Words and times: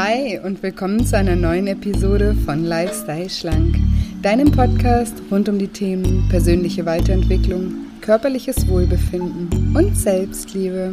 Hi 0.00 0.38
und 0.38 0.62
willkommen 0.62 1.04
zu 1.04 1.16
einer 1.16 1.34
neuen 1.34 1.66
Episode 1.66 2.36
von 2.46 2.64
Lifestyle 2.64 3.28
Schlank, 3.28 3.74
deinem 4.22 4.52
Podcast 4.52 5.20
rund 5.28 5.48
um 5.48 5.58
die 5.58 5.66
Themen 5.66 6.28
persönliche 6.28 6.86
Weiterentwicklung, 6.86 7.74
körperliches 8.00 8.68
Wohlbefinden 8.68 9.74
und 9.76 9.98
Selbstliebe. 9.98 10.92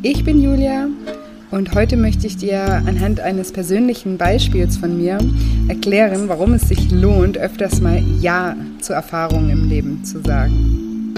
Ich 0.00 0.24
bin 0.24 0.42
Julia 0.42 0.88
und 1.50 1.74
heute 1.74 1.98
möchte 1.98 2.26
ich 2.26 2.38
dir 2.38 2.82
anhand 2.86 3.20
eines 3.20 3.52
persönlichen 3.52 4.16
Beispiels 4.16 4.78
von 4.78 4.96
mir 4.96 5.18
erklären, 5.68 6.30
warum 6.30 6.54
es 6.54 6.62
sich 6.62 6.90
lohnt, 6.90 7.36
öfters 7.36 7.82
mal 7.82 8.02
Ja 8.22 8.56
zu 8.80 8.94
Erfahrungen 8.94 9.50
im 9.50 9.68
Leben 9.68 10.02
zu 10.06 10.22
sagen. 10.22 11.12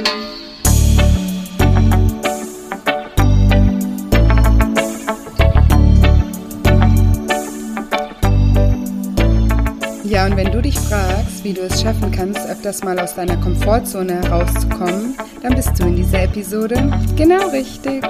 Ja, 10.20 10.26
und 10.26 10.36
wenn 10.36 10.52
du 10.52 10.60
dich 10.60 10.78
fragst, 10.78 11.44
wie 11.44 11.54
du 11.54 11.62
es 11.62 11.80
schaffen 11.80 12.12
kannst, 12.12 12.46
öfters 12.46 12.84
mal 12.84 13.00
aus 13.00 13.14
deiner 13.14 13.38
Komfortzone 13.38 14.20
herauszukommen, 14.22 15.14
dann 15.42 15.54
bist 15.54 15.70
du 15.78 15.86
in 15.86 15.96
dieser 15.96 16.24
Episode 16.24 16.74
genau 17.16 17.48
richtig. 17.48 18.04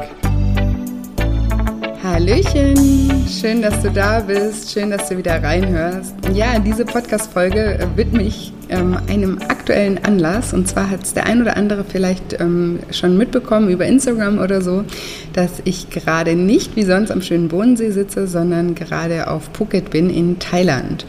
Hallöchen, 2.02 3.28
schön, 3.28 3.62
dass 3.62 3.80
du 3.82 3.92
da 3.92 4.18
bist, 4.18 4.72
schön, 4.72 4.90
dass 4.90 5.08
du 5.08 5.18
wieder 5.18 5.40
reinhörst. 5.40 6.14
Ja, 6.34 6.58
diese 6.58 6.84
Podcast-Folge 6.84 7.78
äh, 7.78 7.86
widme 7.94 8.24
ich 8.24 8.52
ähm, 8.70 8.96
einem 9.08 9.38
aktuellen 9.48 10.04
Anlass 10.04 10.52
und 10.52 10.66
zwar 10.66 10.90
hat 10.90 11.04
es 11.04 11.14
der 11.14 11.26
ein 11.26 11.40
oder 11.40 11.56
andere 11.56 11.84
vielleicht 11.84 12.40
ähm, 12.40 12.80
schon 12.90 13.18
mitbekommen 13.18 13.68
über 13.68 13.86
Instagram 13.86 14.38
oder 14.38 14.62
so, 14.62 14.84
dass 15.32 15.62
ich 15.64 15.90
gerade 15.90 16.34
nicht 16.34 16.74
wie 16.74 16.82
sonst 16.82 17.12
am 17.12 17.22
schönen 17.22 17.48
Bodensee 17.48 17.90
sitze, 17.90 18.26
sondern 18.26 18.74
gerade 18.74 19.30
auf 19.30 19.50
Phuket 19.52 19.90
bin 19.90 20.10
in 20.10 20.40
Thailand. 20.40 21.04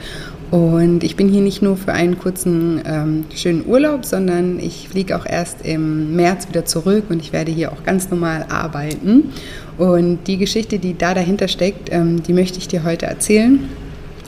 Und 0.52 1.06
ich 1.06 1.16
bin 1.16 1.30
hier 1.30 1.42
nicht 1.42 1.62
nur 1.62 1.78
für 1.78 1.94
einen 1.94 2.20
kurzen 2.20 2.82
ähm, 2.86 3.24
schönen 3.34 3.66
Urlaub, 3.66 4.04
sondern 4.04 4.60
ich 4.60 4.90
fliege 4.90 5.16
auch 5.16 5.26
erst 5.26 5.66
im 5.66 6.14
März 6.18 6.50
wieder 6.50 6.66
zurück 6.66 7.06
und 7.10 7.22
ich 7.22 7.32
werde 7.32 7.54
hier 7.54 7.72
auch 7.72 7.84
ganz 7.86 8.10
normal 8.10 8.46
arbeiten. 8.50 9.32
Und 9.78 10.28
die 10.28 10.38
Geschichte, 10.38 10.78
die 10.78 10.98
da 10.98 11.14
dahinter 11.14 11.48
steckt, 11.48 11.88
ähm, 11.94 12.22
die 12.22 12.34
möchte 12.34 12.58
ich 12.58 12.68
dir 12.68 12.84
heute 12.84 13.06
erzählen, 13.06 13.60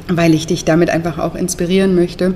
weil 0.08 0.34
ich 0.34 0.48
dich 0.48 0.64
damit 0.64 0.90
einfach 0.90 1.20
auch 1.20 1.36
inspirieren 1.36 1.94
möchte, 1.94 2.36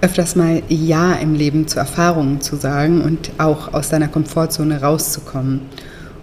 öfters 0.00 0.34
mal 0.34 0.62
Ja 0.70 1.12
im 1.12 1.34
Leben 1.34 1.68
zu 1.68 1.78
Erfahrungen 1.78 2.40
zu 2.40 2.56
sagen 2.56 3.02
und 3.02 3.30
auch 3.36 3.74
aus 3.74 3.90
deiner 3.90 4.08
Komfortzone 4.08 4.80
rauszukommen. 4.80 5.60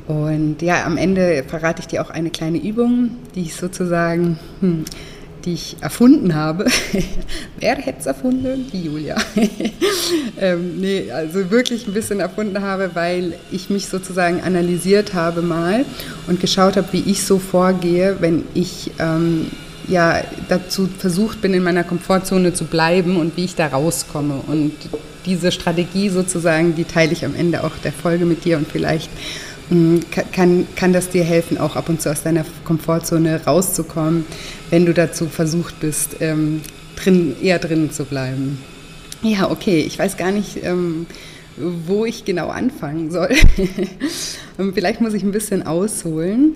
Und 0.08 0.64
ja, 0.64 0.84
am 0.84 0.98
Ende 0.98 1.44
verrate 1.48 1.82
ich 1.82 1.88
dir 1.88 2.02
auch 2.02 2.10
eine 2.10 2.32
kleine 2.32 2.58
Übung, 2.58 3.12
die 3.36 3.42
ich 3.42 3.56
sozusagen 3.56 4.40
hm, 4.62 4.86
die 5.46 5.54
ich 5.54 5.78
erfunden 5.82 6.36
habe. 6.36 6.66
Wer 7.60 7.76
hätte 7.76 8.00
es 8.00 8.06
erfunden? 8.06 8.68
Die 8.72 8.84
Julia. 8.84 9.18
ähm, 10.40 10.80
nee, 10.80 11.12
also 11.12 11.52
wirklich 11.52 11.88
ein 11.88 11.94
bisschen 11.94 12.20
erfunden 12.20 12.62
habe, 12.62 12.92
weil 12.94 13.34
ich 13.52 13.70
mich 13.70 13.88
sozusagen 13.88 14.42
analysiert 14.42 15.14
habe 15.14 15.42
mal 15.42 15.86
und 16.28 16.40
geschaut 16.40 16.78
habe, 16.78 16.88
wie 16.92 17.04
ich 17.06 17.24
so 17.24 17.40
vorgehe, 17.40 18.18
wenn 18.20 18.44
ich 18.54 18.92
ähm, 19.00 19.48
ja 19.88 20.22
dazu 20.50 20.88
versucht 20.98 21.42
bin, 21.42 21.54
in 21.54 21.64
meiner 21.64 21.84
Komfortzone 21.84 22.54
zu 22.54 22.66
bleiben 22.66 23.18
und 23.18 23.36
wie 23.38 23.46
ich 23.46 23.56
da 23.56 23.68
rauskomme. 23.68 24.42
Und 24.48 24.72
diese 25.26 25.52
Strategie 25.52 26.10
sozusagen, 26.10 26.76
die 26.76 26.86
teile 26.86 27.12
ich 27.12 27.26
am 27.26 27.36
Ende 27.36 27.64
auch 27.64 27.76
der 27.84 27.94
Folge 27.94 28.26
mit 28.26 28.46
dir 28.46 28.58
und 28.58 28.68
vielleicht 28.68 29.10
kann, 30.32 30.68
kann 30.76 30.94
das 30.94 31.10
dir 31.10 31.24
helfen, 31.24 31.58
auch 31.58 31.76
ab 31.76 31.90
und 31.90 32.02
zu 32.02 32.12
aus 32.12 32.24
deiner 32.24 32.46
Komfortzone 32.66 33.46
rauszukommen, 33.46 34.26
wenn 34.70 34.86
du 34.86 34.94
dazu 34.94 35.28
versucht 35.28 35.80
bist, 35.80 36.18
ähm, 36.20 36.62
drin, 36.96 37.36
eher 37.42 37.60
drinnen 37.60 37.92
zu 37.92 38.06
bleiben. 38.06 38.60
Ja, 39.22 39.50
okay, 39.50 39.80
ich 39.82 39.98
weiß 39.98 40.18
gar 40.18 40.32
nicht, 40.32 40.64
ähm, 40.64 41.06
wo 41.58 42.06
ich 42.06 42.26
genau 42.26 42.50
anfangen 42.50 43.12
soll. 43.12 43.30
vielleicht 44.74 45.02
muss 45.02 45.14
ich 45.14 45.24
ein 45.24 45.32
bisschen 45.32 45.66
ausholen. 45.66 46.56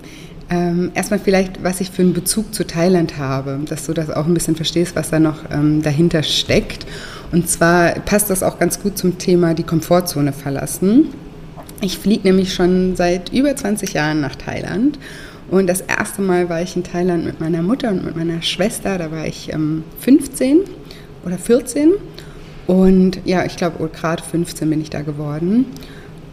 Ähm, 0.50 0.92
erstmal 0.94 1.20
vielleicht, 1.20 1.62
was 1.62 1.80
ich 1.80 1.90
für 1.90 2.02
einen 2.02 2.14
Bezug 2.14 2.54
zu 2.54 2.66
Thailand 2.66 3.18
habe, 3.18 3.58
dass 3.66 3.86
du 3.86 3.92
das 3.92 4.10
auch 4.10 4.26
ein 4.26 4.34
bisschen 4.34 4.56
verstehst, 4.56 4.96
was 4.96 5.10
da 5.10 5.18
noch 5.18 5.50
ähm, 5.50 5.82
dahinter 5.82 6.22
steckt. 6.22 6.86
Und 7.32 7.48
zwar 7.50 7.92
passt 8.00 8.30
das 8.30 8.42
auch 8.42 8.58
ganz 8.58 8.80
gut 8.80 8.96
zum 8.96 9.18
Thema 9.18 9.54
die 9.54 9.62
Komfortzone 9.62 10.32
verlassen. 10.32 11.08
Ich 11.80 11.98
fliege 11.98 12.26
nämlich 12.26 12.54
schon 12.54 12.96
seit 12.96 13.32
über 13.32 13.54
20 13.54 13.92
Jahren 13.92 14.20
nach 14.20 14.34
Thailand. 14.34 14.98
Und 15.50 15.66
das 15.68 15.80
erste 15.80 16.22
Mal 16.22 16.48
war 16.48 16.60
ich 16.60 16.76
in 16.76 16.82
Thailand 16.82 17.24
mit 17.24 17.40
meiner 17.40 17.62
Mutter 17.62 17.90
und 17.90 18.04
mit 18.04 18.16
meiner 18.16 18.42
Schwester. 18.42 18.98
Da 18.98 19.10
war 19.10 19.26
ich 19.26 19.52
ähm, 19.52 19.84
15 20.00 20.60
oder 21.24 21.38
14. 21.38 21.92
Und 22.66 23.20
ja, 23.24 23.44
ich 23.44 23.56
glaube, 23.56 23.88
gerade 23.88 24.22
15 24.22 24.68
bin 24.68 24.80
ich 24.80 24.90
da 24.90 25.02
geworden. 25.02 25.66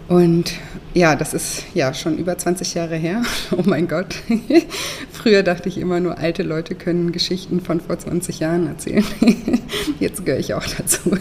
Und 0.07 0.53
ja, 0.95 1.15
das 1.17 1.33
ist 1.33 1.65
ja 1.73 1.93
schon 1.93 2.17
über 2.17 2.37
20 2.37 2.73
Jahre 2.73 2.95
her. 2.95 3.21
Oh 3.51 3.63
mein 3.65 3.87
Gott. 3.87 4.15
Früher 5.11 5.43
dachte 5.43 5.69
ich 5.69 5.77
immer 5.77 5.99
nur, 5.99 6.17
alte 6.17 6.41
Leute 6.41 6.73
können 6.73 7.11
Geschichten 7.11 7.61
von 7.61 7.79
vor 7.79 7.99
20 7.99 8.39
Jahren 8.39 8.67
erzählen. 8.67 9.03
Jetzt 9.99 10.25
gehöre 10.25 10.39
ich 10.39 10.53
auch 10.53 10.65
dazu. 10.65 11.11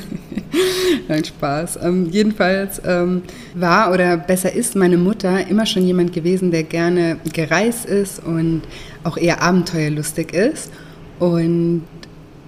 Nein, 1.08 1.24
Spaß. 1.24 1.80
Ähm, 1.82 2.08
jedenfalls 2.10 2.80
ähm, 2.84 3.22
war 3.54 3.92
oder 3.92 4.16
besser 4.16 4.52
ist 4.52 4.74
meine 4.76 4.96
Mutter 4.96 5.46
immer 5.48 5.66
schon 5.66 5.86
jemand 5.86 6.12
gewesen, 6.12 6.50
der 6.50 6.62
gerne 6.62 7.18
gereist 7.32 7.84
ist 7.84 8.24
und 8.24 8.62
auch 9.02 9.16
eher 9.16 9.42
abenteuerlustig 9.42 10.32
ist. 10.32 10.70
Und 11.18 11.82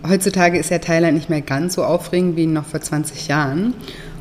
heutzutage 0.09 0.59
ist 0.59 0.71
ja 0.71 0.79
Thailand 0.79 1.15
nicht 1.15 1.29
mehr 1.29 1.43
ganz 1.43 1.75
so 1.75 1.85
aufregend 1.85 2.37
wie 2.37 2.47
noch 2.47 2.67
vor 2.67 2.81
20 2.81 3.29
Jahren. 3.29 3.75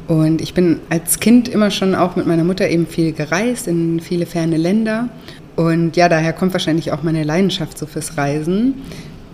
Und 0.08 0.42
ich 0.42 0.54
bin 0.54 0.80
als 0.90 1.20
Kind 1.20 1.48
immer 1.48 1.72
schon 1.72 1.96
auch 1.96 2.16
mit 2.16 2.28
meiner 2.28 2.44
Mutter 2.44 2.70
eben 2.70 2.86
viel 2.86 3.12
gereist 3.12 3.68
in 3.68 4.00
viele 4.00 4.26
ferne 4.26 4.58
Länder. 4.58 5.10
Und 5.56 5.96
ja, 5.96 6.10
daher 6.10 6.34
kommt 6.34 6.54
wahrscheinlich 6.54 6.92
auch 6.92 7.02
meine 7.02 7.24
Leidenschaft 7.24 7.78
so 7.78 7.86
fürs 7.86 8.18
Reisen. 8.18 8.76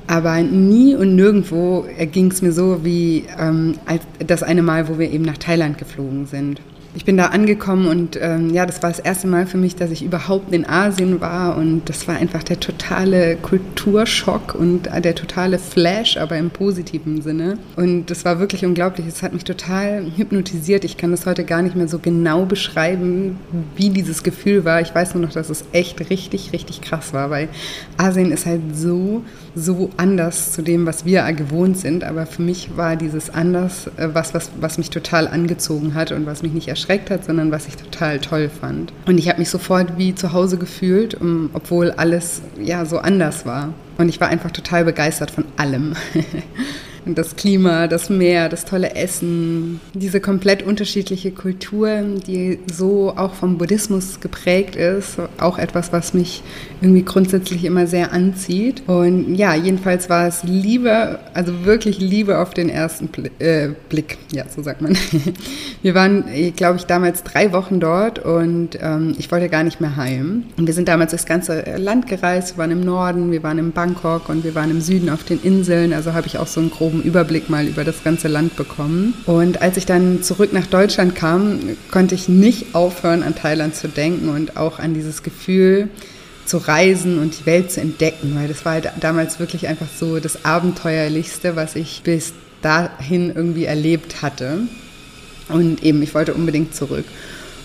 Aber 0.07 0.41
nie 0.41 0.95
und 0.95 1.15
nirgendwo 1.15 1.85
ging 2.11 2.31
es 2.31 2.41
mir 2.41 2.51
so 2.51 2.83
wie 2.83 3.25
ähm, 3.39 3.75
als 3.85 4.03
das 4.25 4.43
eine 4.43 4.61
Mal, 4.61 4.87
wo 4.87 4.97
wir 4.97 5.11
eben 5.11 5.23
nach 5.23 5.37
Thailand 5.37 5.77
geflogen 5.77 6.25
sind 6.25 6.61
ich 6.93 7.05
bin 7.05 7.15
da 7.15 7.27
angekommen 7.27 7.87
und 7.87 8.17
ähm, 8.21 8.53
ja, 8.53 8.65
das 8.65 8.83
war 8.83 8.89
das 8.89 8.99
erste 8.99 9.27
Mal 9.27 9.47
für 9.47 9.57
mich, 9.57 9.75
dass 9.75 9.91
ich 9.91 10.03
überhaupt 10.03 10.53
in 10.53 10.67
Asien 10.67 11.21
war 11.21 11.57
und 11.57 11.83
das 11.85 12.07
war 12.07 12.15
einfach 12.15 12.43
der 12.43 12.59
totale 12.59 13.37
Kulturschock 13.37 14.55
und 14.55 14.89
der 15.03 15.15
totale 15.15 15.57
Flash, 15.57 16.17
aber 16.17 16.37
im 16.37 16.49
positiven 16.49 17.21
Sinne. 17.21 17.57
Und 17.77 18.07
das 18.07 18.25
war 18.25 18.39
wirklich 18.39 18.65
unglaublich. 18.65 19.07
Es 19.07 19.23
hat 19.23 19.33
mich 19.33 19.45
total 19.45 20.05
hypnotisiert. 20.15 20.83
Ich 20.83 20.97
kann 20.97 21.11
das 21.11 21.25
heute 21.25 21.45
gar 21.45 21.61
nicht 21.61 21.75
mehr 21.75 21.87
so 21.87 21.99
genau 21.99 22.45
beschreiben, 22.45 23.37
wie 23.75 23.89
dieses 23.89 24.23
Gefühl 24.23 24.65
war. 24.65 24.81
Ich 24.81 24.93
weiß 24.93 25.15
nur 25.15 25.23
noch, 25.23 25.33
dass 25.33 25.49
es 25.49 25.63
echt 25.71 26.09
richtig, 26.09 26.51
richtig 26.51 26.81
krass 26.81 27.13
war, 27.13 27.29
weil 27.29 27.47
Asien 27.97 28.31
ist 28.31 28.45
halt 28.45 28.61
so, 28.75 29.23
so 29.55 29.89
anders 29.97 30.51
zu 30.51 30.61
dem, 30.61 30.85
was 30.85 31.05
wir 31.05 31.23
gewohnt 31.33 31.77
sind. 31.77 32.03
Aber 32.03 32.25
für 32.25 32.41
mich 32.41 32.77
war 32.77 32.95
dieses 32.95 33.29
anders 33.29 33.87
äh, 33.97 34.09
was, 34.13 34.33
was, 34.33 34.51
was 34.59 34.77
mich 34.77 34.89
total 34.89 35.27
angezogen 35.27 35.93
hat 35.93 36.11
und 36.11 36.25
was 36.25 36.43
mich 36.43 36.53
nicht 36.53 36.67
erschreckt 36.67 37.09
hat, 37.09 37.25
sondern 37.25 37.51
was 37.51 37.67
ich 37.67 37.75
total 37.75 38.19
toll 38.19 38.49
fand. 38.49 38.93
Und 39.05 39.17
ich 39.17 39.29
habe 39.29 39.39
mich 39.39 39.49
sofort 39.49 39.97
wie 39.97 40.15
zu 40.15 40.33
Hause 40.33 40.57
gefühlt, 40.57 41.17
obwohl 41.53 41.91
alles 41.91 42.41
ja 42.61 42.85
so 42.85 42.99
anders 42.99 43.45
war. 43.45 43.73
Und 43.97 44.09
ich 44.09 44.19
war 44.19 44.29
einfach 44.29 44.51
total 44.51 44.85
begeistert 44.85 45.31
von 45.31 45.45
allem. 45.57 45.95
das 47.05 47.35
Klima, 47.35 47.87
das 47.87 48.09
Meer, 48.09 48.49
das 48.49 48.65
tolle 48.65 48.95
Essen, 48.95 49.79
diese 49.93 50.21
komplett 50.21 50.63
unterschiedliche 50.63 51.31
Kultur, 51.31 52.03
die 52.27 52.59
so 52.71 53.13
auch 53.15 53.33
vom 53.33 53.57
Buddhismus 53.57 54.19
geprägt 54.19 54.75
ist, 54.75 55.17
auch 55.39 55.57
etwas, 55.57 55.91
was 55.91 56.13
mich 56.13 56.43
irgendwie 56.81 57.03
grundsätzlich 57.03 57.65
immer 57.65 57.87
sehr 57.87 58.11
anzieht. 58.11 58.83
Und 58.87 59.35
ja, 59.35 59.55
jedenfalls 59.55 60.09
war 60.09 60.27
es 60.27 60.43
Liebe, 60.43 61.19
also 61.33 61.65
wirklich 61.65 61.99
Liebe 61.99 62.39
auf 62.39 62.53
den 62.53 62.69
ersten 62.69 63.09
äh, 63.39 63.69
Blick, 63.89 64.17
ja, 64.31 64.45
so 64.53 64.61
sagt 64.61 64.81
man. 64.81 64.97
Wir 65.81 65.95
waren, 65.95 66.25
glaube 66.55 66.77
ich, 66.77 66.85
damals 66.85 67.23
drei 67.23 67.51
Wochen 67.53 67.79
dort 67.79 68.19
und 68.19 68.77
ähm, 68.79 69.15
ich 69.17 69.31
wollte 69.31 69.49
gar 69.49 69.63
nicht 69.63 69.81
mehr 69.81 69.95
heim. 69.95 70.43
Und 70.57 70.67
wir 70.67 70.73
sind 70.75 70.87
damals 70.87 71.11
das 71.11 71.25
ganze 71.25 71.63
Land 71.77 72.07
gereist, 72.07 72.55
wir 72.55 72.59
waren 72.59 72.71
im 72.71 72.81
Norden, 72.81 73.31
wir 73.31 73.41
waren 73.41 73.57
in 73.57 73.71
Bangkok 73.71 74.29
und 74.29 74.43
wir 74.43 74.53
waren 74.53 74.69
im 74.69 74.81
Süden 74.81 75.09
auf 75.09 75.23
den 75.23 75.41
Inseln, 75.41 75.91
also 75.93 76.13
habe 76.13 76.27
ich 76.27 76.37
auch 76.37 76.45
so 76.45 76.59
einen 76.59 76.69
groben 76.69 76.90
groben 76.91 77.03
Überblick 77.03 77.49
mal 77.49 77.67
über 77.67 77.83
das 77.83 78.03
ganze 78.03 78.27
Land 78.27 78.55
bekommen. 78.55 79.13
Und 79.25 79.61
als 79.61 79.77
ich 79.77 79.85
dann 79.85 80.23
zurück 80.23 80.51
nach 80.51 80.67
Deutschland 80.67 81.15
kam, 81.15 81.59
konnte 81.89 82.15
ich 82.15 82.27
nicht 82.27 82.75
aufhören, 82.75 83.23
an 83.23 83.33
Thailand 83.33 83.75
zu 83.75 83.87
denken 83.87 84.29
und 84.29 84.57
auch 84.57 84.79
an 84.79 84.93
dieses 84.93 85.23
Gefühl, 85.23 85.89
zu 86.45 86.57
reisen 86.57 87.19
und 87.19 87.39
die 87.39 87.45
Welt 87.45 87.71
zu 87.71 87.79
entdecken, 87.79 88.35
weil 88.35 88.47
das 88.49 88.65
war 88.65 88.73
halt 88.73 88.89
damals 88.99 89.39
wirklich 89.39 89.67
einfach 89.67 89.87
so 89.97 90.19
das 90.19 90.43
Abenteuerlichste, 90.43 91.55
was 91.55 91.75
ich 91.75 92.01
bis 92.03 92.33
dahin 92.61 93.33
irgendwie 93.33 93.65
erlebt 93.65 94.21
hatte. 94.21 94.59
Und 95.47 95.83
eben, 95.83 96.01
ich 96.01 96.13
wollte 96.13 96.33
unbedingt 96.33 96.75
zurück. 96.75 97.05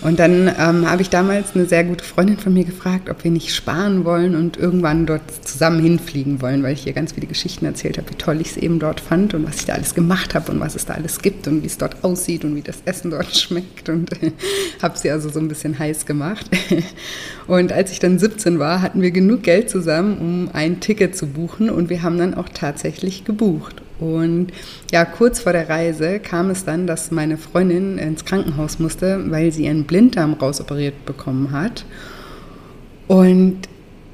Und 0.03 0.19
dann 0.19 0.49
ähm, 0.59 0.89
habe 0.89 1.03
ich 1.03 1.11
damals 1.11 1.55
eine 1.55 1.67
sehr 1.67 1.85
gute 1.85 2.05
Freundin 2.05 2.39
von 2.39 2.53
mir 2.53 2.65
gefragt, 2.65 3.09
ob 3.09 3.25
wir 3.25 3.31
nicht 3.31 3.55
sparen 3.55 4.05
wollen 4.05 4.35
und 4.35 4.57
irgendwann 4.57 5.07
dort 5.07 5.23
zusammen 5.45 5.81
hinfliegen 5.81 6.43
wollen, 6.43 6.63
weil 6.63 6.75
ich 6.75 6.87
ihr 6.87 6.93
ganz 6.93 7.13
viele 7.13 7.27
Geschichten 7.27 7.65
erzählt 7.65 7.99
habe, 7.99 8.11
wie 8.11 8.15
toll 8.15 8.41
ich 8.41 8.51
es 8.51 8.57
eben 8.57 8.79
dort 8.79 9.01
fand 9.01 9.35
und 9.35 9.47
was 9.47 9.57
ich 9.57 9.65
da 9.65 9.75
alles 9.75 9.95
gemacht 9.95 10.35
habe 10.35 10.53
und 10.53 10.61
was 10.61 10.75
es 10.75 10.85
da 10.87 10.95
alles 10.95 11.21
gibt 11.21 11.49
und 11.49 11.63
wie 11.63 11.67
es 11.67 11.79
dort 11.79 12.05
aussieht 12.05 12.45
und 12.45 12.55
wie 12.55 12.63
das 12.63 12.79
Essen 12.85 13.11
dort 13.11 13.35
schmeckt 13.37 13.89
und 13.89 14.13
äh, 14.23 14.33
habe 14.83 14.99
sie 14.99 15.11
also 15.11 15.29
so 15.29 15.41
ein 15.41 15.49
bisschen 15.49 15.79
heiß 15.79 16.07
gemacht. 16.07 16.47
Und 17.47 17.73
als 17.73 17.93
ich 17.93 18.01
dann 18.01 18.19
17 18.19 18.59
war, 18.59 18.83
hatten 18.83 19.03
wir 19.03 19.13
genug 19.13 19.45
Geld 19.45 19.71
zusammen, 19.71 20.19
um 20.19 20.51
ein 20.53 20.81
Ticket 20.81 21.17
zu 21.17 21.29
buchen 21.29 21.71
und 21.71 21.91
wir 21.91 22.03
haben 22.03 22.19
dann 22.19 22.35
auch 22.35 22.49
tatsächlich 22.49 23.25
gebucht. 23.25 23.83
Und 23.99 24.49
ja, 24.93 25.05
kurz 25.05 25.41
vor 25.41 25.53
der 25.53 25.69
Reise 25.69 26.19
kam 26.19 26.51
es 26.51 26.65
dann, 26.65 26.87
dass 26.87 27.11
meine 27.11 27.39
Freundin 27.39 27.99
ins 27.99 28.25
Krankenhaus 28.25 28.79
musste, 28.79 29.31
weil 29.31 29.53
sie 29.53 29.65
ihren 29.65 29.85
Blinddarm 29.85 30.35
rausoperiert 30.35 31.07
bekommen 31.07 31.53
hat. 31.53 31.85
Und 33.09 33.61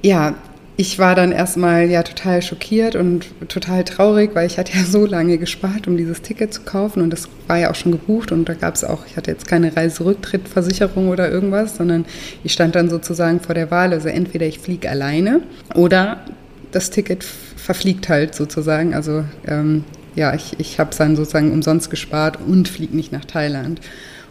ja, 0.03 0.35
ich 0.77 0.99
war 0.99 1.15
dann 1.15 1.33
erstmal 1.33 1.91
ja 1.91 2.03
total 2.03 2.41
schockiert 2.41 2.97
und 2.97 3.27
total 3.49 3.85
traurig, 3.85 4.31
weil 4.35 4.47
ich 4.47 4.59
hatte 4.59 4.77
ja 4.77 4.85
so 4.85 5.05
lange 5.05 5.37
gespart, 5.37 5.87
um 5.87 5.97
dieses 5.97 6.23
Ticket 6.23 6.53
zu 6.53 6.63
kaufen 6.63 7.03
und 7.03 7.11
das 7.11 7.29
war 7.47 7.59
ja 7.59 7.71
auch 7.71 7.75
schon 7.75 7.93
gebucht 7.93 8.33
und 8.33 8.49
da 8.49 8.55
gab 8.55 8.75
es 8.75 8.83
auch, 8.83 9.07
ich 9.07 9.17
hatte 9.17 9.31
jetzt 9.31 9.47
keine 9.47 9.77
Reiserücktrittversicherung 9.77 11.09
oder 11.09 11.31
irgendwas, 11.31 11.77
sondern 11.77 12.07
ich 12.43 12.53
stand 12.53 12.75
dann 12.75 12.89
sozusagen 12.89 13.41
vor 13.41 13.55
der 13.55 13.71
Wahl, 13.71 13.93
also 13.93 14.09
entweder 14.09 14.47
ich 14.47 14.59
fliege 14.59 14.89
alleine 14.89 15.43
oder 15.75 16.25
das 16.73 16.91
Ticket 16.91 17.23
verfliegt 17.63 18.09
halt 18.09 18.35
sozusagen. 18.35 18.95
Also 18.95 19.25
ähm, 19.47 19.85
ja, 20.15 20.35
ich, 20.35 20.59
ich 20.59 20.79
habe 20.79 20.91
es 20.91 20.99
dann 20.99 21.17
sozusagen 21.17 21.53
umsonst 21.53 21.91
gespart 21.91 22.39
und 22.47 22.69
fliege 22.69 22.95
nicht 22.97 23.13
nach 23.13 23.25
Thailand. 23.25 23.81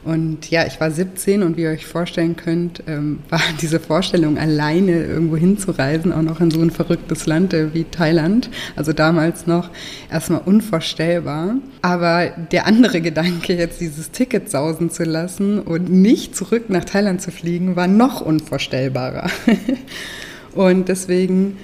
Und 0.04 0.50
ja, 0.50 0.66
ich 0.66 0.80
war 0.81 0.89
17 0.89 1.44
und 1.44 1.57
wie 1.57 1.62
ihr 1.62 1.69
euch 1.69 1.86
vorstellen 1.86 2.36
könnt, 2.36 2.83
ähm, 2.88 3.19
war 3.30 3.42
diese 3.62 3.80
Vorstellung, 3.80 4.38
alleine 4.38 5.04
irgendwo 5.04 5.38
hinzureisen, 5.38 6.12
auch 6.12 6.24
noch 6.24 6.42
in 6.42 6.50
so 6.50 6.60
ein 6.60 6.72
verrücktes 6.72 7.28
Land 7.28 7.54
äh, 7.54 7.74
wie 7.74 7.83
Thailand, 7.83 8.50
also 8.75 8.94
damals 8.94 9.45
noch 9.45 9.69
erstmal 10.12 10.42
unvorstellbar. 10.44 11.56
Aber 11.83 12.31
der 12.51 12.66
andere 12.66 13.01
Gedanke, 13.01 13.54
jetzt 13.54 13.80
dieses 13.80 14.12
Ticket 14.12 14.50
sausen 14.50 14.89
zu 14.89 15.04
lassen 15.04 15.60
und 15.60 15.89
nicht 15.89 16.36
zurück 16.36 16.69
nach 16.69 16.86
Thailand 16.86 17.22
zu 17.22 17.31
fliegen, 17.31 17.75
war 17.75 17.88
noch 17.88 18.22
unvorstellbarer. 18.22 19.30
und 20.56 20.89
deswegen 20.89 21.57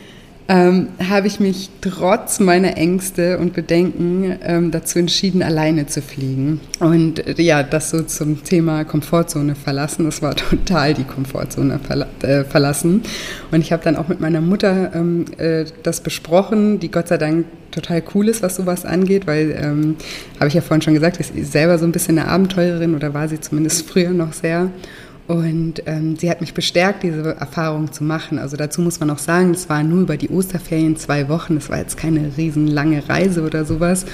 ähm, 0.50 0.90
habe 1.10 1.28
ich 1.28 1.40
mich 1.40 1.70
trotz 1.82 2.40
meiner 2.40 2.78
Ängste 2.78 3.38
und 3.38 3.54
Bedenken 3.54 4.38
ähm, 4.42 4.72
dazu 4.72 4.98
entschieden, 4.98 5.44
alleine 5.44 5.88
zu 5.88 6.02
fliegen. 6.02 6.62
Und 6.80 7.26
äh, 7.26 7.42
ja, 7.42 7.64
das 7.64 7.90
so 7.90 8.02
zum 8.04 8.44
Thema 8.44 8.86
Komfortzone 8.86 9.56
verlassen. 9.56 10.06
Das 10.06 10.22
war 10.22 10.36
total 10.36 10.94
die 10.94 11.04
Komfortzone 11.04 11.80
verla 11.80 12.08
äh, 12.22 12.46
verlassen. 12.46 13.04
Und 13.52 13.62
ich 13.62 13.74
habe 13.74 13.84
dann 13.84 13.98
auch 13.98 14.08
mit 14.08 14.22
meiner 14.22 14.40
Mutter 14.40 14.92
ähm, 14.96 15.26
äh, 15.38 15.66
das 15.84 16.02
besprochen, 16.02 16.80
die 16.80 16.92
Gott 16.92 17.10
sei 17.10 17.18
Dank 17.18 17.46
total 17.72 18.02
cool 18.16 18.30
ist, 18.30 18.42
was 18.42 18.56
sowas 18.56 18.86
angeht, 18.86 19.28
weil, 19.28 19.52
ähm, 19.52 19.98
habe 20.40 20.48
ich 20.48 20.54
ja 20.54 20.62
vorhin 20.62 20.82
schon 20.82 20.94
gesagt, 20.94 21.20
ist 21.20 21.52
selber 21.52 21.78
so 21.78 21.86
ein 21.86 21.92
bisschen 21.92 22.18
eine 22.18 22.28
Abenteurerin 22.30 22.96
oder 22.96 23.14
war 23.14 23.28
sie 23.28 23.40
zumindest 23.40 23.88
früher 23.88 24.12
noch 24.12 24.34
sehr. 24.34 24.72
Und 25.28 25.84
ähm, 25.86 26.16
sie 26.16 26.30
hat 26.30 26.40
mich 26.40 26.54
bestärkt, 26.54 27.04
diese 27.04 27.36
Erfahrung 27.36 27.92
zu 27.92 28.04
machen. 28.04 28.40
Also 28.40 28.56
dazu 28.56 28.82
muss 28.82 29.02
man 29.02 29.10
auch 29.10 29.18
sagen, 29.18 29.52
es 29.52 29.68
war 29.68 29.84
nur 29.84 30.02
über 30.02 30.16
die 30.16 30.30
Osterferien 30.30 30.96
zwei 30.96 31.28
Wochen. 31.28 31.56
Das 31.56 31.70
war 31.70 31.78
jetzt 31.80 31.98
keine 31.98 32.32
riesenlange 32.38 33.10
Reise 33.10 33.44
oder 33.44 33.66
sowas. 33.66 34.06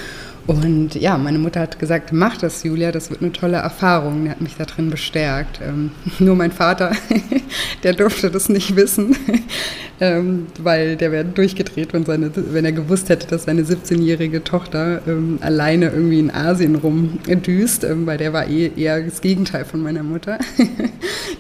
Und 0.45 0.95
ja, 0.95 1.18
meine 1.18 1.40
Mutter 1.40 1.62
hat 1.62 1.80
gesagt, 1.80 2.12
mach 2.12 2.36
das, 2.36 2.63
Julia, 2.63 2.92
das 2.92 3.10
wird 3.10 3.22
eine 3.22 3.31
tolle 3.31 3.57
Erfahrung. 3.57 4.25
Der 4.25 4.31
hat 4.31 4.42
mich 4.42 4.57
da 4.57 4.66
drin 4.66 4.90
bestärkt. 4.90 5.62
Ähm, 5.66 5.92
nur 6.19 6.36
mein 6.36 6.51
Vater, 6.51 6.92
der 7.84 7.94
durfte 7.94 8.30
das 8.30 8.50
nicht 8.50 8.75
wissen, 8.75 9.16
ähm, 10.01 10.48
weil 10.62 10.98
der 10.98 11.13
wäre 11.13 11.24
durchgedreht, 11.24 11.94
wenn, 11.94 12.06
seine, 12.06 12.30
wenn 12.36 12.66
er 12.66 12.74
gewusst 12.74 13.07
hätte, 13.07 13.28
dass 13.28 13.45
seine 13.45 13.62
17-jährige 13.62 14.44
Tochter 14.44 15.01
ähm, 15.07 15.38
alleine 15.40 15.92
irgendwie 15.92 16.19
in 16.19 16.30
Asien 16.30 16.75
rumdüst, 16.75 17.86
ähm, 17.86 18.06
weil 18.06 18.18
der 18.18 18.34
war 18.34 18.48
eh 18.48 18.69
eher 18.75 19.01
das 19.01 19.22
Gegenteil 19.22 19.63
von 19.63 19.81
meiner 19.81 20.04
Mutter. 20.04 20.40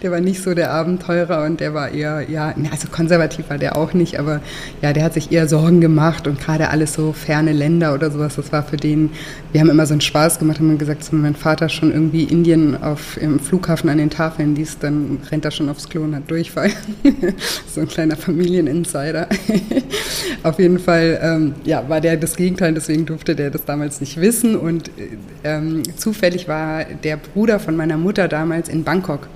der 0.01 0.11
war 0.11 0.21
nicht 0.21 0.41
so 0.41 0.53
der 0.53 0.71
Abenteurer 0.71 1.43
und 1.43 1.59
der 1.59 1.73
war 1.73 1.91
eher, 1.91 2.29
ja, 2.29 2.53
also 2.71 2.87
konservativ 2.89 3.49
war 3.49 3.57
der 3.57 3.77
auch 3.77 3.93
nicht, 3.93 4.17
aber 4.17 4.39
ja, 4.81 4.93
der 4.93 5.03
hat 5.03 5.13
sich 5.13 5.33
eher 5.33 5.49
Sorgen 5.49 5.81
gemacht 5.81 6.25
und 6.25 6.39
gerade 6.39 6.69
alles 6.69 6.93
so 6.93 7.11
ferne 7.11 7.51
Länder 7.51 7.93
oder 7.93 8.09
sowas, 8.09 8.35
das 8.35 8.53
war 8.53 8.63
für 8.63 8.77
den 8.77 8.92
denen, 8.93 9.11
wir 9.51 9.61
haben 9.61 9.69
immer 9.69 9.85
so 9.85 9.93
einen 9.93 10.01
Spaß 10.01 10.39
gemacht, 10.39 10.59
haben 10.59 10.77
gesagt, 10.77 11.11
wenn 11.11 11.21
mein 11.21 11.35
Vater 11.35 11.69
schon 11.69 11.91
irgendwie 11.91 12.23
Indien 12.23 12.81
auf, 12.81 13.17
im 13.17 13.39
Flughafen 13.39 13.89
an 13.89 13.97
den 13.97 14.09
Tafeln 14.09 14.55
liest, 14.55 14.83
dann 14.83 15.19
rennt 15.31 15.45
er 15.45 15.51
schon 15.51 15.69
aufs 15.69 15.89
Klo 15.89 16.03
und 16.03 16.15
hat 16.15 16.29
Durchfall. 16.29 16.71
so 17.67 17.81
ein 17.81 17.87
kleiner 17.87 18.15
Familieninsider. 18.15 19.27
auf 20.43 20.59
jeden 20.59 20.79
Fall 20.79 21.19
ähm, 21.21 21.55
ja, 21.63 21.87
war 21.87 22.01
der 22.01 22.17
das 22.17 22.35
Gegenteil, 22.35 22.73
deswegen 22.73 23.05
durfte 23.05 23.35
der 23.35 23.49
das 23.49 23.65
damals 23.65 23.99
nicht 23.99 24.19
wissen. 24.19 24.55
Und 24.55 24.91
ähm, 25.43 25.83
zufällig 25.97 26.47
war 26.47 26.85
der 26.85 27.17
Bruder 27.17 27.59
von 27.59 27.75
meiner 27.75 27.97
Mutter 27.97 28.27
damals 28.27 28.69
in 28.69 28.83
Bangkok 28.83 29.27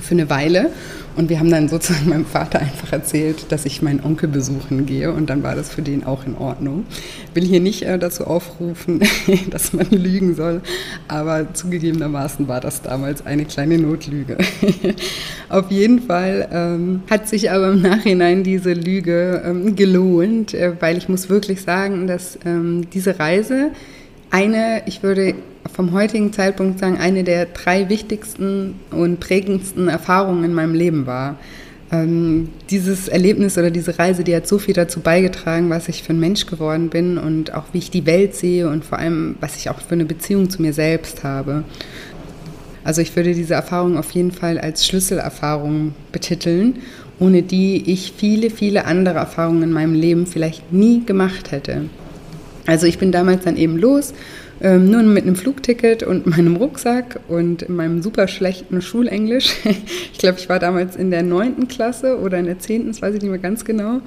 für 0.00 0.12
eine 0.12 0.30
Weile. 0.30 0.70
Und 1.16 1.30
wir 1.30 1.40
haben 1.40 1.50
dann 1.50 1.68
sozusagen 1.68 2.08
meinem 2.10 2.24
Vater 2.24 2.60
einfach 2.60 2.92
erzählt, 2.92 3.50
dass 3.50 3.64
ich 3.64 3.82
meinen 3.82 4.00
Onkel 4.04 4.28
besuchen 4.28 4.86
gehe. 4.86 5.12
Und 5.12 5.28
dann 5.28 5.42
war 5.42 5.56
das 5.56 5.68
für 5.68 5.82
den 5.82 6.04
auch 6.04 6.24
in 6.24 6.36
Ordnung. 6.36 6.86
Will 7.34 7.44
hier 7.44 7.58
nicht 7.58 7.82
äh, 7.82 7.98
dazu 7.98 8.24
aufrufen, 8.24 9.00
dass 9.50 9.72
man 9.72 9.90
lügen 9.90 10.36
soll. 10.36 10.60
Aber 11.08 11.52
zugegebenermaßen 11.54 12.46
war 12.46 12.60
das 12.60 12.82
damals 12.82 13.26
eine 13.26 13.46
kleine 13.46 13.78
Notlüge. 13.78 14.38
Auf 15.48 15.72
jeden 15.72 16.02
Fall 16.02 16.48
ähm, 16.52 17.02
hat 17.10 17.28
sich 17.28 17.50
aber 17.50 17.72
im 17.72 17.82
Nachhinein 17.82 18.44
diese 18.44 18.72
Lüge 18.72 19.42
ähm, 19.44 19.74
gelohnt, 19.74 20.54
äh, 20.54 20.74
weil 20.78 20.98
ich 20.98 21.08
muss 21.08 21.28
wirklich 21.28 21.62
sagen, 21.62 22.06
dass 22.06 22.38
ähm, 22.44 22.88
diese 22.92 23.18
Reise 23.18 23.72
eine, 24.30 24.82
ich 24.86 25.02
würde 25.02 25.34
vom 25.72 25.92
heutigen 25.92 26.32
Zeitpunkt 26.32 26.78
sagen, 26.78 26.98
eine 26.98 27.24
der 27.24 27.46
drei 27.46 27.88
wichtigsten 27.88 28.74
und 28.90 29.20
prägendsten 29.20 29.88
Erfahrungen 29.88 30.44
in 30.44 30.54
meinem 30.54 30.74
Leben 30.74 31.06
war. 31.06 31.36
Ähm, 31.90 32.50
dieses 32.68 33.08
Erlebnis 33.08 33.56
oder 33.56 33.70
diese 33.70 33.98
Reise, 33.98 34.22
die 34.22 34.36
hat 34.36 34.46
so 34.46 34.58
viel 34.58 34.74
dazu 34.74 35.00
beigetragen, 35.00 35.70
was 35.70 35.88
ich 35.88 36.02
für 36.02 36.12
ein 36.12 36.20
Mensch 36.20 36.46
geworden 36.46 36.90
bin 36.90 37.16
und 37.16 37.54
auch 37.54 37.64
wie 37.72 37.78
ich 37.78 37.90
die 37.90 38.04
Welt 38.04 38.34
sehe 38.34 38.68
und 38.68 38.84
vor 38.84 38.98
allem, 38.98 39.36
was 39.40 39.56
ich 39.56 39.70
auch 39.70 39.80
für 39.80 39.92
eine 39.92 40.04
Beziehung 40.04 40.50
zu 40.50 40.60
mir 40.60 40.72
selbst 40.72 41.24
habe. 41.24 41.64
Also 42.84 43.00
ich 43.00 43.14
würde 43.16 43.34
diese 43.34 43.54
Erfahrung 43.54 43.96
auf 43.96 44.10
jeden 44.10 44.32
Fall 44.32 44.58
als 44.58 44.86
Schlüsselerfahrung 44.86 45.94
betiteln, 46.12 46.76
ohne 47.18 47.42
die 47.42 47.90
ich 47.90 48.12
viele, 48.16 48.50
viele 48.50 48.84
andere 48.84 49.18
Erfahrungen 49.18 49.62
in 49.62 49.72
meinem 49.72 49.94
Leben 49.94 50.26
vielleicht 50.26 50.72
nie 50.72 51.04
gemacht 51.04 51.50
hätte. 51.52 51.84
Also 52.66 52.86
ich 52.86 52.98
bin 52.98 53.12
damals 53.12 53.44
dann 53.44 53.56
eben 53.56 53.78
los 53.78 54.12
ähm, 54.60 54.90
nur 54.90 55.02
mit 55.02 55.24
einem 55.24 55.36
Flugticket 55.36 56.02
und 56.02 56.26
meinem 56.26 56.56
Rucksack 56.56 57.20
und 57.28 57.68
meinem 57.68 58.02
super 58.02 58.28
schlechten 58.28 58.82
Schulenglisch. 58.82 59.54
ich 60.12 60.18
glaube, 60.18 60.38
ich 60.38 60.48
war 60.48 60.58
damals 60.58 60.96
in 60.96 61.10
der 61.10 61.22
neunten 61.22 61.68
Klasse 61.68 62.18
oder 62.18 62.38
in 62.38 62.46
der 62.46 62.58
zehnten, 62.58 62.88
das 62.88 63.02
weiß 63.02 63.14
ich 63.14 63.22
nicht 63.22 63.30
mehr 63.30 63.38
ganz 63.38 63.64
genau. 63.64 64.00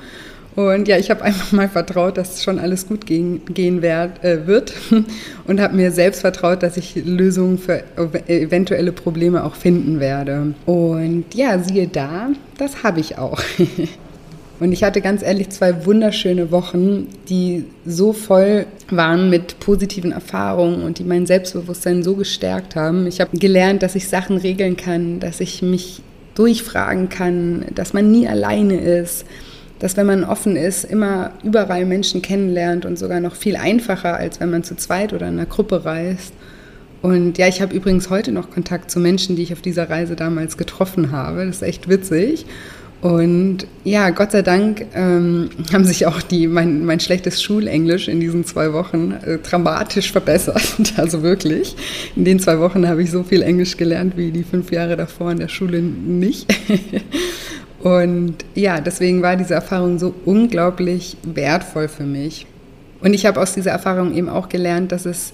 Und 0.56 0.90
ja, 0.90 0.98
ich 0.98 1.10
habe 1.10 1.24
einfach 1.24 1.54
mal 1.54 1.70
vertraut, 1.70 2.18
dass 2.18 2.44
schon 2.44 2.60
alles 2.60 2.88
gut 2.88 3.06
gehen, 3.06 3.42
gehen 3.46 3.82
werd, 3.82 4.22
äh, 4.24 4.48
wird 4.48 4.74
und 5.48 5.62
habe 5.62 5.76
mir 5.78 5.92
selbst 5.92 6.22
vertraut, 6.22 6.62
dass 6.62 6.76
ich 6.76 6.96
Lösungen 7.06 7.58
für 7.58 7.84
eventuelle 8.28 8.92
Probleme 8.92 9.46
auch 9.46 9.56
finden 9.56 10.02
werde. 10.02 10.54
Und 10.66 11.26
ja, 11.34 11.58
siehe 11.60 11.88
da, 11.88 12.32
das 12.58 12.84
habe 12.84 13.00
ich 13.00 13.18
auch. 13.18 13.42
Und 14.62 14.74
ich 14.74 14.84
hatte 14.84 15.02
ganz 15.02 15.24
ehrlich 15.24 15.50
zwei 15.50 15.88
wunderschöne 15.88 16.52
Wochen, 16.52 17.08
die 17.28 17.66
so 17.84 18.14
voll 18.14 18.68
waren 18.92 19.32
mit 19.32 19.60
positiven 19.60 20.12
Erfahrungen 20.12 20.84
und 20.84 21.00
die 21.00 21.04
mein 21.04 21.26
Selbstbewusstsein 21.26 22.04
so 22.04 22.16
gestärkt 22.16 22.76
haben. 22.76 23.08
Ich 23.08 23.20
habe 23.20 23.36
gelernt, 23.36 23.82
dass 23.82 23.96
ich 23.96 24.08
Sachen 24.08 24.38
regeln 24.38 24.78
kann, 24.78 25.20
dass 25.20 25.40
ich 25.40 25.64
mich 25.64 26.04
durchfragen 26.36 27.10
kann, 27.10 27.66
dass 27.74 27.94
man 27.94 28.12
nie 28.12 28.28
alleine 28.28 28.80
ist, 28.80 29.26
dass 29.80 29.98
wenn 29.98 30.06
man 30.06 30.24
offen 30.24 30.56
ist, 30.56 30.84
immer 30.84 31.32
überall 31.44 31.88
Menschen 31.88 32.22
kennenlernt 32.22 32.86
und 32.86 33.00
sogar 33.00 33.20
noch 33.20 33.34
viel 33.34 33.56
einfacher, 33.56 34.16
als 34.16 34.40
wenn 34.42 34.52
man 34.52 34.64
zu 34.64 34.76
zweit 34.76 35.12
oder 35.12 35.28
in 35.28 35.40
einer 35.40 35.48
Gruppe 35.48 35.86
reist. 35.86 36.36
Und 37.02 37.40
ja, 37.40 37.48
ich 37.48 37.64
habe 37.64 37.76
übrigens 37.76 38.12
heute 38.12 38.32
noch 38.32 38.52
Kontakt 38.52 38.92
zu 38.92 39.00
Menschen, 39.00 39.36
die 39.36 39.42
ich 39.42 39.54
auf 39.54 39.62
dieser 39.62 39.90
Reise 39.90 40.16
damals 40.16 40.56
getroffen 40.56 41.12
habe. 41.12 41.48
Das 41.48 41.56
ist 41.56 41.64
echt 41.64 41.90
witzig. 41.90 42.46
Und 43.02 43.66
ja, 43.84 44.12
Gott 44.12 44.32
sei 44.32 44.44
Dank 44.44 44.86
ähm, 44.94 45.50
haben 45.74 45.86
sich 45.86 46.06
auch 46.06 46.22
die, 46.22 46.46
mein, 46.46 46.86
mein 46.86 47.00
schlechtes 47.00 47.42
Schulenglisch 47.42 48.08
in 48.08 48.20
diesen 48.20 48.46
zwei 48.46 48.74
Wochen 48.74 49.14
äh, 49.26 49.40
dramatisch 49.40 50.12
verbessert. 50.12 50.62
Also 50.98 51.24
wirklich. 51.24 51.76
In 52.16 52.26
den 52.26 52.40
zwei 52.40 52.60
Wochen 52.60 52.88
habe 52.88 53.02
ich 53.02 53.10
so 53.10 53.24
viel 53.24 53.42
Englisch 53.42 53.78
gelernt 53.78 54.18
wie 54.18 54.32
die 54.32 54.44
fünf 54.44 54.72
Jahre 54.72 54.98
davor 54.98 55.32
in 55.32 55.40
der 55.40 55.48
Schule 55.48 55.82
nicht. 55.82 56.54
Und 57.80 58.36
ja, 58.54 58.82
deswegen 58.82 59.24
war 59.24 59.36
diese 59.36 59.56
Erfahrung 59.56 59.98
so 59.98 60.14
unglaublich 60.26 61.18
wertvoll 61.24 61.88
für 61.88 62.04
mich. 62.04 62.46
Und 63.00 63.16
ich 63.16 63.26
habe 63.26 63.40
aus 63.40 63.54
dieser 63.54 63.72
Erfahrung 63.72 64.14
eben 64.14 64.30
auch 64.30 64.48
gelernt, 64.50 64.92
dass 64.92 65.06
es 65.06 65.34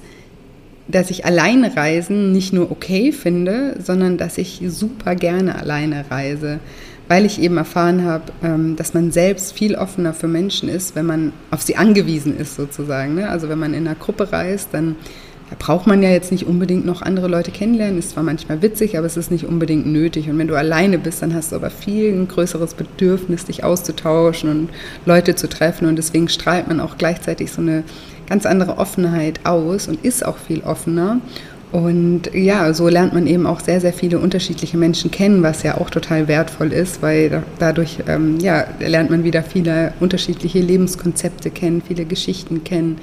dass 0.87 1.09
ich 1.09 1.25
alleine 1.25 1.75
reisen 1.75 2.31
nicht 2.31 2.53
nur 2.53 2.71
okay 2.71 3.11
finde, 3.11 3.75
sondern 3.83 4.17
dass 4.17 4.37
ich 4.37 4.61
super 4.67 5.15
gerne 5.15 5.59
alleine 5.59 6.05
reise, 6.09 6.59
weil 7.07 7.25
ich 7.25 7.41
eben 7.41 7.57
erfahren 7.57 8.03
habe, 8.03 8.25
ähm, 8.43 8.75
dass 8.75 8.93
man 8.93 9.11
selbst 9.11 9.53
viel 9.53 9.75
offener 9.75 10.13
für 10.13 10.27
Menschen 10.27 10.69
ist, 10.69 10.95
wenn 10.95 11.05
man 11.05 11.33
auf 11.51 11.61
sie 11.61 11.75
angewiesen 11.75 12.37
ist 12.37 12.55
sozusagen. 12.55 13.15
Ne? 13.15 13.29
Also 13.29 13.49
wenn 13.49 13.59
man 13.59 13.73
in 13.73 13.87
einer 13.87 13.95
Gruppe 13.95 14.31
reist, 14.31 14.69
dann 14.71 14.95
da 15.49 15.55
braucht 15.57 15.87
man 15.87 16.03
ja 16.03 16.09
jetzt 16.09 16.31
nicht 16.31 16.45
unbedingt 16.45 16.85
noch 16.85 17.01
andere 17.01 17.29
Leute 17.29 17.51
kennenlernen. 17.51 17.97
Ist 17.97 18.11
zwar 18.11 18.23
manchmal 18.23 18.61
witzig, 18.61 18.97
aber 18.97 19.07
es 19.07 19.15
ist 19.15 19.31
nicht 19.31 19.45
unbedingt 19.45 19.85
nötig. 19.85 20.29
Und 20.29 20.37
wenn 20.37 20.49
du 20.49 20.55
alleine 20.55 20.97
bist, 20.97 21.21
dann 21.21 21.33
hast 21.33 21.53
du 21.53 21.55
aber 21.55 21.69
viel 21.69 22.11
ein 22.11 22.27
größeres 22.27 22.73
Bedürfnis, 22.73 23.45
dich 23.45 23.63
auszutauschen 23.63 24.49
und 24.49 24.69
Leute 25.05 25.35
zu 25.35 25.47
treffen. 25.47 25.87
Und 25.87 25.95
deswegen 25.95 26.27
strahlt 26.27 26.67
man 26.67 26.81
auch 26.81 26.97
gleichzeitig 26.97 27.51
so 27.53 27.61
eine 27.61 27.85
ganz 28.27 28.45
andere 28.45 28.77
Offenheit 28.77 29.39
aus 29.45 29.87
und 29.87 30.03
ist 30.03 30.25
auch 30.25 30.37
viel 30.37 30.63
offener. 30.63 31.21
Und 31.71 32.33
ja, 32.33 32.73
so 32.73 32.87
lernt 32.87 33.13
man 33.13 33.27
eben 33.27 33.45
auch 33.45 33.59
sehr, 33.59 33.81
sehr 33.81 33.91
viele 33.91 34.19
unterschiedliche 34.19 34.77
Menschen 34.77 35.11
kennen, 35.11 35.43
was 35.43 35.63
ja 35.63 35.77
auch 35.77 35.89
total 35.89 36.27
wertvoll 36.29 36.71
ist, 36.71 37.01
weil 37.01 37.43
dadurch 37.59 37.99
ähm, 38.07 38.39
ja, 38.39 38.65
lernt 38.79 39.09
man 39.09 39.25
wieder 39.25 39.43
viele 39.43 39.91
unterschiedliche 39.99 40.59
Lebenskonzepte 40.59 41.49
kennen, 41.49 41.81
viele 41.85 42.05
Geschichten 42.05 42.63
kennen, 42.63 42.99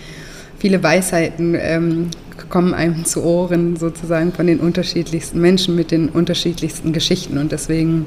viele 0.59 0.83
Weisheiten 0.83 1.54
ähm, 1.59 2.11
kommen 2.49 2.75
einem 2.75 3.04
zu 3.04 3.23
Ohren 3.23 3.76
sozusagen 3.76 4.33
von 4.33 4.47
den 4.47 4.61
unterschiedlichsten 4.61 5.40
Menschen 5.40 5.76
mit 5.76 5.90
den 5.90 6.09
unterschiedlichsten 6.09 6.92
Geschichten. 6.92 7.38
Und 7.38 7.52
deswegen 7.52 8.06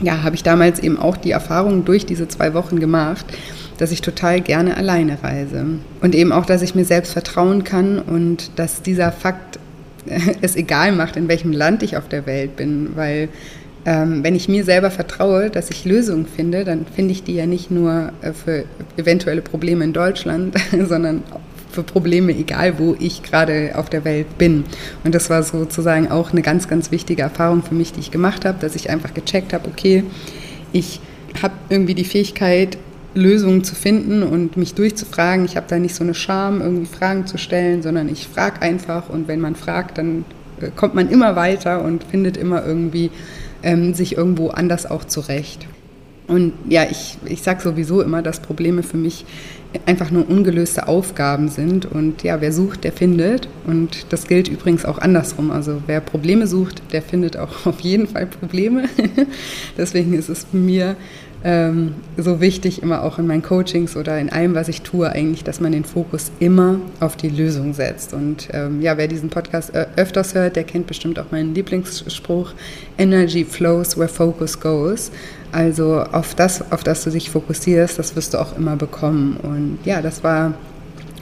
ja, 0.00 0.22
habe 0.22 0.34
ich 0.34 0.42
damals 0.42 0.80
eben 0.80 0.98
auch 0.98 1.16
die 1.16 1.30
Erfahrung 1.30 1.84
durch 1.84 2.04
diese 2.04 2.26
zwei 2.28 2.52
Wochen 2.54 2.80
gemacht, 2.80 3.24
dass 3.78 3.92
ich 3.92 4.00
total 4.00 4.40
gerne 4.40 4.76
alleine 4.76 5.22
reise. 5.22 5.66
Und 6.00 6.14
eben 6.14 6.32
auch, 6.32 6.46
dass 6.46 6.62
ich 6.62 6.74
mir 6.74 6.84
selbst 6.84 7.12
vertrauen 7.12 7.64
kann 7.64 7.98
und 7.98 8.58
dass 8.58 8.82
dieser 8.82 9.12
Fakt 9.12 9.58
es 10.40 10.56
egal 10.56 10.92
macht, 10.92 11.16
in 11.16 11.28
welchem 11.28 11.52
Land 11.52 11.82
ich 11.82 11.96
auf 11.96 12.08
der 12.08 12.26
Welt 12.26 12.56
bin, 12.56 12.96
weil 12.96 13.28
ähm, 13.86 14.24
wenn 14.24 14.34
ich 14.34 14.48
mir 14.48 14.64
selber 14.64 14.90
vertraue, 14.90 15.50
dass 15.50 15.70
ich 15.70 15.84
Lösungen 15.84 16.26
finde, 16.26 16.64
dann 16.64 16.86
finde 16.86 17.12
ich 17.12 17.22
die 17.22 17.34
ja 17.34 17.46
nicht 17.46 17.70
nur 17.70 18.12
äh, 18.22 18.32
für 18.32 18.64
eventuelle 18.96 19.42
Probleme 19.42 19.84
in 19.84 19.92
Deutschland, 19.92 20.54
sondern 20.88 21.22
für 21.70 21.82
Probleme, 21.82 22.32
egal 22.32 22.78
wo 22.78 22.96
ich 22.98 23.22
gerade 23.22 23.72
auf 23.74 23.90
der 23.90 24.04
Welt 24.04 24.38
bin. 24.38 24.64
Und 25.02 25.14
das 25.14 25.28
war 25.28 25.42
sozusagen 25.42 26.10
auch 26.10 26.32
eine 26.32 26.40
ganz, 26.40 26.68
ganz 26.68 26.90
wichtige 26.92 27.22
Erfahrung 27.22 27.62
für 27.62 27.74
mich, 27.74 27.92
die 27.92 28.00
ich 28.00 28.10
gemacht 28.10 28.44
habe, 28.44 28.58
dass 28.60 28.76
ich 28.76 28.90
einfach 28.90 29.12
gecheckt 29.12 29.52
habe, 29.52 29.68
okay, 29.68 30.04
ich 30.72 31.00
habe 31.42 31.54
irgendwie 31.68 31.94
die 31.94 32.04
Fähigkeit, 32.04 32.78
Lösungen 33.14 33.64
zu 33.64 33.74
finden 33.74 34.22
und 34.22 34.56
mich 34.56 34.74
durchzufragen. 34.74 35.44
Ich 35.44 35.56
habe 35.56 35.66
da 35.68 35.78
nicht 35.78 35.94
so 35.94 36.04
eine 36.04 36.14
Scham, 36.14 36.60
irgendwie 36.60 36.86
Fragen 36.86 37.26
zu 37.26 37.38
stellen, 37.38 37.82
sondern 37.82 38.08
ich 38.08 38.28
frage 38.28 38.62
einfach 38.62 39.08
und 39.08 39.28
wenn 39.28 39.40
man 39.40 39.56
fragt, 39.56 39.98
dann 39.98 40.24
äh, 40.60 40.70
kommt 40.74 40.94
man 40.94 41.08
immer 41.08 41.36
weiter 41.36 41.82
und 41.84 42.04
findet 42.04 42.36
immer 42.36 42.64
irgendwie 42.64 43.10
ähm, 43.62 43.94
sich 43.94 44.16
irgendwo 44.16 44.48
anders 44.48 44.90
auch 44.90 45.04
zurecht. 45.04 45.66
Und 46.26 46.54
ja, 46.68 46.84
ich, 46.90 47.18
ich 47.26 47.42
sage 47.42 47.62
sowieso 47.62 48.00
immer, 48.00 48.22
dass 48.22 48.40
Probleme 48.40 48.82
für 48.82 48.96
mich 48.96 49.26
einfach 49.86 50.10
nur 50.10 50.28
ungelöste 50.28 50.88
Aufgaben 50.88 51.48
sind. 51.48 51.84
Und 51.84 52.22
ja, 52.22 52.40
wer 52.40 52.52
sucht, 52.52 52.84
der 52.84 52.92
findet. 52.92 53.48
Und 53.66 54.06
das 54.10 54.26
gilt 54.26 54.48
übrigens 54.48 54.84
auch 54.84 54.98
andersrum. 54.98 55.50
Also 55.50 55.82
wer 55.86 56.00
Probleme 56.00 56.46
sucht, 56.46 56.82
der 56.92 57.02
findet 57.02 57.36
auch 57.36 57.66
auf 57.66 57.80
jeden 57.80 58.06
Fall 58.06 58.26
Probleme. 58.26 58.84
Deswegen 59.78 60.14
ist 60.14 60.30
es 60.30 60.46
mir 60.52 60.96
ähm, 61.44 61.94
so 62.16 62.40
wichtig, 62.40 62.82
immer 62.82 63.02
auch 63.02 63.18
in 63.18 63.26
meinen 63.26 63.42
Coachings 63.42 63.96
oder 63.96 64.18
in 64.18 64.30
allem, 64.30 64.54
was 64.54 64.68
ich 64.68 64.80
tue, 64.80 65.10
eigentlich, 65.10 65.44
dass 65.44 65.60
man 65.60 65.72
den 65.72 65.84
Fokus 65.84 66.32
immer 66.40 66.80
auf 67.00 67.16
die 67.16 67.28
Lösung 67.28 67.74
setzt. 67.74 68.14
Und 68.14 68.48
ähm, 68.52 68.80
ja, 68.80 68.96
wer 68.96 69.08
diesen 69.08 69.28
Podcast 69.28 69.72
öfters 69.96 70.34
hört, 70.34 70.56
der 70.56 70.64
kennt 70.64 70.86
bestimmt 70.86 71.18
auch 71.18 71.30
meinen 71.30 71.54
Lieblingsspruch, 71.54 72.54
Energy 72.96 73.44
flows 73.44 73.98
where 73.98 74.08
focus 74.08 74.58
goes. 74.58 75.10
Also 75.52 76.00
auf 76.00 76.34
das, 76.34 76.72
auf 76.72 76.82
das 76.82 77.04
du 77.04 77.10
dich 77.10 77.30
fokussierst, 77.30 77.98
das 77.98 78.16
wirst 78.16 78.32
du 78.32 78.38
auch 78.38 78.56
immer 78.56 78.76
bekommen. 78.76 79.36
Und 79.42 79.78
ja, 79.84 80.00
das 80.00 80.24
war 80.24 80.54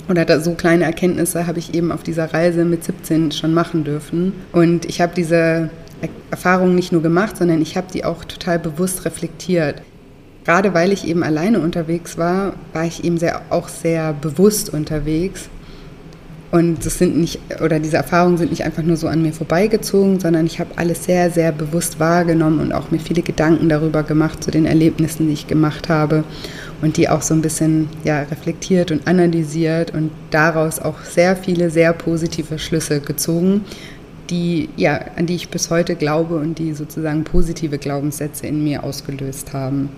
oder 0.09 0.41
so 0.41 0.55
kleine 0.55 0.85
Erkenntnisse 0.85 1.47
habe 1.47 1.59
ich 1.59 1.75
eben 1.75 1.91
auf 1.91 2.02
dieser 2.02 2.33
Reise 2.33 2.64
mit 2.64 2.85
17 2.85 3.33
schon 3.33 3.55
machen 3.55 3.85
dürfen. 3.85 4.33
Und 4.52 4.85
ich 4.85 5.00
habe 5.00 5.12
diese 5.17 5.71
Erfahrungen 6.31 6.75
nicht 6.75 6.93
nur 6.93 7.02
gemacht, 7.02 7.37
sondern 7.37 7.61
ich 7.61 7.76
habe 7.76 7.87
die 7.93 8.05
auch 8.05 8.25
total 8.25 8.59
bewusst 8.59 9.05
reflektiert 9.05 9.83
gerade 10.44 10.75
weil 10.75 10.92
ich 10.92 11.06
eben 11.06 11.22
alleine 11.22 11.61
unterwegs 11.61 12.18
war, 12.18 12.54
war 12.72 12.84
ich 12.84 13.04
eben 13.04 13.18
sehr, 13.18 13.42
auch 13.50 13.68
sehr 13.68 14.12
bewusst 14.12 14.72
unterwegs. 14.72 15.49
Und 16.50 16.84
das 16.84 16.99
sind 16.99 17.16
nicht, 17.16 17.40
oder 17.64 17.80
diese 17.80 17.96
Erfahrungen 17.96 18.37
sind 18.37 18.50
nicht 18.50 18.64
einfach 18.64 18.82
nur 18.82 18.99
so 18.99 19.08
an 19.08 19.22
mir 19.22 19.32
vorbeigezogen, 19.32 20.20
sondern 20.20 20.44
ich 20.44 20.61
habe 20.61 20.72
alles 20.76 21.04
sehr, 21.04 21.30
sehr 21.30 21.50
bewusst 21.50 21.99
wahrgenommen 21.99 22.61
und 22.61 22.72
auch 22.72 22.90
mir 22.90 22.99
viele 22.99 23.22
Gedanken 23.22 23.70
darüber 23.70 24.02
gemacht, 24.02 24.44
zu 24.44 24.50
den 24.50 24.66
Erlebnissen, 24.66 25.28
die 25.28 25.32
ich 25.32 25.46
gemacht 25.46 25.88
habe. 25.88 26.25
Und 26.82 26.99
die 26.99 27.08
auch 27.08 27.22
so 27.22 27.32
ein 27.32 27.40
bisschen 27.40 27.88
ja, 28.04 28.20
reflektiert 28.22 28.90
und 28.90 29.06
analysiert 29.06 29.94
und 29.94 30.11
daraus 30.30 30.78
auch 30.78 31.00
sehr 31.04 31.37
viele 31.37 31.70
sehr 31.70 31.94
positive 31.94 32.58
Schlüsse 32.58 33.00
gezogen, 33.00 33.62
die, 34.28 34.68
ja, 34.76 35.00
an 35.16 35.26
die 35.26 35.37
ich 35.37 35.49
bis 35.49 35.70
heute 35.70 35.94
glaube 35.94 36.37
und 36.37 36.58
die 36.58 36.75
sozusagen 36.75 37.25
positive 37.25 37.78
Glaubenssätze 37.78 38.46
in 38.46 38.62
mir 38.62 38.82
ausgelöst 38.82 39.54
haben. 39.54 39.88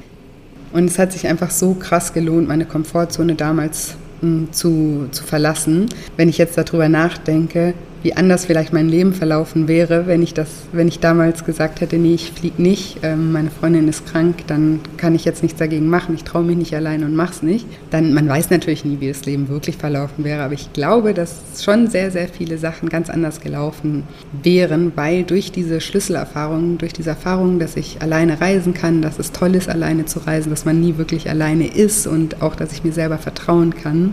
Und 0.75 0.87
es 0.87 0.99
hat 0.99 1.13
sich 1.13 1.29
einfach 1.29 1.53
so 1.53 1.75
krass 1.75 2.13
gelohnt, 2.13 2.49
meine 2.49 2.67
Komfortzone 2.67 3.37
damals 3.37 3.95
hm, 4.21 4.49
zu, 4.51 5.07
zu 5.13 5.23
verlassen. 5.23 5.87
Wenn 6.17 6.29
ich 6.29 6.37
jetzt 6.37 6.59
darüber 6.59 6.89
nachdenke, 6.89 7.75
wie 8.05 8.15
anders 8.15 8.45
vielleicht 8.45 8.75
mein 8.75 8.91
Leben 8.91 9.15
verlaufen 9.15 9.67
wäre, 9.67 10.07
wenn 10.07 10.23
ich 10.23 10.35
das, 10.35 10.49
wenn 10.73 10.89
ich 10.89 11.01
damals 11.01 11.47
gesagt 11.47 11.81
hätte, 11.81 11.97
nee, 11.97 12.13
ich 12.13 12.33
fliege 12.33 12.61
nicht, 12.61 12.99
ähm, 13.03 13.33
meine 13.33 13.51
Freundin 13.51 13.89
ist 13.89 14.07
krank, 14.07 14.47
dann 14.47 14.81
kann 14.99 15.15
ich 15.15 15.25
jetzt 15.25 15.43
nichts 15.43 15.59
dagegen 15.59 15.89
machen, 15.89 16.15
ich 16.15 16.23
traue 16.23 16.45
mich 16.45 16.59
nicht 16.59 16.77
allein 16.77 17.03
und 17.03 17.17
mach's 17.17 17.43
nicht. 17.43 17.67
Dann, 17.89 18.13
man 18.13 18.29
weiß 18.29 18.51
natürlich 18.51 18.85
nie, 18.85 19.01
wie 19.01 19.09
das 19.09 19.25
Leben 19.25 19.49
wirklich 19.49 19.79
verlaufen 19.79 20.23
wäre, 20.23 20.43
aber 20.43 20.53
ich 20.53 20.71
glaube, 20.75 21.15
dass 21.15 21.65
schon 21.65 21.89
sehr, 21.89 22.11
sehr 22.11 22.29
viele 22.29 22.59
Sachen 22.59 22.91
ganz 22.91 23.09
anders 23.09 23.41
gelaufen 23.41 24.03
wären, 24.43 24.93
weil 24.97 25.23
durch 25.23 25.51
diese 25.51 25.81
Schlüsselerfahrungen, 25.81 26.77
durch 26.77 26.93
diese 26.93 27.09
Erfahrung, 27.09 27.59
dass 27.59 27.75
ich 27.75 28.03
alleine 28.03 28.39
reisen 28.39 28.75
kann, 28.75 29.01
dass 29.01 29.19
es 29.19 29.33
toll 29.33 29.55
ist, 29.55 29.71
alleine 29.71 30.05
zu 30.05 30.19
reisen, 30.19 30.51
dass 30.51 30.67
man 30.67 30.79
nie 30.79 30.99
wirklich 30.99 31.31
alleine 31.31 31.69
ist 31.69 32.07
und 32.07 32.43
auch, 32.43 32.55
dass 32.55 32.73
ich 32.73 32.85
mir 32.85 32.93
selber 32.93 33.17
vertrauen 33.17 33.75
kann, 33.75 34.13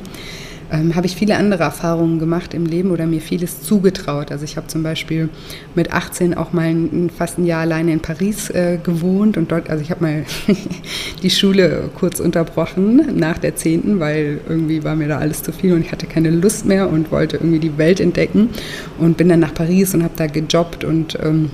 ähm, 0.72 0.96
habe 0.96 1.06
ich 1.06 1.16
viele 1.16 1.36
andere 1.36 1.63
Erfahrungen 1.63 2.18
gemacht 2.20 2.54
im 2.54 2.66
Leben 2.66 2.92
oder 2.92 3.06
mir 3.06 3.22
vieles 3.22 3.62
zugetraut. 3.62 4.32
Also 4.32 4.46
ich 4.46 4.56
habe 4.58 4.68
zum 4.68 4.84
Beispiel 4.84 5.30
mit 5.75 5.92
18 5.92 6.34
auch 6.36 6.54
mal 6.54 6.68
ein, 6.68 7.10
fast 7.16 7.38
ein 7.38 7.46
Jahr 7.46 7.62
alleine 7.62 7.92
in 7.92 8.00
Paris 8.00 8.50
äh, 8.50 8.80
gewohnt 8.82 9.38
und 9.38 9.51
dort, 9.51 9.70
also 9.70 9.84
ich 9.84 9.92
habe 9.92 10.04
mal 10.04 10.25
die 11.24 11.30
Schule 11.30 11.90
kurz 11.96 12.20
unterbrochen 12.20 13.18
nach 13.18 13.38
der 13.38 13.56
10., 13.56 14.00
weil 14.00 14.40
irgendwie 14.48 14.84
war 14.84 14.96
mir 14.96 15.10
da 15.10 15.18
alles 15.18 15.44
zu 15.44 15.51
viel 15.51 15.74
und 15.74 15.82
ich 15.82 15.92
hatte 15.92 16.08
keine 16.08 16.30
Lust 16.30 16.66
mehr 16.66 16.90
und 16.90 17.12
wollte 17.12 17.38
irgendwie 17.38 17.60
die 17.60 17.78
Welt 17.78 18.00
entdecken 18.00 18.50
und 18.98 19.18
bin 19.18 19.30
dann 19.30 19.42
nach 19.42 19.54
Paris 19.54 19.94
und 19.94 20.04
habe 20.04 20.13
da 20.16 20.28
gejobbt 20.28 20.84
und 20.86 21.18
ähm, 21.22 21.51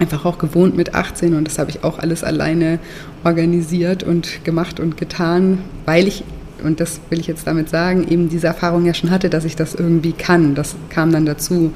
einfach 0.00 0.24
auch 0.24 0.38
gewohnt 0.38 0.76
mit 0.76 0.94
18 0.94 1.34
und 1.34 1.46
das 1.46 1.58
habe 1.58 1.70
ich 1.70 1.84
auch 1.84 1.98
alles 1.98 2.24
alleine 2.24 2.80
organisiert 3.24 4.02
und 4.02 4.44
gemacht 4.44 4.80
und 4.80 4.96
getan, 4.96 5.58
weil 5.86 6.06
ich 6.06 6.24
und 6.62 6.80
das 6.80 7.00
will 7.10 7.20
ich 7.20 7.26
jetzt 7.26 7.46
damit 7.46 7.68
sagen, 7.68 8.06
eben 8.08 8.28
diese 8.28 8.46
Erfahrung 8.46 8.84
ja 8.86 8.94
schon 8.94 9.10
hatte, 9.10 9.30
dass 9.30 9.44
ich 9.44 9.56
das 9.56 9.74
irgendwie 9.74 10.12
kann. 10.12 10.54
Das 10.54 10.76
kam 10.90 11.12
dann 11.12 11.26
dazu. 11.26 11.72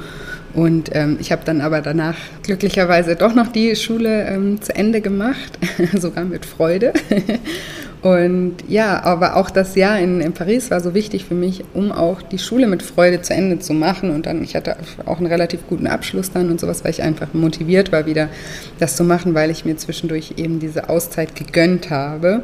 Und 0.52 0.90
ähm, 0.92 1.18
ich 1.20 1.30
habe 1.30 1.42
dann 1.44 1.60
aber 1.60 1.80
danach 1.80 2.16
glücklicherweise 2.42 3.14
doch 3.14 3.34
noch 3.34 3.48
die 3.48 3.76
Schule 3.76 4.26
ähm, 4.26 4.60
zu 4.60 4.74
Ende 4.74 5.00
gemacht, 5.00 5.58
sogar 5.96 6.24
mit 6.24 6.44
Freude. 6.44 6.92
Und 8.02 8.56
ja, 8.66 9.02
aber 9.04 9.36
auch 9.36 9.50
das 9.50 9.74
Jahr 9.74 9.98
in, 10.00 10.22
in, 10.22 10.32
Paris 10.32 10.70
war 10.70 10.80
so 10.80 10.94
wichtig 10.94 11.26
für 11.26 11.34
mich, 11.34 11.64
um 11.74 11.92
auch 11.92 12.22
die 12.22 12.38
Schule 12.38 12.66
mit 12.66 12.82
Freude 12.82 13.20
zu 13.20 13.34
Ende 13.34 13.58
zu 13.58 13.74
machen. 13.74 14.10
Und 14.10 14.24
dann, 14.24 14.42
ich 14.42 14.56
hatte 14.56 14.76
auch 15.04 15.18
einen 15.18 15.26
relativ 15.26 15.66
guten 15.68 15.86
Abschluss 15.86 16.30
dann 16.32 16.50
und 16.50 16.58
sowas, 16.58 16.82
weil 16.82 16.92
ich 16.92 17.02
einfach 17.02 17.34
motiviert 17.34 17.92
war, 17.92 18.06
wieder 18.06 18.30
das 18.78 18.96
zu 18.96 19.04
machen, 19.04 19.34
weil 19.34 19.50
ich 19.50 19.66
mir 19.66 19.76
zwischendurch 19.76 20.34
eben 20.38 20.60
diese 20.60 20.88
Auszeit 20.88 21.36
gegönnt 21.36 21.90
habe. 21.90 22.42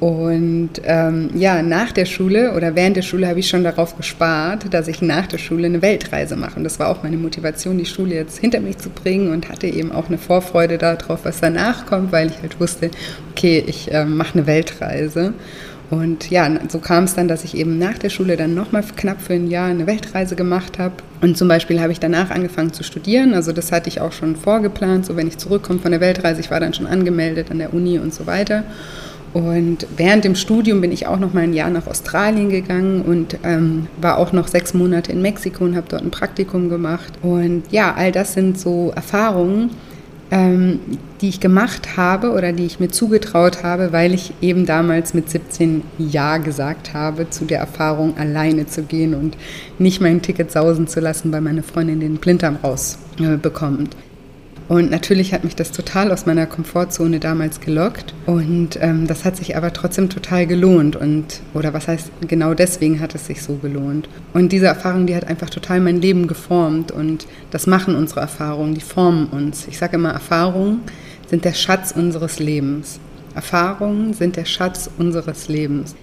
Und 0.00 0.70
ähm, 0.84 1.30
ja, 1.34 1.62
nach 1.62 1.92
der 1.92 2.04
Schule 2.04 2.54
oder 2.54 2.74
während 2.74 2.96
der 2.96 3.02
Schule 3.02 3.28
habe 3.28 3.38
ich 3.38 3.48
schon 3.48 3.64
darauf 3.64 3.96
gespart, 3.96 4.72
dass 4.74 4.88
ich 4.88 5.00
nach 5.00 5.26
der 5.26 5.38
Schule 5.38 5.66
eine 5.66 5.82
Weltreise 5.82 6.36
mache. 6.36 6.56
Und 6.56 6.64
das 6.64 6.78
war 6.78 6.88
auch 6.88 7.02
meine 7.02 7.16
Motivation, 7.16 7.78
die 7.78 7.86
Schule 7.86 8.14
jetzt 8.14 8.38
hinter 8.38 8.60
mich 8.60 8.78
zu 8.78 8.90
bringen 8.90 9.32
und 9.32 9.48
hatte 9.48 9.66
eben 9.66 9.92
auch 9.92 10.08
eine 10.08 10.18
Vorfreude 10.18 10.78
darauf, 10.78 11.24
was 11.24 11.40
danach 11.40 11.86
kommt, 11.86 12.12
weil 12.12 12.28
ich 12.28 12.42
halt 12.42 12.60
wusste, 12.60 12.90
okay, 13.30 13.64
ich 13.66 13.92
äh, 13.92 14.04
mache 14.04 14.34
eine 14.38 14.46
Weltreise. 14.46 15.32
Und 15.90 16.30
ja, 16.30 16.50
so 16.68 16.78
kam 16.78 17.04
es 17.04 17.14
dann, 17.14 17.28
dass 17.28 17.44
ich 17.44 17.56
eben 17.56 17.78
nach 17.78 17.98
der 17.98 18.08
Schule 18.08 18.36
dann 18.36 18.54
nochmal 18.54 18.82
knapp 18.96 19.20
für 19.20 19.34
ein 19.34 19.48
Jahr 19.48 19.68
eine 19.68 19.86
Weltreise 19.86 20.34
gemacht 20.34 20.78
habe. 20.78 20.94
Und 21.20 21.36
zum 21.36 21.46
Beispiel 21.46 21.80
habe 21.80 21.92
ich 21.92 22.00
danach 22.00 22.30
angefangen 22.30 22.72
zu 22.72 22.82
studieren. 22.82 23.34
Also 23.34 23.52
das 23.52 23.70
hatte 23.70 23.88
ich 23.88 24.00
auch 24.00 24.12
schon 24.12 24.34
vorgeplant, 24.34 25.06
so 25.06 25.16
wenn 25.16 25.28
ich 25.28 25.38
zurückkomme 25.38 25.78
von 25.78 25.92
der 25.92 26.00
Weltreise. 26.00 26.40
Ich 26.40 26.50
war 26.50 26.58
dann 26.58 26.74
schon 26.74 26.86
angemeldet 26.86 27.50
an 27.50 27.58
der 27.58 27.72
Uni 27.72 27.98
und 27.98 28.12
so 28.12 28.26
weiter. 28.26 28.64
Und 29.34 29.88
während 29.96 30.24
dem 30.24 30.36
Studium 30.36 30.80
bin 30.80 30.92
ich 30.92 31.08
auch 31.08 31.18
noch 31.18 31.34
mal 31.34 31.42
ein 31.42 31.54
Jahr 31.54 31.68
nach 31.68 31.88
Australien 31.88 32.50
gegangen 32.50 33.02
und 33.02 33.36
ähm, 33.42 33.88
war 34.00 34.18
auch 34.18 34.32
noch 34.32 34.46
sechs 34.46 34.74
Monate 34.74 35.10
in 35.10 35.22
Mexiko 35.22 35.64
und 35.64 35.74
habe 35.74 35.88
dort 35.88 36.02
ein 36.02 36.12
Praktikum 36.12 36.68
gemacht. 36.68 37.14
Und 37.20 37.64
ja, 37.72 37.92
all 37.96 38.12
das 38.12 38.34
sind 38.34 38.60
so 38.60 38.92
Erfahrungen, 38.94 39.70
ähm, 40.30 40.78
die 41.20 41.30
ich 41.30 41.40
gemacht 41.40 41.96
habe 41.96 42.30
oder 42.30 42.52
die 42.52 42.64
ich 42.64 42.78
mir 42.78 42.90
zugetraut 42.90 43.64
habe, 43.64 43.92
weil 43.92 44.14
ich 44.14 44.32
eben 44.40 44.66
damals 44.66 45.14
mit 45.14 45.28
17 45.28 45.82
Ja 45.98 46.38
gesagt 46.38 46.94
habe 46.94 47.28
zu 47.28 47.44
der 47.44 47.58
Erfahrung, 47.58 48.16
alleine 48.16 48.66
zu 48.66 48.84
gehen 48.84 49.14
und 49.14 49.36
nicht 49.80 50.00
mein 50.00 50.22
Ticket 50.22 50.52
sausen 50.52 50.86
zu 50.86 51.00
lassen, 51.00 51.32
weil 51.32 51.40
meine 51.40 51.64
Freundin 51.64 51.98
den 51.98 52.18
Blinddarm 52.18 52.58
rausbekommt. 52.62 53.94
Äh, 53.94 54.13
und 54.66 54.90
natürlich 54.90 55.34
hat 55.34 55.44
mich 55.44 55.54
das 55.54 55.72
total 55.72 56.10
aus 56.10 56.24
meiner 56.24 56.46
Komfortzone 56.46 57.20
damals 57.20 57.60
gelockt. 57.60 58.14
Und 58.24 58.78
ähm, 58.80 59.06
das 59.06 59.24
hat 59.24 59.36
sich 59.36 59.56
aber 59.56 59.72
trotzdem 59.74 60.08
total 60.08 60.46
gelohnt. 60.46 60.96
Und, 60.96 61.40
oder 61.52 61.74
was 61.74 61.86
heißt, 61.86 62.10
genau 62.26 62.54
deswegen 62.54 63.00
hat 63.00 63.14
es 63.14 63.26
sich 63.26 63.42
so 63.42 63.56
gelohnt. 63.56 64.08
Und 64.32 64.52
diese 64.52 64.66
Erfahrung, 64.66 65.06
die 65.06 65.14
hat 65.14 65.26
einfach 65.26 65.50
total 65.50 65.80
mein 65.80 66.00
Leben 66.00 66.26
geformt. 66.26 66.92
Und 66.92 67.26
das 67.50 67.66
machen 67.66 67.94
unsere 67.94 68.20
Erfahrungen, 68.20 68.74
die 68.74 68.80
formen 68.80 69.26
uns. 69.26 69.66
Ich 69.68 69.76
sage 69.76 69.96
immer, 69.96 70.12
Erfahrungen 70.12 70.80
sind 71.28 71.44
der 71.44 71.54
Schatz 71.54 71.92
unseres 71.94 72.38
Lebens. 72.38 73.00
Erfahrungen 73.34 74.14
sind 74.14 74.36
der 74.36 74.46
Schatz 74.46 74.88
unseres 74.96 75.48
Lebens. 75.48 75.94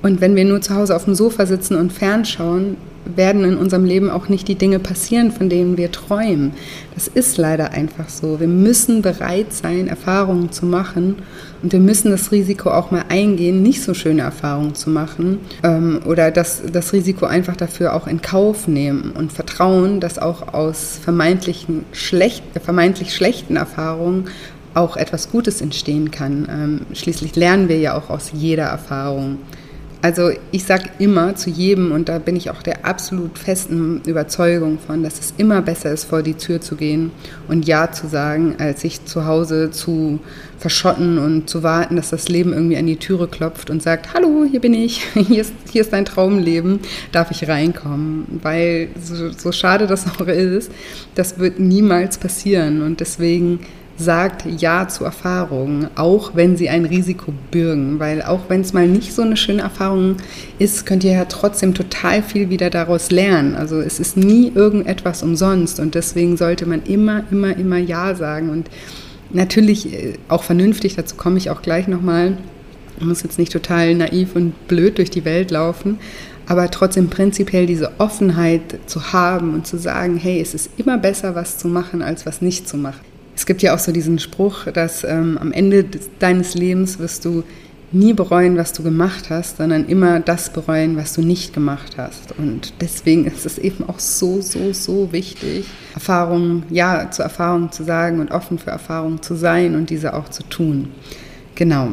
Und 0.00 0.20
wenn 0.20 0.36
wir 0.36 0.44
nur 0.44 0.62
zu 0.62 0.74
Hause 0.74 0.96
auf 0.96 1.04
dem 1.04 1.14
Sofa 1.14 1.44
sitzen 1.44 1.74
und 1.74 1.92
fernschauen, 1.92 2.76
werden 3.16 3.44
in 3.44 3.56
unserem 3.56 3.84
Leben 3.84 4.10
auch 4.10 4.28
nicht 4.28 4.48
die 4.48 4.54
Dinge 4.54 4.78
passieren, 4.78 5.30
von 5.30 5.48
denen 5.48 5.76
wir 5.76 5.90
träumen. 5.90 6.52
Das 6.94 7.08
ist 7.08 7.36
leider 7.36 7.70
einfach 7.70 8.08
so. 8.08 8.40
Wir 8.40 8.48
müssen 8.48 9.02
bereit 9.02 9.52
sein, 9.52 9.88
Erfahrungen 9.88 10.52
zu 10.52 10.66
machen 10.66 11.16
und 11.62 11.72
wir 11.72 11.80
müssen 11.80 12.10
das 12.10 12.32
Risiko 12.32 12.70
auch 12.70 12.90
mal 12.90 13.04
eingehen, 13.08 13.62
nicht 13.62 13.82
so 13.82 13.94
schöne 13.94 14.22
Erfahrungen 14.22 14.74
zu 14.74 14.90
machen 14.90 15.40
ähm, 15.62 16.00
oder 16.06 16.30
das, 16.30 16.62
das 16.72 16.92
Risiko 16.92 17.26
einfach 17.26 17.56
dafür 17.56 17.94
auch 17.94 18.06
in 18.06 18.22
Kauf 18.22 18.68
nehmen 18.68 19.12
und 19.12 19.32
vertrauen, 19.32 20.00
dass 20.00 20.18
auch 20.18 20.52
aus 20.54 20.98
vermeintlichen 21.02 21.84
schlecht, 21.92 22.42
vermeintlich 22.62 23.14
schlechten 23.14 23.56
Erfahrungen 23.56 24.26
auch 24.74 24.96
etwas 24.96 25.30
Gutes 25.30 25.60
entstehen 25.60 26.10
kann. 26.10 26.48
Ähm, 26.50 26.80
schließlich 26.94 27.34
lernen 27.36 27.68
wir 27.68 27.78
ja 27.78 27.96
auch 27.96 28.10
aus 28.10 28.30
jeder 28.32 28.66
Erfahrung. 28.66 29.38
Also 30.00 30.30
ich 30.52 30.64
sage 30.64 30.90
immer 31.00 31.34
zu 31.34 31.50
jedem, 31.50 31.90
und 31.90 32.08
da 32.08 32.20
bin 32.20 32.36
ich 32.36 32.50
auch 32.50 32.62
der 32.62 32.84
absolut 32.84 33.36
festen 33.36 34.00
Überzeugung 34.06 34.78
von, 34.78 35.02
dass 35.02 35.18
es 35.18 35.34
immer 35.38 35.60
besser 35.60 35.90
ist, 35.90 36.04
vor 36.04 36.22
die 36.22 36.34
Tür 36.34 36.60
zu 36.60 36.76
gehen 36.76 37.10
und 37.48 37.66
Ja 37.66 37.90
zu 37.90 38.06
sagen, 38.06 38.54
als 38.58 38.82
sich 38.82 39.04
zu 39.06 39.26
Hause 39.26 39.72
zu 39.72 40.20
verschotten 40.58 41.18
und 41.18 41.50
zu 41.50 41.64
warten, 41.64 41.96
dass 41.96 42.10
das 42.10 42.28
Leben 42.28 42.52
irgendwie 42.52 42.76
an 42.76 42.86
die 42.86 42.96
Türe 42.96 43.26
klopft 43.26 43.70
und 43.70 43.82
sagt, 43.82 44.14
hallo, 44.14 44.44
hier 44.48 44.60
bin 44.60 44.74
ich, 44.74 45.02
hier 45.14 45.40
ist, 45.40 45.52
hier 45.70 45.80
ist 45.80 45.92
dein 45.92 46.04
Traumleben, 46.04 46.78
darf 47.10 47.32
ich 47.32 47.48
reinkommen? 47.48 48.38
Weil 48.42 48.90
so, 49.02 49.30
so 49.32 49.50
schade 49.50 49.88
das 49.88 50.06
auch 50.06 50.26
ist, 50.28 50.70
das 51.16 51.40
wird 51.40 51.58
niemals 51.58 52.18
passieren. 52.18 52.82
Und 52.82 53.00
deswegen 53.00 53.60
sagt 53.98 54.46
Ja 54.46 54.86
zu 54.88 55.04
Erfahrungen, 55.04 55.88
auch 55.96 56.32
wenn 56.34 56.56
sie 56.56 56.68
ein 56.68 56.84
Risiko 56.84 57.32
bürgen. 57.50 57.98
Weil 57.98 58.22
auch 58.22 58.42
wenn 58.48 58.60
es 58.60 58.72
mal 58.72 58.86
nicht 58.86 59.12
so 59.12 59.22
eine 59.22 59.36
schöne 59.36 59.62
Erfahrung 59.62 60.16
ist, 60.58 60.86
könnt 60.86 61.04
ihr 61.04 61.12
ja 61.12 61.24
trotzdem 61.24 61.74
total 61.74 62.22
viel 62.22 62.48
wieder 62.48 62.70
daraus 62.70 63.10
lernen. 63.10 63.56
Also 63.56 63.80
es 63.80 63.98
ist 63.98 64.16
nie 64.16 64.52
irgendetwas 64.54 65.22
umsonst 65.22 65.80
und 65.80 65.94
deswegen 65.94 66.36
sollte 66.36 66.64
man 66.64 66.82
immer, 66.84 67.24
immer, 67.30 67.56
immer 67.56 67.78
Ja 67.78 68.14
sagen. 68.14 68.50
Und 68.50 68.70
natürlich 69.30 69.92
äh, 69.92 70.14
auch 70.28 70.44
vernünftig, 70.44 70.94
dazu 70.94 71.16
komme 71.16 71.38
ich 71.38 71.50
auch 71.50 71.62
gleich 71.62 71.88
nochmal. 71.88 72.38
Man 73.00 73.08
muss 73.08 73.22
jetzt 73.22 73.38
nicht 73.38 73.52
total 73.52 73.94
naiv 73.94 74.36
und 74.36 74.68
blöd 74.68 74.98
durch 74.98 75.10
die 75.10 75.24
Welt 75.24 75.50
laufen, 75.50 75.98
aber 76.46 76.70
trotzdem 76.70 77.10
prinzipiell 77.10 77.66
diese 77.66 77.92
Offenheit 77.98 78.78
zu 78.86 79.12
haben 79.12 79.54
und 79.54 79.66
zu 79.66 79.76
sagen, 79.76 80.16
hey, 80.16 80.40
es 80.40 80.54
ist 80.54 80.70
immer 80.78 80.98
besser, 80.98 81.34
was 81.34 81.58
zu 81.58 81.68
machen, 81.68 82.02
als 82.02 82.26
was 82.26 82.42
nicht 82.42 82.68
zu 82.68 82.76
machen. 82.76 83.07
Es 83.38 83.46
gibt 83.46 83.62
ja 83.62 83.72
auch 83.72 83.78
so 83.78 83.92
diesen 83.92 84.18
Spruch, 84.18 84.64
dass 84.64 85.04
ähm, 85.04 85.38
am 85.40 85.52
Ende 85.52 85.84
deines 86.18 86.54
Lebens 86.54 86.98
wirst 86.98 87.24
du 87.24 87.44
nie 87.92 88.12
bereuen, 88.12 88.56
was 88.56 88.72
du 88.72 88.82
gemacht 88.82 89.30
hast, 89.30 89.58
sondern 89.58 89.86
immer 89.86 90.18
das 90.18 90.52
bereuen, 90.52 90.96
was 90.96 91.12
du 91.12 91.22
nicht 91.22 91.54
gemacht 91.54 91.92
hast. 91.96 92.36
Und 92.36 92.74
deswegen 92.80 93.26
ist 93.26 93.46
es 93.46 93.56
eben 93.56 93.88
auch 93.88 94.00
so, 94.00 94.40
so, 94.40 94.72
so 94.72 95.12
wichtig, 95.12 95.66
Erfahrungen, 95.94 96.64
ja, 96.70 97.12
zu 97.12 97.22
Erfahrungen 97.22 97.70
zu 97.70 97.84
sagen 97.84 98.18
und 98.18 98.32
offen 98.32 98.58
für 98.58 98.72
Erfahrungen 98.72 99.22
zu 99.22 99.36
sein 99.36 99.76
und 99.76 99.88
diese 99.88 100.14
auch 100.14 100.28
zu 100.30 100.42
tun. 100.42 100.88
Genau. 101.54 101.90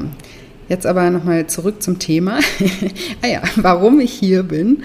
Jetzt 0.68 0.88
aber 0.88 1.12
nochmal 1.12 1.46
zurück 1.46 1.84
zum 1.84 2.00
Thema. 2.00 2.40
ah 3.22 3.28
ja, 3.28 3.44
warum 3.58 4.00
ich 4.00 4.14
hier 4.14 4.42
bin 4.42 4.82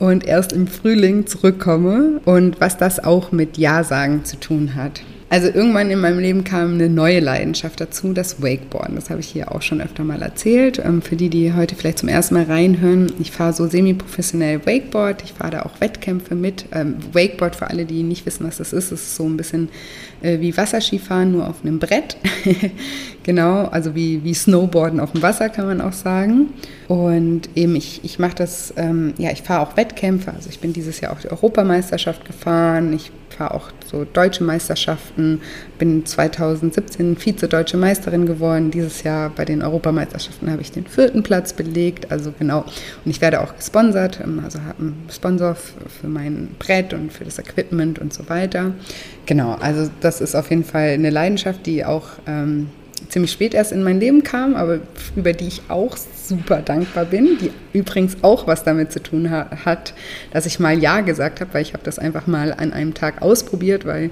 und 0.00 0.26
erst 0.26 0.52
im 0.52 0.66
Frühling 0.66 1.28
zurückkomme 1.28 2.20
und 2.24 2.60
was 2.60 2.78
das 2.78 2.98
auch 2.98 3.30
mit 3.30 3.58
Ja-Sagen 3.58 4.24
zu 4.24 4.40
tun 4.40 4.74
hat. 4.74 5.02
Also 5.30 5.46
irgendwann 5.46 5.92
in 5.92 6.00
meinem 6.00 6.18
Leben 6.18 6.42
kam 6.42 6.74
eine 6.74 6.88
neue 6.88 7.20
Leidenschaft 7.20 7.80
dazu, 7.80 8.12
das 8.12 8.42
Wakeboarden. 8.42 8.96
Das 8.96 9.10
habe 9.10 9.20
ich 9.20 9.28
hier 9.28 9.52
auch 9.52 9.62
schon 9.62 9.80
öfter 9.80 10.02
mal 10.02 10.20
erzählt. 10.22 10.80
Ähm, 10.84 11.02
für 11.02 11.14
die, 11.14 11.28
die 11.28 11.54
heute 11.54 11.76
vielleicht 11.76 12.00
zum 12.00 12.08
ersten 12.08 12.34
Mal 12.34 12.44
reinhören, 12.44 13.12
ich 13.20 13.30
fahre 13.30 13.52
so 13.52 13.68
semi-professionell 13.68 14.66
Wakeboard. 14.66 15.22
Ich 15.22 15.32
fahre 15.32 15.52
da 15.52 15.62
auch 15.62 15.80
Wettkämpfe 15.80 16.34
mit. 16.34 16.64
Ähm, 16.72 16.96
Wakeboard, 17.12 17.54
für 17.54 17.70
alle, 17.70 17.84
die 17.84 18.02
nicht 18.02 18.26
wissen, 18.26 18.44
was 18.44 18.56
das 18.56 18.72
ist, 18.72 18.90
ist 18.90 19.14
so 19.14 19.24
ein 19.24 19.36
bisschen 19.36 19.68
äh, 20.22 20.40
wie 20.40 20.56
Wasserskifahren, 20.56 21.32
nur 21.32 21.48
auf 21.48 21.62
einem 21.62 21.78
Brett. 21.78 22.16
genau, 23.22 23.66
also 23.66 23.94
wie, 23.94 24.22
wie 24.24 24.34
Snowboarden 24.34 25.00
auf 25.00 25.12
dem 25.12 25.22
Wasser, 25.22 25.48
kann 25.48 25.66
man 25.66 25.80
auch 25.80 25.92
sagen. 25.92 26.54
Und 26.88 27.48
eben, 27.54 27.76
ich, 27.76 28.00
ich 28.04 28.18
mache 28.18 28.34
das, 28.34 28.74
ähm, 28.76 29.14
ja, 29.18 29.30
ich 29.30 29.42
fahre 29.42 29.66
auch 29.66 29.76
Wettkämpfe. 29.76 30.32
Also 30.32 30.50
ich 30.50 30.60
bin 30.60 30.72
dieses 30.72 31.00
Jahr 31.00 31.12
auch 31.12 31.20
die 31.20 31.30
Europameisterschaft 31.30 32.24
gefahren. 32.24 32.92
Ich 32.92 33.12
fahre 33.30 33.54
auch 33.54 33.70
so 33.90 34.04
deutsche 34.04 34.44
Meisterschaften, 34.44 35.40
bin 35.80 36.04
2017 36.04 37.16
Vize-Deutsche 37.16 37.78
Meisterin 37.78 38.26
geworden. 38.26 38.70
Dieses 38.70 39.02
Jahr 39.02 39.30
bei 39.30 39.46
den 39.46 39.62
Europameisterschaften 39.62 40.50
habe 40.50 40.60
ich 40.60 40.70
den 40.70 40.86
vierten 40.86 41.22
Platz 41.24 41.54
belegt. 41.54 42.12
Also 42.12 42.32
genau. 42.38 42.64
Und 43.04 43.10
ich 43.10 43.20
werde 43.20 43.40
auch 43.40 43.56
gesponsert, 43.56 44.20
ähm, 44.22 44.42
also 44.44 44.60
habe 44.60 44.78
einen 44.78 45.08
Sponsor 45.10 45.56
für 45.56 46.06
mein 46.06 46.50
Brett 46.58 46.92
und 46.92 47.12
für 47.12 47.24
das 47.24 47.38
Equipment 47.38 47.98
und 47.98 48.12
so 48.12 48.28
weiter. 48.28 48.74
Genau, 49.24 49.56
also 49.58 49.90
das 50.00 50.20
ist 50.20 50.34
auf 50.34 50.50
jeden 50.50 50.64
Fall 50.64 50.90
eine 50.90 51.10
Leidenschaft, 51.10 51.64
die 51.64 51.84
auch 51.84 52.08
ähm, 52.26 52.68
ziemlich 53.08 53.32
spät 53.32 53.54
erst 53.54 53.72
in 53.72 53.82
mein 53.82 54.00
Leben 54.00 54.22
kam, 54.22 54.54
aber 54.56 54.80
über 55.16 55.32
die 55.32 55.48
ich 55.48 55.62
auch 55.68 55.96
super 55.96 56.60
dankbar 56.60 57.06
bin, 57.06 57.38
die 57.40 57.50
übrigens 57.72 58.18
auch 58.22 58.46
was 58.46 58.64
damit 58.64 58.92
zu 58.92 59.02
tun 59.02 59.30
hat, 59.30 59.94
dass 60.32 60.46
ich 60.46 60.60
mal 60.60 60.78
Ja 60.78 61.00
gesagt 61.00 61.40
habe, 61.40 61.54
weil 61.54 61.62
ich 61.62 61.72
habe 61.72 61.82
das 61.82 61.98
einfach 61.98 62.26
mal 62.26 62.52
an 62.52 62.72
einem 62.72 62.94
Tag 62.94 63.22
ausprobiert, 63.22 63.86
weil 63.86 64.10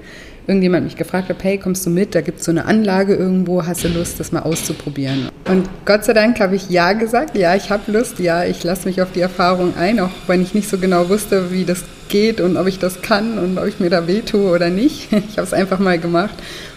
irgendjemand 0.49 0.83
mich 0.83 0.95
gefragt 0.95 1.29
hat, 1.29 1.43
hey, 1.43 1.59
kommst 1.59 1.85
du 1.85 1.91
mit? 1.91 2.15
Da 2.15 2.21
gibt 2.21 2.39
es 2.39 2.45
so 2.45 2.51
eine 2.51 2.65
Anlage 2.65 3.13
irgendwo, 3.15 3.67
hast 3.67 3.83
du 3.83 3.87
Lust, 3.87 4.19
das 4.19 4.31
mal 4.31 4.41
auszuprobieren? 4.41 5.29
Und 5.47 5.69
Gott 5.85 6.03
sei 6.03 6.13
Dank 6.13 6.39
habe 6.39 6.55
ich 6.55 6.71
Ja 6.71 6.93
gesagt, 6.93 7.37
ja, 7.37 7.55
ich 7.55 7.69
habe 7.69 7.91
Lust, 7.91 8.17
ja, 8.17 8.43
ich 8.43 8.63
lasse 8.63 8.87
mich 8.87 8.99
auf 9.03 9.11
die 9.11 9.21
Erfahrung 9.21 9.77
ein, 9.77 9.99
auch 9.99 10.09
wenn 10.25 10.41
ich 10.41 10.55
nicht 10.55 10.67
so 10.67 10.79
genau 10.79 11.07
wusste, 11.07 11.51
wie 11.51 11.65
das 11.65 11.83
geht 12.09 12.41
und 12.41 12.57
ob 12.57 12.65
ich 12.65 12.79
das 12.79 13.03
kann 13.03 13.37
und 13.37 13.59
ob 13.59 13.67
ich 13.67 13.79
mir 13.79 13.91
da 13.91 14.07
wehtue 14.07 14.51
oder 14.51 14.69
nicht. 14.69 15.09
Ich 15.29 15.37
habe 15.37 15.45
es 15.45 15.53
einfach 15.53 15.77
mal 15.77 15.99
gemacht 15.99 16.33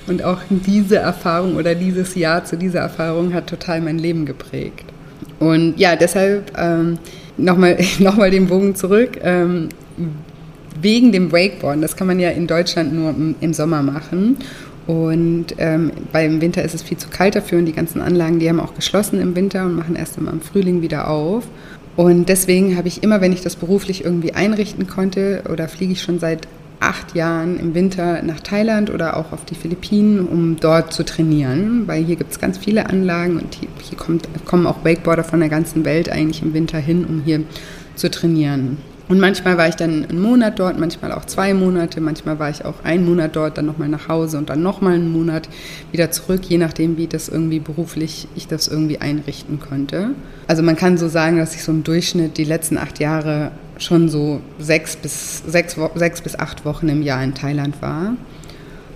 und 0.07 0.23
auch 0.23 0.39
diese 0.51 0.97
Erfahrung 0.97 1.57
oder 1.57 1.75
dieses 1.75 2.15
Ja 2.15 2.45
zu 2.45 2.59
dieser 2.59 2.81
Erfahrung 2.81 3.33
hat 3.33 3.47
total 3.47 3.81
mein 3.81 3.99
Leben 3.99 4.27
geprägt. 4.27 4.85
Und 5.41 5.79
ja, 5.79 5.97
deshalb 5.97 6.53
ähm, 6.59 6.99
nochmal 7.39 7.79
noch 8.01 8.17
mal 8.17 8.31
den 8.31 8.49
Bogen 8.49 8.75
zurück. 8.75 9.19
Ähm, 9.23 9.71
wegen 10.83 11.13
dem 11.13 11.33
Wakeboarden, 11.33 11.81
das 11.81 11.97
kann 11.97 12.07
man 12.07 12.21
ja 12.21 12.31
in 12.31 12.47
Deutschland 12.47 12.93
nur 12.93 13.15
im, 13.41 13.55
Sommer 13.55 13.83
machen. 13.83 14.37
Und 14.87 15.47
ähm, 15.59 15.93
weil 16.11 16.27
im 16.29 16.41
Winter 16.41 16.63
ist 16.65 16.75
es 16.75 16.83
viel 16.83 16.99
zu 16.99 17.09
kalt 17.09 17.37
dafür 17.37 17.59
und 17.59 17.67
die 17.67 17.73
ganzen 17.73 18.01
Anlagen, 18.01 18.41
die 18.41 18.49
haben 18.49 18.59
auch 18.59 18.75
geschlossen 18.75 19.21
im 19.21 19.37
Winter 19.37 19.65
und 19.65 19.77
machen 19.77 19.95
erst 19.95 20.19
im 20.19 20.41
Frühling 20.41 20.83
wieder 20.83 21.09
auf. 21.09 21.45
Und 21.95 22.29
deswegen 22.29 22.77
habe 22.77 22.89
ich 22.89 23.03
immer, 23.03 23.21
wenn 23.21 23.33
ich 23.33 23.43
das 23.43 23.57
beruflich 23.57 24.05
irgendwie 24.05 24.33
einrichten 24.33 24.87
konnte, 24.87 25.45
oder 25.51 25.69
fliege 25.69 25.93
ich 25.93 26.03
schon 26.03 26.19
seit 26.19 26.49
acht 26.83 27.15
Jahren 27.15 27.61
im 27.61 27.75
Winter 27.75 28.23
nach 28.23 28.41
Thailand 28.41 28.91
oder 28.91 29.17
auch 29.17 29.33
auf 29.33 29.45
die 29.45 29.55
Philippinen, 29.55 30.27
um 30.27 30.57
dort 30.59 30.93
zu 30.93 31.05
trainieren, 31.05 31.87
weil 31.87 32.03
hier 32.03 32.17
gibt 32.17 32.33
es 32.33 32.41
ganz 32.41 32.59
viele 32.59 32.89
Anlagen 32.91 33.39
und 33.39 33.55
hier, 33.55 33.69
hier 33.81 33.97
kommt, 33.97 34.29
kommen 34.45 34.67
auch 34.67 34.85
Wakeboarder 34.85 35.23
von 35.23 35.39
der 35.39 35.49
ganzen 35.49 35.85
Welt 35.85 36.11
eigentlich 36.11 36.43
im 36.43 36.55
Winter 36.55 36.79
hin, 36.79 37.05
um 37.05 37.23
hier 37.25 37.43
zu 37.95 38.11
trainieren. 38.11 38.79
Und 39.13 39.21
manchmal 39.21 39.59
war 39.59 39.69
ich 39.69 39.75
dann 39.75 40.07
einen 40.09 40.23
Monat 40.23 40.59
dort, 40.59 40.81
manchmal 40.81 41.13
auch 41.13 41.27
zwei 41.27 41.53
Monate, 41.53 42.01
manchmal 42.01 42.39
war 42.39 42.49
ich 42.49 42.65
auch 42.65 42.83
einen 42.83 43.05
Monat 43.05 43.37
dort, 43.37 43.59
dann 43.59 43.67
nochmal 43.67 43.91
nach 43.91 44.09
Hause 44.09 44.39
und 44.39 44.49
dann 44.49 44.63
nochmal 44.63 44.95
einen 44.95 45.13
Monat 45.13 45.51
wieder 45.91 46.11
zurück, 46.11 46.41
je 46.49 46.57
nachdem, 46.57 46.97
wie 46.97 47.09
das 47.09 47.29
irgendwie 47.29 47.61
beruflich 47.61 48.27
ich 48.37 48.49
das 48.49 48.69
irgendwie 48.69 49.03
einrichten 49.03 49.61
konnte. 49.61 50.13
Also 50.47 50.63
man 50.63 50.77
kann 50.77 50.97
so 50.97 51.09
sagen, 51.09 51.37
dass 51.37 51.55
ich 51.55 51.63
so 51.63 51.73
im 51.73 51.85
Durchschnitt 51.85 52.39
die 52.39 52.45
letzten 52.45 52.79
acht 52.79 53.01
Jahre 53.01 53.51
schon 53.77 54.09
so 54.09 54.41
sechs 54.59 54.97
bis, 54.97 55.43
sechs, 55.47 55.77
sechs 55.95 56.23
bis 56.23 56.39
acht 56.39 56.65
Wochen 56.65 56.89
im 56.89 57.03
Jahr 57.03 57.23
in 57.23 57.35
Thailand 57.35 57.83
war. 57.83 58.17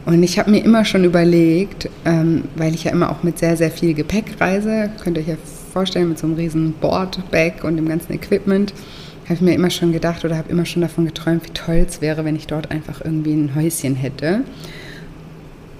Und 0.06 0.22
ich 0.22 0.38
habe 0.38 0.50
mir 0.50 0.64
immer 0.64 0.86
schon 0.86 1.04
überlegt, 1.04 1.90
ähm, 2.06 2.44
weil 2.54 2.74
ich 2.74 2.84
ja 2.84 2.90
immer 2.90 3.10
auch 3.10 3.22
mit 3.22 3.38
sehr, 3.38 3.58
sehr 3.58 3.70
viel 3.70 3.92
Gepäck 3.92 4.40
reise, 4.40 4.88
könnt 5.04 5.18
ihr 5.18 5.24
euch 5.24 5.28
ja 5.28 5.36
vorstellen, 5.74 6.08
mit 6.08 6.18
so 6.18 6.26
einem 6.26 6.36
riesen 6.36 6.72
Boardbag 6.72 7.64
und 7.64 7.76
dem 7.76 7.86
ganzen 7.86 8.14
Equipment, 8.14 8.72
habe 9.26 9.34
ich 9.34 9.40
mir 9.40 9.54
immer 9.54 9.70
schon 9.70 9.92
gedacht 9.92 10.24
oder 10.24 10.36
habe 10.36 10.50
immer 10.50 10.64
schon 10.64 10.82
davon 10.82 11.04
geträumt, 11.04 11.44
wie 11.46 11.52
toll 11.52 11.84
es 11.86 12.00
wäre, 12.00 12.24
wenn 12.24 12.36
ich 12.36 12.46
dort 12.46 12.70
einfach 12.70 13.00
irgendwie 13.04 13.34
ein 13.34 13.54
Häuschen 13.54 13.96
hätte. 13.96 14.42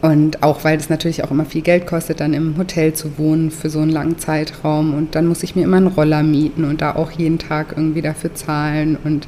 Und 0.03 0.43
auch 0.43 0.63
weil 0.65 0.77
es 0.79 0.91
natürlich 0.91 1.25
auch 1.25 1.31
immer 1.31 1.45
viel 1.47 1.63
Geld 1.63 1.87
kostet, 1.87 2.21
dann 2.21 2.35
im 2.35 2.57
Hotel 2.59 2.93
zu 2.93 3.19
wohnen 3.19 3.51
für 3.51 3.71
so 3.71 3.81
einen 3.81 3.91
langen 3.91 4.19
Zeitraum. 4.19 4.95
Und 4.95 5.15
dann 5.15 5.27
muss 5.27 5.43
ich 5.43 5.57
mir 5.57 5.63
immer 5.63 5.79
einen 5.79 5.87
Roller 5.87 6.23
mieten 6.23 6.65
und 6.65 6.81
da 6.81 6.95
auch 6.95 7.11
jeden 7.13 7.39
Tag 7.39 7.75
irgendwie 7.77 8.03
dafür 8.03 8.35
zahlen. 8.35 8.97
Und 9.03 9.27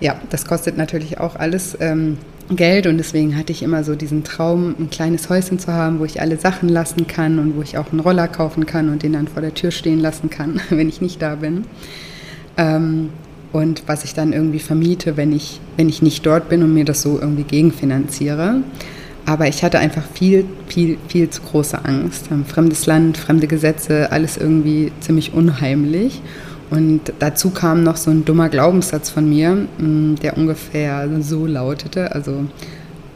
ja, 0.00 0.20
das 0.30 0.46
kostet 0.46 0.76
natürlich 0.76 1.18
auch 1.18 1.36
alles 1.36 1.76
ähm, 1.80 2.18
Geld 2.50 2.86
und 2.86 2.98
deswegen 2.98 3.36
hatte 3.36 3.52
ich 3.52 3.62
immer 3.62 3.82
so 3.82 3.96
diesen 3.96 4.22
Traum, 4.22 4.74
ein 4.78 4.90
kleines 4.90 5.28
Häuschen 5.28 5.58
zu 5.58 5.72
haben, 5.72 5.98
wo 5.98 6.04
ich 6.04 6.20
alle 6.20 6.36
Sachen 6.36 6.68
lassen 6.68 7.06
kann 7.06 7.38
und 7.38 7.56
wo 7.56 7.62
ich 7.62 7.76
auch 7.76 7.90
einen 7.90 8.00
Roller 8.00 8.28
kaufen 8.28 8.66
kann 8.66 8.88
und 8.90 9.02
den 9.02 9.14
dann 9.14 9.26
vor 9.26 9.42
der 9.42 9.54
Tür 9.54 9.70
stehen 9.70 9.98
lassen 9.98 10.30
kann, 10.30 10.60
wenn 10.70 10.88
ich 10.88 11.00
nicht 11.00 11.20
da 11.20 11.36
bin. 11.36 11.64
Ähm, 12.56 13.10
und 13.56 13.84
was 13.86 14.04
ich 14.04 14.12
dann 14.12 14.34
irgendwie 14.34 14.58
vermiete, 14.58 15.16
wenn 15.16 15.32
ich, 15.32 15.60
wenn 15.78 15.88
ich 15.88 16.02
nicht 16.02 16.26
dort 16.26 16.50
bin 16.50 16.62
und 16.62 16.74
mir 16.74 16.84
das 16.84 17.00
so 17.00 17.18
irgendwie 17.18 17.44
gegenfinanziere. 17.44 18.56
Aber 19.24 19.48
ich 19.48 19.64
hatte 19.64 19.78
einfach 19.78 20.04
viel, 20.12 20.44
viel, 20.68 20.98
viel 21.08 21.30
zu 21.30 21.40
große 21.40 21.82
Angst. 21.82 22.30
Ein 22.30 22.44
fremdes 22.44 22.84
Land, 22.84 23.16
fremde 23.16 23.46
Gesetze, 23.46 24.12
alles 24.12 24.36
irgendwie 24.36 24.92
ziemlich 25.00 25.32
unheimlich. 25.32 26.20
Und 26.68 27.00
dazu 27.18 27.48
kam 27.48 27.82
noch 27.82 27.96
so 27.96 28.10
ein 28.10 28.26
dummer 28.26 28.50
Glaubenssatz 28.50 29.08
von 29.08 29.26
mir, 29.26 29.66
mm, 29.78 30.16
der 30.16 30.36
ungefähr 30.36 31.08
so 31.20 31.46
lautete, 31.46 32.12
also 32.14 32.44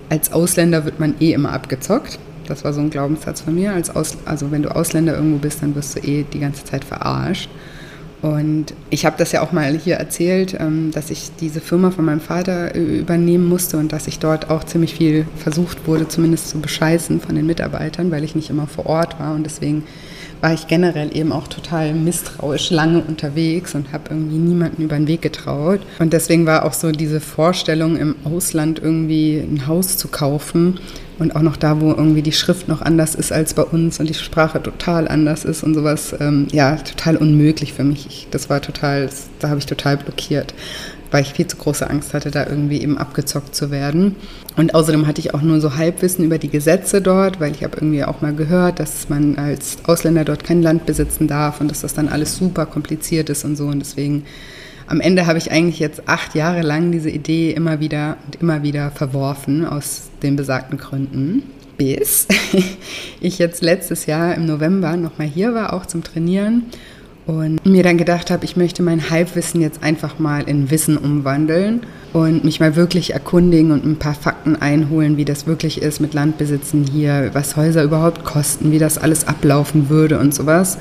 als 0.08 0.32
Ausländer 0.32 0.86
wird 0.86 1.00
man 1.00 1.16
eh 1.20 1.32
immer 1.32 1.52
abgezockt. 1.52 2.18
Das 2.46 2.64
war 2.64 2.72
so 2.72 2.80
ein 2.80 2.88
Glaubenssatz 2.88 3.42
von 3.42 3.54
mir. 3.54 3.74
Als 3.74 3.94
Aus, 3.94 4.16
also 4.24 4.50
wenn 4.50 4.62
du 4.62 4.74
Ausländer 4.74 5.16
irgendwo 5.16 5.36
bist, 5.36 5.62
dann 5.62 5.74
wirst 5.74 5.96
du 5.96 6.00
eh 6.00 6.24
die 6.32 6.40
ganze 6.40 6.64
Zeit 6.64 6.84
verarscht. 6.84 7.50
Und 8.22 8.74
ich 8.90 9.06
habe 9.06 9.16
das 9.18 9.32
ja 9.32 9.40
auch 9.40 9.52
mal 9.52 9.76
hier 9.76 9.96
erzählt, 9.96 10.54
ähm, 10.58 10.90
dass 10.92 11.10
ich 11.10 11.30
diese 11.40 11.60
Firma 11.60 11.90
von 11.90 12.04
meinem 12.04 12.20
Vater 12.20 12.74
äh, 12.74 12.98
übernehmen 12.98 13.48
musste 13.48 13.78
und 13.78 13.92
dass 13.92 14.06
ich 14.06 14.18
dort 14.18 14.50
auch 14.50 14.64
ziemlich 14.64 14.94
viel 14.94 15.26
versucht 15.36 15.86
wurde, 15.86 16.06
zumindest 16.06 16.50
zu 16.50 16.60
bescheißen 16.60 17.20
von 17.20 17.34
den 17.34 17.46
Mitarbeitern, 17.46 18.10
weil 18.10 18.24
ich 18.24 18.34
nicht 18.34 18.50
immer 18.50 18.66
vor 18.66 18.86
Ort 18.86 19.18
war 19.18 19.34
und 19.34 19.44
deswegen 19.44 19.84
war 20.40 20.52
ich 20.52 20.66
generell 20.66 21.16
eben 21.16 21.32
auch 21.32 21.48
total 21.48 21.92
misstrauisch 21.92 22.70
lange 22.70 23.02
unterwegs 23.02 23.74
und 23.74 23.92
habe 23.92 24.04
irgendwie 24.10 24.38
niemanden 24.38 24.82
über 24.82 24.96
den 24.96 25.06
Weg 25.06 25.22
getraut. 25.22 25.80
Und 25.98 26.12
deswegen 26.12 26.46
war 26.46 26.64
auch 26.64 26.72
so 26.72 26.92
diese 26.92 27.20
Vorstellung, 27.20 27.96
im 27.96 28.16
Ausland 28.24 28.78
irgendwie 28.78 29.38
ein 29.38 29.66
Haus 29.66 29.96
zu 29.96 30.08
kaufen 30.08 30.80
und 31.18 31.36
auch 31.36 31.42
noch 31.42 31.56
da, 31.56 31.80
wo 31.80 31.90
irgendwie 31.90 32.22
die 32.22 32.32
Schrift 32.32 32.68
noch 32.68 32.80
anders 32.80 33.14
ist 33.14 33.32
als 33.32 33.52
bei 33.52 33.62
uns 33.62 34.00
und 34.00 34.08
die 34.08 34.14
Sprache 34.14 34.62
total 34.62 35.06
anders 35.06 35.44
ist 35.44 35.62
und 35.62 35.74
sowas, 35.74 36.14
ähm, 36.18 36.48
ja, 36.50 36.76
total 36.76 37.16
unmöglich 37.16 37.74
für 37.74 37.84
mich. 37.84 38.06
Ich, 38.06 38.28
das 38.30 38.48
war 38.48 38.62
total, 38.62 39.10
da 39.38 39.50
habe 39.50 39.58
ich 39.58 39.66
total 39.66 39.98
blockiert 39.98 40.54
weil 41.10 41.22
ich 41.22 41.32
viel 41.32 41.46
zu 41.46 41.56
große 41.56 41.88
Angst 41.88 42.14
hatte, 42.14 42.30
da 42.30 42.46
irgendwie 42.46 42.80
eben 42.80 42.98
abgezockt 42.98 43.54
zu 43.54 43.70
werden. 43.70 44.16
Und 44.56 44.74
außerdem 44.74 45.06
hatte 45.06 45.20
ich 45.20 45.34
auch 45.34 45.42
nur 45.42 45.60
so 45.60 45.76
Halbwissen 45.76 46.24
über 46.24 46.38
die 46.38 46.48
Gesetze 46.48 47.00
dort, 47.00 47.40
weil 47.40 47.52
ich 47.52 47.64
habe 47.64 47.76
irgendwie 47.76 48.04
auch 48.04 48.20
mal 48.20 48.34
gehört, 48.34 48.78
dass 48.78 49.08
man 49.08 49.36
als 49.36 49.78
Ausländer 49.84 50.24
dort 50.24 50.44
kein 50.44 50.62
Land 50.62 50.86
besitzen 50.86 51.28
darf 51.28 51.60
und 51.60 51.70
dass 51.70 51.80
das 51.80 51.94
dann 51.94 52.08
alles 52.08 52.36
super 52.36 52.66
kompliziert 52.66 53.30
ist 53.30 53.44
und 53.44 53.56
so. 53.56 53.66
Und 53.66 53.80
deswegen 53.80 54.24
am 54.86 55.00
Ende 55.00 55.26
habe 55.26 55.38
ich 55.38 55.52
eigentlich 55.52 55.78
jetzt 55.78 56.08
acht 56.08 56.34
Jahre 56.34 56.62
lang 56.62 56.90
diese 56.90 57.10
Idee 57.10 57.52
immer 57.52 57.80
wieder 57.80 58.16
und 58.26 58.42
immer 58.42 58.62
wieder 58.62 58.90
verworfen 58.90 59.64
aus 59.64 60.10
den 60.22 60.36
besagten 60.36 60.78
Gründen. 60.78 61.44
Bis 61.76 62.26
ich 63.20 63.38
jetzt 63.38 63.62
letztes 63.62 64.06
Jahr 64.06 64.34
im 64.34 64.46
November 64.46 64.96
nochmal 64.96 65.28
hier 65.28 65.54
war, 65.54 65.72
auch 65.72 65.86
zum 65.86 66.02
Trainieren 66.02 66.64
und 67.30 67.64
mir 67.64 67.84
dann 67.84 67.96
gedacht 67.96 68.28
habe, 68.32 68.44
ich 68.44 68.56
möchte 68.56 68.82
mein 68.82 69.08
Halbwissen 69.08 69.60
jetzt 69.60 69.84
einfach 69.84 70.18
mal 70.18 70.42
in 70.48 70.68
Wissen 70.68 70.96
umwandeln 70.96 71.82
und 72.12 72.42
mich 72.42 72.58
mal 72.58 72.74
wirklich 72.74 73.12
erkundigen 73.12 73.70
und 73.70 73.84
ein 73.84 74.00
paar 74.00 74.14
Fakten 74.14 74.56
einholen, 74.56 75.16
wie 75.16 75.24
das 75.24 75.46
wirklich 75.46 75.80
ist 75.80 76.00
mit 76.00 76.12
Landbesitzen 76.12 76.84
hier, 76.84 77.30
was 77.32 77.54
Häuser 77.54 77.84
überhaupt 77.84 78.24
kosten, 78.24 78.72
wie 78.72 78.80
das 78.80 78.98
alles 78.98 79.28
ablaufen 79.28 79.88
würde 79.88 80.18
und 80.18 80.34
sowas. 80.34 80.78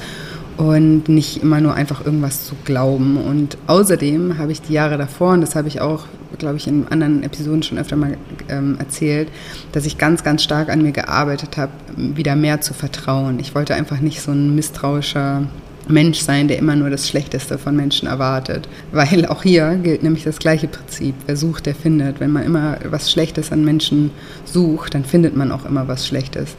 Und 0.57 1.07
nicht 1.07 1.43
immer 1.43 1.61
nur 1.61 1.75
einfach 1.75 2.03
irgendwas 2.03 2.45
zu 2.45 2.55
glauben. 2.65 3.17
Und 3.17 3.57
außerdem 3.67 4.39
habe 4.39 4.51
ich 4.51 4.61
die 4.61 4.73
Jahre 4.73 4.97
davor, 4.97 5.33
und 5.33 5.41
das 5.41 5.55
habe 5.55 5.67
ich 5.67 5.79
auch, 5.79 6.05
glaube 6.39 6.57
ich, 6.57 6.67
in 6.67 6.87
anderen 6.89 7.21
Episoden 7.21 7.61
schon 7.61 7.77
öfter 7.77 7.95
mal 7.95 8.17
ähm, 8.49 8.75
erzählt, 8.79 9.29
dass 9.71 9.85
ich 9.85 9.99
ganz, 9.99 10.23
ganz 10.23 10.43
stark 10.43 10.69
an 10.69 10.81
mir 10.81 10.91
gearbeitet 10.93 11.57
habe, 11.57 11.71
wieder 11.95 12.35
mehr 12.35 12.59
zu 12.59 12.73
vertrauen. 12.73 13.39
Ich 13.39 13.53
wollte 13.53 13.75
einfach 13.75 13.99
nicht 13.99 14.21
so 14.21 14.31
ein 14.31 14.55
misstrauischer 14.55 15.43
Mensch 15.89 16.19
sein, 16.19 16.47
der 16.47 16.59
immer 16.59 16.75
nur 16.75 16.89
das 16.89 17.09
Schlechteste 17.09 17.57
von 17.57 17.75
Menschen 17.75 18.07
erwartet. 18.07 18.69
Weil 18.91 19.25
auch 19.25 19.43
hier 19.43 19.75
gilt 19.81 20.03
nämlich 20.03 20.23
das 20.23 20.39
gleiche 20.39 20.67
Prinzip. 20.67 21.15
Wer 21.25 21.35
sucht, 21.35 21.65
der 21.65 21.75
findet. 21.75 22.19
Wenn 22.19 22.31
man 22.31 22.43
immer 22.43 22.77
was 22.89 23.11
Schlechtes 23.11 23.51
an 23.51 23.65
Menschen 23.65 24.11
sucht, 24.45 24.93
dann 24.93 25.03
findet 25.03 25.35
man 25.35 25.51
auch 25.51 25.65
immer 25.65 25.87
was 25.87 26.07
Schlechtes. 26.07 26.55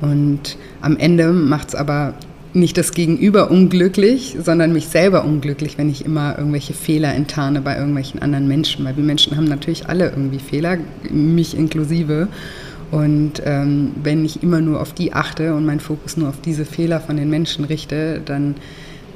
Und 0.00 0.56
am 0.80 0.96
Ende 0.96 1.32
macht 1.32 1.68
es 1.68 1.74
aber 1.74 2.14
nicht 2.54 2.78
das 2.78 2.92
Gegenüber 2.92 3.50
unglücklich, 3.50 4.36
sondern 4.42 4.72
mich 4.72 4.88
selber 4.88 5.24
unglücklich, 5.24 5.76
wenn 5.76 5.90
ich 5.90 6.04
immer 6.04 6.38
irgendwelche 6.38 6.72
Fehler 6.72 7.14
enttarne 7.14 7.60
bei 7.60 7.76
irgendwelchen 7.76 8.22
anderen 8.22 8.48
Menschen. 8.48 8.84
Weil 8.84 8.96
wir 8.96 9.04
Menschen 9.04 9.36
haben 9.36 9.44
natürlich 9.44 9.88
alle 9.88 10.08
irgendwie 10.10 10.38
Fehler, 10.38 10.78
mich 11.10 11.56
inklusive. 11.56 12.28
Und 12.90 13.42
ähm, 13.44 13.92
wenn 14.02 14.24
ich 14.24 14.42
immer 14.42 14.60
nur 14.60 14.80
auf 14.80 14.92
die 14.92 15.12
achte 15.12 15.54
und 15.54 15.66
meinen 15.66 15.80
Fokus 15.80 16.16
nur 16.16 16.28
auf 16.28 16.40
diese 16.40 16.64
Fehler 16.64 17.00
von 17.00 17.16
den 17.16 17.28
Menschen 17.28 17.64
richte, 17.64 18.20
dann 18.24 18.54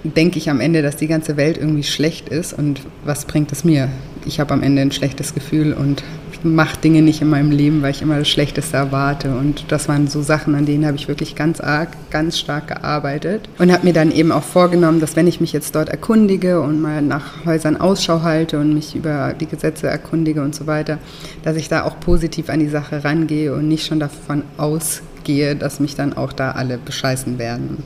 denke 0.04 0.38
ich 0.38 0.50
am 0.50 0.60
Ende, 0.60 0.82
dass 0.82 0.96
die 0.96 1.06
ganze 1.06 1.36
Welt 1.36 1.56
irgendwie 1.56 1.84
schlecht 1.84 2.28
ist. 2.28 2.52
Und 2.52 2.80
was 3.04 3.24
bringt 3.24 3.52
es 3.52 3.64
mir? 3.64 3.88
Ich 4.26 4.40
habe 4.40 4.52
am 4.52 4.62
Ende 4.62 4.82
ein 4.82 4.92
schlechtes 4.92 5.34
Gefühl 5.34 5.72
und 5.72 6.02
mache 6.44 6.78
Dinge 6.78 7.02
nicht 7.02 7.22
in 7.22 7.28
meinem 7.28 7.50
Leben, 7.50 7.82
weil 7.82 7.90
ich 7.90 8.02
immer 8.02 8.18
das 8.18 8.28
Schlechteste 8.28 8.76
erwarte. 8.76 9.34
Und 9.34 9.64
das 9.68 9.88
waren 9.88 10.08
so 10.08 10.22
Sachen, 10.22 10.54
an 10.54 10.66
denen 10.66 10.86
habe 10.86 10.96
ich 10.96 11.08
wirklich 11.08 11.34
ganz 11.34 11.60
arg, 11.60 11.88
ganz 12.10 12.38
stark 12.38 12.68
gearbeitet. 12.68 13.48
Und 13.58 13.72
habe 13.72 13.84
mir 13.84 13.92
dann 13.92 14.10
eben 14.10 14.32
auch 14.32 14.42
vorgenommen, 14.42 15.00
dass 15.00 15.16
wenn 15.16 15.26
ich 15.26 15.40
mich 15.40 15.52
jetzt 15.52 15.74
dort 15.74 15.88
erkundige 15.88 16.60
und 16.60 16.80
mal 16.80 17.02
nach 17.02 17.44
Häusern 17.44 17.76
Ausschau 17.76 18.22
halte 18.22 18.58
und 18.58 18.74
mich 18.74 18.94
über 18.94 19.34
die 19.38 19.46
Gesetze 19.46 19.88
erkundige 19.88 20.42
und 20.42 20.54
so 20.54 20.66
weiter, 20.66 20.98
dass 21.42 21.56
ich 21.56 21.68
da 21.68 21.84
auch 21.84 21.98
positiv 22.00 22.48
an 22.48 22.60
die 22.60 22.68
Sache 22.68 23.04
rangehe 23.04 23.54
und 23.54 23.68
nicht 23.68 23.86
schon 23.86 24.00
davon 24.00 24.42
ausgehe, 24.56 25.56
dass 25.56 25.80
mich 25.80 25.94
dann 25.94 26.12
auch 26.12 26.32
da 26.32 26.52
alle 26.52 26.78
bescheißen 26.78 27.38
werden. 27.38 27.82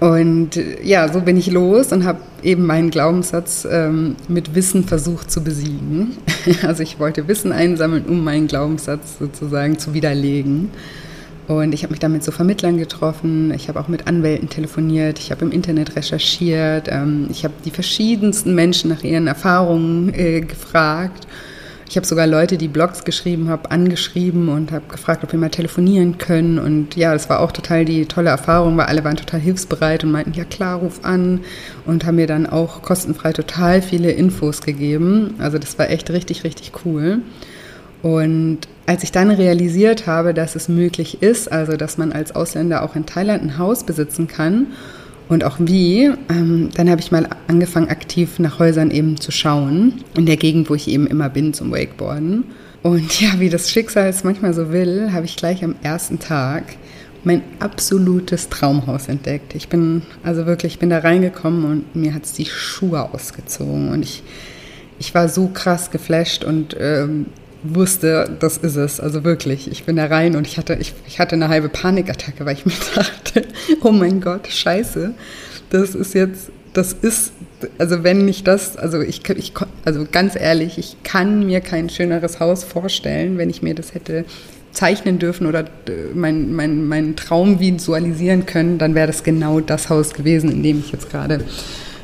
Und 0.00 0.58
ja, 0.82 1.12
so 1.12 1.20
bin 1.20 1.36
ich 1.36 1.50
los 1.50 1.92
und 1.92 2.04
habe 2.04 2.20
eben 2.42 2.64
meinen 2.64 2.88
Glaubenssatz 2.88 3.68
ähm, 3.70 4.16
mit 4.28 4.54
Wissen 4.54 4.84
versucht 4.84 5.30
zu 5.30 5.44
besiegen. 5.44 6.16
Also 6.66 6.82
ich 6.82 6.98
wollte 6.98 7.28
Wissen 7.28 7.52
einsammeln, 7.52 8.06
um 8.06 8.24
meinen 8.24 8.46
Glaubenssatz 8.46 9.18
sozusagen 9.18 9.78
zu 9.78 9.92
widerlegen. 9.92 10.70
Und 11.48 11.74
ich 11.74 11.82
habe 11.82 11.90
mich 11.90 12.00
dann 12.00 12.12
mit 12.12 12.24
so 12.24 12.32
Vermittlern 12.32 12.78
getroffen, 12.78 13.52
ich 13.54 13.68
habe 13.68 13.78
auch 13.78 13.88
mit 13.88 14.06
Anwälten 14.06 14.48
telefoniert, 14.48 15.18
ich 15.18 15.30
habe 15.30 15.44
im 15.44 15.52
Internet 15.52 15.96
recherchiert, 15.96 16.88
ähm, 16.88 17.26
ich 17.28 17.44
habe 17.44 17.54
die 17.64 17.70
verschiedensten 17.70 18.54
Menschen 18.54 18.88
nach 18.88 19.02
ihren 19.02 19.26
Erfahrungen 19.26 20.14
äh, 20.14 20.40
gefragt 20.40 21.26
ich 21.90 21.96
habe 21.96 22.06
sogar 22.06 22.28
Leute, 22.28 22.56
die 22.56 22.68
Blogs 22.68 23.02
geschrieben 23.02 23.48
haben, 23.48 23.66
angeschrieben 23.66 24.48
und 24.48 24.70
habe 24.70 24.84
gefragt, 24.88 25.24
ob 25.24 25.32
wir 25.32 25.40
mal 25.40 25.50
telefonieren 25.50 26.18
können. 26.18 26.60
Und 26.60 26.94
ja, 26.94 27.12
das 27.12 27.28
war 27.28 27.40
auch 27.40 27.50
total 27.50 27.84
die 27.84 28.06
tolle 28.06 28.30
Erfahrung, 28.30 28.76
weil 28.76 28.86
alle 28.86 29.02
waren 29.02 29.16
total 29.16 29.40
hilfsbereit 29.40 30.04
und 30.04 30.12
meinten, 30.12 30.32
ja 30.34 30.44
klar, 30.44 30.78
ruf 30.78 31.00
an. 31.02 31.40
Und 31.86 32.06
haben 32.06 32.14
mir 32.14 32.28
dann 32.28 32.46
auch 32.46 32.82
kostenfrei 32.82 33.32
total 33.32 33.82
viele 33.82 34.12
Infos 34.12 34.62
gegeben. 34.62 35.34
Also 35.40 35.58
das 35.58 35.80
war 35.80 35.90
echt 35.90 36.08
richtig, 36.10 36.44
richtig 36.44 36.70
cool. 36.84 37.22
Und 38.02 38.60
als 38.86 39.02
ich 39.02 39.10
dann 39.10 39.32
realisiert 39.32 40.06
habe, 40.06 40.32
dass 40.32 40.54
es 40.54 40.68
möglich 40.68 41.24
ist, 41.24 41.50
also 41.50 41.76
dass 41.76 41.98
man 41.98 42.12
als 42.12 42.36
Ausländer 42.36 42.84
auch 42.84 42.94
in 42.94 43.04
Thailand 43.04 43.42
ein 43.42 43.58
Haus 43.58 43.82
besitzen 43.82 44.28
kann 44.28 44.68
und 45.30 45.44
auch 45.44 45.56
wie, 45.60 46.10
ähm, 46.28 46.70
dann 46.74 46.90
habe 46.90 47.00
ich 47.00 47.12
mal 47.12 47.28
angefangen, 47.46 47.88
aktiv 47.88 48.40
nach 48.40 48.58
Häusern 48.58 48.90
eben 48.90 49.20
zu 49.20 49.30
schauen, 49.30 50.02
in 50.16 50.26
der 50.26 50.36
Gegend, 50.36 50.68
wo 50.68 50.74
ich 50.74 50.88
eben 50.88 51.06
immer 51.06 51.28
bin 51.28 51.54
zum 51.54 51.70
Wakeboarden. 51.70 52.44
Und 52.82 53.20
ja, 53.20 53.38
wie 53.38 53.48
das 53.48 53.70
Schicksal 53.70 54.08
es 54.08 54.24
manchmal 54.24 54.54
so 54.54 54.72
will, 54.72 55.12
habe 55.12 55.26
ich 55.26 55.36
gleich 55.36 55.62
am 55.62 55.76
ersten 55.82 56.18
Tag 56.18 56.64
mein 57.22 57.42
absolutes 57.60 58.48
Traumhaus 58.48 59.06
entdeckt. 59.06 59.54
Ich 59.54 59.68
bin 59.68 60.02
also 60.24 60.46
wirklich, 60.46 60.74
ich 60.74 60.78
bin 60.80 60.90
da 60.90 60.98
reingekommen 60.98 61.64
und 61.64 61.94
mir 61.94 62.12
hat 62.12 62.24
es 62.24 62.32
die 62.32 62.46
Schuhe 62.46 63.00
ausgezogen 63.14 63.90
und 63.90 64.02
ich, 64.02 64.24
ich 64.98 65.14
war 65.14 65.28
so 65.28 65.48
krass 65.48 65.92
geflasht 65.92 66.42
und 66.42 66.76
ähm, 66.80 67.26
wusste, 67.62 68.36
das 68.38 68.56
ist 68.58 68.76
es. 68.76 69.00
Also 69.00 69.24
wirklich, 69.24 69.70
ich 69.70 69.84
bin 69.84 69.96
da 69.96 70.06
rein 70.06 70.36
und 70.36 70.46
ich 70.46 70.58
hatte, 70.58 70.76
ich, 70.80 70.94
ich 71.06 71.20
hatte 71.20 71.34
eine 71.34 71.48
halbe 71.48 71.68
Panikattacke, 71.68 72.44
weil 72.44 72.54
ich 72.54 72.66
mir 72.66 72.72
dachte, 72.94 73.44
oh 73.82 73.92
mein 73.92 74.20
Gott, 74.20 74.46
scheiße, 74.48 75.12
das 75.70 75.94
ist 75.94 76.14
jetzt, 76.14 76.50
das 76.72 76.92
ist, 76.92 77.32
also 77.78 78.02
wenn 78.04 78.24
nicht 78.24 78.46
das, 78.46 78.76
also 78.76 79.00
ich, 79.00 79.28
ich 79.28 79.52
also 79.84 80.06
ganz 80.10 80.36
ehrlich, 80.36 80.78
ich 80.78 80.96
kann 81.02 81.46
mir 81.46 81.60
kein 81.60 81.90
schöneres 81.90 82.40
Haus 82.40 82.64
vorstellen, 82.64 83.38
wenn 83.38 83.50
ich 83.50 83.62
mir 83.62 83.74
das 83.74 83.94
hätte 83.94 84.24
zeichnen 84.72 85.18
dürfen 85.18 85.46
oder 85.46 85.60
äh, 85.60 86.14
meinen 86.14 86.54
mein, 86.54 86.86
mein 86.86 87.16
Traum 87.16 87.60
visualisieren 87.60 88.46
können, 88.46 88.78
dann 88.78 88.94
wäre 88.94 89.08
das 89.08 89.24
genau 89.24 89.60
das 89.60 89.88
Haus 89.88 90.14
gewesen, 90.14 90.50
in 90.50 90.62
dem 90.62 90.78
ich 90.78 90.92
jetzt 90.92 91.10
gerade 91.10 91.44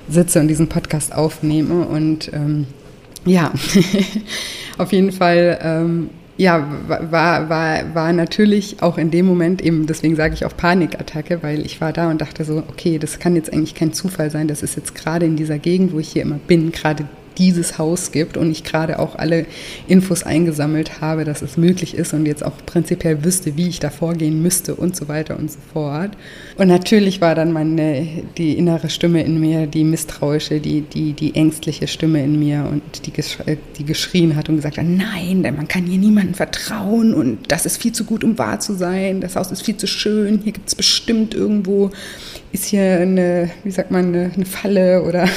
sitze 0.09 0.41
und 0.41 0.49
diesen 0.49 0.69
Podcast 0.69 1.15
aufnehme. 1.15 1.87
Und 1.87 2.33
ähm, 2.33 2.67
ja, 3.27 3.53
auf 4.79 4.93
jeden 4.93 5.13
Fall. 5.13 5.59
Ähm, 5.63 6.11
ja, 6.39 6.69
war, 6.87 7.49
war, 7.49 7.95
war 7.95 8.13
natürlich 8.13 8.83
auch 8.83 8.99
in 8.99 9.11
dem 9.11 9.25
Moment 9.25 9.63
eben, 9.63 9.87
deswegen 9.87 10.17
sage 10.17 10.35
ich 10.35 10.45
auch 10.45 10.55
Panikattacke, 10.55 11.43
weil 11.43 11.65
ich 11.65 11.81
war 11.81 11.95
da 11.95 12.11
und 12.11 12.21
dachte 12.21 12.45
so, 12.45 12.59
okay, 12.69 12.99
das 12.99 13.19
kann 13.19 13.37
jetzt 13.37 13.51
eigentlich 13.53 13.75
kein 13.75 13.95
Zufall 13.95 14.31
sein, 14.31 14.47
das 14.47 14.63
ist 14.63 14.77
jetzt 14.77 14.95
gerade 14.95 15.25
in 15.25 15.37
dieser 15.37 15.59
Gegend, 15.59 15.95
wo 15.95 15.99
ich 15.99 16.09
hier 16.09 16.21
immer 16.21 16.39
bin, 16.47 16.73
gerade 16.73 17.07
dieses 17.39 17.79
Haus 17.79 18.13
gibt 18.13 18.37
und 18.37 18.51
ich 18.51 18.65
gerade 18.65 18.99
auch 18.99 19.17
alle 19.17 19.47
Infos 19.87 20.23
eingesammelt 20.23 21.01
habe, 21.01 21.25
dass 21.25 21.43
es 21.43 21.57
möglich 21.57 21.95
ist 21.95 22.15
und 22.15 22.27
jetzt 22.27 22.45
auch 22.45 22.55
prinzipiell 22.65 23.25
wüsste, 23.25 23.57
wie 23.57 23.69
ich 23.69 23.81
da 23.81 23.91
vorgehen 23.91 24.43
müsste 24.43 24.75
und 24.75 24.97
so 24.97 25.09
weiter 25.09 25.39
und 25.39 25.51
so 25.51 25.59
fort. 25.73 26.13
Und 26.57 26.69
natürlich 26.69 27.21
war 27.21 27.35
dann 27.35 27.53
meine, 27.53 28.07
die 28.37 28.57
innere 28.57 28.89
Stimme 28.89 29.23
in 29.23 29.41
mir, 29.41 29.67
die 29.67 29.85
misstrauische, 29.85 30.61
die, 30.61 30.83
die, 30.83 31.13
die 31.13 31.35
ängstliche 31.35 31.89
Stimme 31.89 32.23
in 32.23 32.39
mir 32.39 32.69
und 32.71 32.83
die, 33.07 33.13
die 33.79 33.85
geschrien 33.85 34.37
hat 34.37 34.49
und 34.49 34.57
gesagt 34.57 34.79
hat, 34.79 34.87
nein, 34.87 35.43
denn 35.43 35.57
man 35.57 35.69
kann 35.69 35.85
hier 35.85 35.99
niemandem 35.99 36.35
vertrauen 36.35 37.15
und 37.15 37.39
das 37.49 37.67
ist 37.67 37.81
viel 37.81 37.93
zu 37.93 38.05
gut, 38.05 38.25
um 38.25 38.39
wahr 38.39 38.61
zu 38.61 38.75
sein, 38.75 39.21
das 39.21 39.37
Haus 39.37 39.51
ist 39.51 39.63
viel 39.63 39.77
zu 39.77 39.87
schön, 39.87 40.41
hier 40.43 40.53
gibt 40.53 40.69
es 40.69 40.75
bestimmt 40.75 41.35
irgendwo 41.35 41.91
ist 42.57 42.67
hier 42.67 43.01
eine, 43.01 43.51
wie 43.65 43.71
sagt 43.71 43.91
man, 43.91 44.07
eine, 44.07 44.31
eine 44.35 44.47
Falle 44.47 45.03
oder 45.03 45.29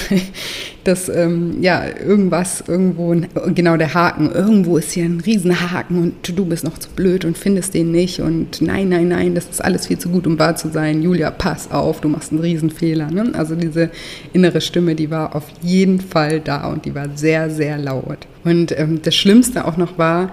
das, 0.90 1.08
ähm, 1.08 1.62
ja, 1.62 1.84
irgendwas, 1.88 2.64
irgendwo, 2.68 3.16
genau 3.54 3.78
der 3.78 3.94
Haken, 3.94 4.32
irgendwo 4.32 4.78
ist 4.78 4.92
hier 4.92 5.06
ein 5.06 5.22
Riesenhaken 5.22 6.02
und 6.02 6.38
du 6.38 6.46
bist 6.46 6.64
noch 6.64 6.78
zu 6.78 6.90
blöd 6.90 7.26
und 7.26 7.38
findest 7.38 7.76
den 7.76 7.92
nicht 7.92 8.20
und 8.20 8.62
nein, 8.62 8.90
nein, 8.90 9.08
nein, 9.08 9.36
das 9.36 9.48
ist 9.50 9.64
alles 9.64 9.88
viel 9.88 10.00
zu 10.00 10.10
gut, 10.10 10.26
um 10.26 10.40
wahr 10.40 10.56
zu 10.56 10.70
sein. 10.70 11.04
Julia, 11.04 11.32
pass 11.32 11.72
auf, 11.72 12.02
du 12.02 12.10
machst 12.10 12.32
einen 12.32 12.42
Riesenfehler. 12.42 13.12
Ne? 13.12 13.32
Also 13.34 13.56
diese 13.56 13.92
innere 14.34 14.62
Stimme, 14.62 14.96
die 14.96 15.12
war 15.12 15.36
auf 15.36 15.46
jeden 15.62 16.02
Fall 16.02 16.40
da 16.40 16.68
und 16.68 16.86
die 16.86 16.96
war 16.96 17.08
sehr, 17.16 17.50
sehr 17.50 17.78
laut. 17.78 18.28
Und 18.44 18.78
ähm, 18.78 19.02
das 19.04 19.16
Schlimmste 19.16 19.66
auch 19.66 19.78
noch 19.78 19.98
war, 19.98 20.32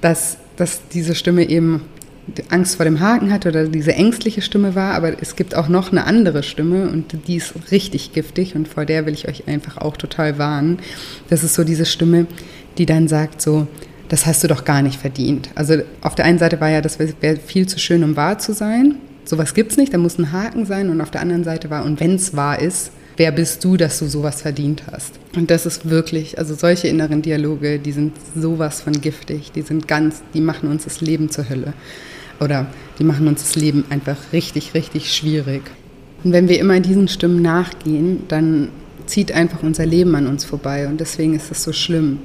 dass, 0.00 0.38
dass 0.56 0.88
diese 0.88 1.14
Stimme 1.14 1.48
eben 1.48 1.82
Angst 2.50 2.76
vor 2.76 2.84
dem 2.84 3.00
Haken 3.00 3.32
hatte 3.32 3.48
oder 3.48 3.66
diese 3.66 3.94
ängstliche 3.94 4.42
Stimme 4.42 4.74
war, 4.74 4.94
aber 4.94 5.20
es 5.20 5.34
gibt 5.34 5.56
auch 5.56 5.68
noch 5.68 5.90
eine 5.90 6.04
andere 6.04 6.42
Stimme 6.42 6.88
und 6.88 7.16
die 7.26 7.36
ist 7.36 7.54
richtig 7.70 8.12
giftig 8.12 8.54
und 8.54 8.68
vor 8.68 8.84
der 8.84 9.06
will 9.06 9.14
ich 9.14 9.28
euch 9.28 9.48
einfach 9.48 9.78
auch 9.78 9.96
total 9.96 10.38
warnen. 10.38 10.78
Das 11.30 11.42
ist 11.42 11.54
so 11.54 11.64
diese 11.64 11.84
Stimme, 11.84 12.26
die 12.78 12.86
dann 12.86 13.08
sagt 13.08 13.42
so, 13.42 13.66
das 14.08 14.26
hast 14.26 14.44
du 14.44 14.48
doch 14.48 14.64
gar 14.64 14.82
nicht 14.82 15.00
verdient. 15.00 15.50
Also 15.54 15.82
auf 16.00 16.14
der 16.14 16.24
einen 16.24 16.38
Seite 16.38 16.60
war 16.60 16.70
ja, 16.70 16.80
das 16.80 16.98
wäre 16.98 17.36
viel 17.36 17.66
zu 17.66 17.78
schön, 17.78 18.04
um 18.04 18.14
wahr 18.14 18.38
zu 18.38 18.52
sein. 18.52 18.96
Sowas 19.24 19.54
gibt 19.54 19.72
es 19.72 19.76
nicht, 19.76 19.92
da 19.92 19.98
muss 19.98 20.18
ein 20.18 20.32
Haken 20.32 20.64
sein 20.64 20.90
und 20.90 21.00
auf 21.00 21.10
der 21.10 21.22
anderen 21.22 21.44
Seite 21.44 21.70
war, 21.70 21.84
und 21.84 21.98
wenn 21.98 22.16
es 22.16 22.36
wahr 22.36 22.60
ist, 22.60 22.92
wer 23.16 23.32
bist 23.32 23.64
du, 23.64 23.76
dass 23.76 23.98
du 23.98 24.06
sowas 24.06 24.42
verdient 24.42 24.84
hast? 24.90 25.14
Und 25.34 25.50
das 25.50 25.66
ist 25.66 25.88
wirklich, 25.88 26.38
also 26.38 26.54
solche 26.54 26.88
inneren 26.88 27.22
Dialoge, 27.22 27.78
die 27.78 27.92
sind 27.92 28.12
sowas 28.36 28.80
von 28.80 28.92
giftig, 29.00 29.52
die 29.52 29.62
sind 29.62 29.88
ganz, 29.88 30.22
die 30.34 30.40
machen 30.40 30.70
uns 30.70 30.84
das 30.84 31.00
Leben 31.00 31.30
zur 31.30 31.48
Hölle 31.48 31.72
oder 32.40 32.66
die 32.98 33.04
machen 33.04 33.28
uns 33.28 33.42
das 33.42 33.56
Leben 33.56 33.84
einfach 33.90 34.16
richtig, 34.32 34.74
richtig 34.74 35.14
schwierig. 35.14 35.62
Und 36.24 36.32
wenn 36.32 36.48
wir 36.48 36.58
immer 36.58 36.78
diesen 36.80 37.08
Stimmen 37.08 37.42
nachgehen, 37.42 38.24
dann 38.28 38.68
zieht 39.06 39.32
einfach 39.32 39.62
unser 39.62 39.86
Leben 39.86 40.14
an 40.14 40.26
uns 40.26 40.44
vorbei 40.44 40.86
und 40.86 41.00
deswegen 41.00 41.34
ist 41.34 41.50
es 41.50 41.62
so 41.62 41.72
schlimm. 41.72 42.18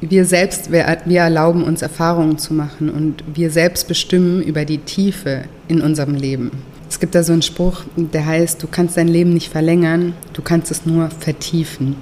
Wir 0.00 0.24
selbst, 0.24 0.72
wir, 0.72 0.98
wir 1.04 1.20
erlauben 1.20 1.62
uns 1.62 1.82
Erfahrungen 1.82 2.38
zu 2.38 2.52
machen 2.52 2.90
und 2.90 3.24
wir 3.32 3.50
selbst 3.50 3.88
bestimmen 3.88 4.42
über 4.42 4.64
die 4.64 4.78
Tiefe 4.78 5.44
in 5.68 5.80
unserem 5.80 6.14
Leben. 6.14 6.50
Es 6.88 7.00
gibt 7.00 7.14
da 7.14 7.22
so 7.22 7.32
einen 7.32 7.42
Spruch, 7.42 7.84
der 7.96 8.26
heißt, 8.26 8.62
du 8.62 8.66
kannst 8.66 8.96
dein 8.96 9.08
Leben 9.08 9.32
nicht 9.32 9.50
verlängern, 9.50 10.14
du 10.32 10.42
kannst 10.42 10.70
es 10.70 10.86
nur 10.86 11.10
vertiefen. 11.10 11.96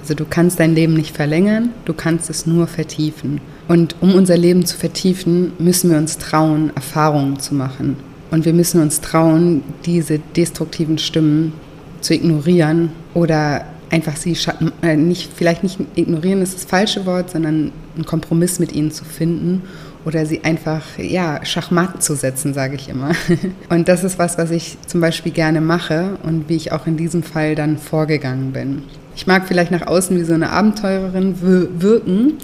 Also 0.00 0.14
du 0.14 0.24
kannst 0.24 0.60
dein 0.60 0.74
Leben 0.74 0.94
nicht 0.94 1.14
verlängern, 1.14 1.70
du 1.84 1.92
kannst 1.92 2.30
es 2.30 2.46
nur 2.46 2.66
vertiefen. 2.66 3.40
Und 3.68 3.96
um 4.00 4.14
unser 4.14 4.36
Leben 4.36 4.64
zu 4.64 4.76
vertiefen, 4.76 5.52
müssen 5.58 5.90
wir 5.90 5.98
uns 5.98 6.18
trauen, 6.18 6.72
Erfahrungen 6.74 7.38
zu 7.38 7.54
machen. 7.54 7.96
Und 8.30 8.44
wir 8.44 8.54
müssen 8.54 8.80
uns 8.80 9.00
trauen, 9.00 9.62
diese 9.84 10.18
destruktiven 10.18 10.98
Stimmen 10.98 11.52
zu 12.00 12.14
ignorieren 12.14 12.90
oder 13.14 13.64
einfach 13.90 14.16
sie 14.16 14.36
äh, 14.82 14.96
nicht, 14.96 15.30
vielleicht 15.34 15.62
nicht 15.62 15.78
ignorieren 15.94 16.42
ist 16.42 16.54
das 16.54 16.64
falsche 16.64 17.06
Wort, 17.06 17.30
sondern 17.30 17.72
einen 17.94 18.04
Kompromiss 18.04 18.58
mit 18.58 18.72
ihnen 18.72 18.90
zu 18.90 19.04
finden 19.04 19.62
oder 20.04 20.26
sie 20.26 20.44
einfach, 20.44 20.82
ja, 20.98 21.44
Schachmatt 21.44 22.02
zu 22.02 22.14
setzen, 22.14 22.54
sage 22.54 22.76
ich 22.76 22.88
immer. 22.88 23.12
Und 23.68 23.88
das 23.88 24.04
ist 24.04 24.18
was, 24.18 24.38
was 24.38 24.50
ich 24.50 24.78
zum 24.86 25.00
Beispiel 25.00 25.32
gerne 25.32 25.60
mache 25.60 26.18
und 26.22 26.48
wie 26.48 26.56
ich 26.56 26.72
auch 26.72 26.86
in 26.86 26.96
diesem 26.96 27.22
Fall 27.22 27.54
dann 27.54 27.78
vorgegangen 27.78 28.52
bin. 28.52 28.82
Ich 29.16 29.26
mag 29.26 29.48
vielleicht 29.48 29.70
nach 29.70 29.86
außen 29.86 30.16
wie 30.16 30.22
so 30.22 30.32
eine 30.32 30.50
Abenteurerin 30.50 31.34
wirken, 31.80 32.34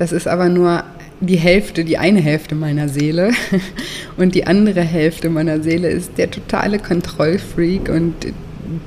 das 0.00 0.12
ist 0.12 0.26
aber 0.26 0.48
nur 0.48 0.82
die 1.20 1.36
Hälfte, 1.36 1.84
die 1.84 1.98
eine 1.98 2.20
Hälfte 2.20 2.54
meiner 2.54 2.88
Seele. 2.88 3.32
Und 4.16 4.34
die 4.34 4.46
andere 4.46 4.80
Hälfte 4.80 5.28
meiner 5.28 5.62
Seele 5.62 5.90
ist 5.90 6.16
der 6.16 6.30
totale 6.30 6.78
Kontrollfreak 6.78 7.90
und 7.90 8.14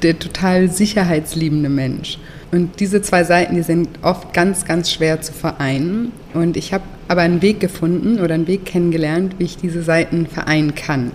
der 0.02 0.18
total 0.18 0.72
sicherheitsliebende 0.72 1.70
Mensch. 1.70 2.18
Und 2.52 2.80
diese 2.80 3.04
zwei 3.04 3.24
Seiten, 3.26 3.56
die 3.56 3.62
sind 3.62 3.90
oft 4.02 4.34
ganz, 4.34 4.66
ganz 4.66 4.92
schwer 4.92 5.22
zu 5.22 5.34
vereinen. 5.34 6.14
Und 6.34 6.58
ich 6.58 6.74
habe 6.74 6.84
aber 7.08 7.22
einen 7.22 7.44
Weg 7.44 7.60
gefunden 7.60 8.20
oder 8.20 8.34
einen 8.34 8.48
Weg 8.48 8.66
kennengelernt, 8.66 9.36
wie 9.38 9.44
ich 9.44 9.58
diese 9.58 9.84
Seiten 9.84 10.26
vereinen 10.26 10.74
kann. 10.74 11.12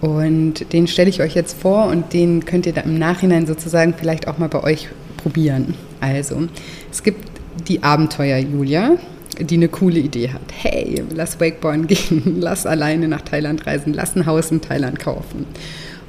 Und 0.00 0.72
den 0.72 0.86
stelle 0.86 1.10
ich 1.10 1.20
euch 1.20 1.34
jetzt 1.34 1.60
vor 1.60 1.88
und 1.88 2.14
den 2.14 2.46
könnt 2.46 2.64
ihr 2.64 2.72
dann 2.72 2.84
im 2.84 2.98
Nachhinein 2.98 3.46
sozusagen 3.46 3.92
vielleicht 3.92 4.28
auch 4.28 4.38
mal 4.38 4.48
bei 4.48 4.62
euch 4.62 4.88
probieren. 5.18 5.74
Also, 6.00 6.48
es 6.90 7.02
gibt 7.02 7.29
die 7.68 7.82
Abenteuer 7.82 8.38
Julia, 8.38 8.96
die 9.38 9.54
eine 9.54 9.68
coole 9.68 9.98
Idee 9.98 10.30
hat. 10.30 10.42
Hey, 10.52 11.02
lass 11.14 11.40
Wakeboarden 11.40 11.86
gehen, 11.88 12.36
lass 12.40 12.66
alleine 12.66 13.08
nach 13.08 13.22
Thailand 13.22 13.66
reisen, 13.66 13.92
lass 13.92 14.16
ein 14.16 14.26
Haus 14.26 14.50
in 14.50 14.60
Thailand 14.60 14.98
kaufen. 14.98 15.46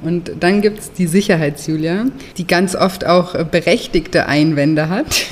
Und 0.02 0.32
dann 0.40 0.62
gibt 0.62 0.80
es 0.80 0.92
die 0.92 1.06
Sicherheits-Julia, 1.06 2.06
die 2.36 2.46
ganz 2.46 2.74
oft 2.74 3.06
auch 3.06 3.34
berechtigte 3.44 4.26
Einwände 4.26 4.88
hat. 4.88 5.26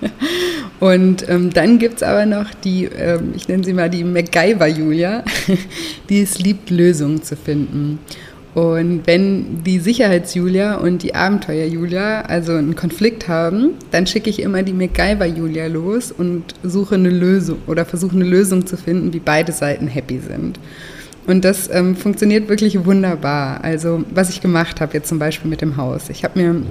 Und 0.80 1.28
ähm, 1.28 1.52
dann 1.52 1.78
gibt 1.78 1.96
es 1.96 2.02
aber 2.02 2.26
noch 2.26 2.52
die, 2.52 2.84
ähm, 2.84 3.32
ich 3.34 3.48
nenne 3.48 3.64
sie 3.64 3.72
mal 3.72 3.88
die 3.88 4.04
MacGyver-Julia, 4.04 5.24
die 6.08 6.20
es 6.20 6.38
liebt, 6.38 6.70
Lösungen 6.70 7.22
zu 7.22 7.36
finden. 7.36 7.98
Und 8.56 9.02
wenn 9.06 9.64
die 9.64 9.78
Sicherheits-Julia 9.80 10.76
und 10.76 11.02
die 11.02 11.14
Abenteuer-Julia 11.14 12.22
also 12.22 12.54
einen 12.54 12.74
Konflikt 12.74 13.28
haben, 13.28 13.72
dann 13.90 14.06
schicke 14.06 14.30
ich 14.30 14.40
immer 14.40 14.62
die 14.62 14.72
MacGyver-Julia 14.72 15.66
los 15.66 16.10
und 16.10 16.54
suche 16.62 16.94
eine 16.94 17.10
Lösung 17.10 17.58
oder 17.66 17.84
versuche 17.84 18.16
eine 18.16 18.24
Lösung 18.24 18.66
zu 18.66 18.78
finden, 18.78 19.12
wie 19.12 19.20
beide 19.20 19.52
Seiten 19.52 19.88
happy 19.88 20.20
sind. 20.20 20.58
Und 21.26 21.44
das 21.44 21.68
ähm, 21.70 21.96
funktioniert 21.96 22.48
wirklich 22.48 22.82
wunderbar. 22.86 23.62
Also 23.62 24.04
was 24.10 24.30
ich 24.30 24.40
gemacht 24.40 24.80
habe 24.80 24.94
jetzt 24.94 25.10
zum 25.10 25.18
Beispiel 25.18 25.50
mit 25.50 25.60
dem 25.60 25.76
Haus. 25.76 26.08
Ich 26.08 26.24
habe 26.24 26.40
mir 26.40 26.62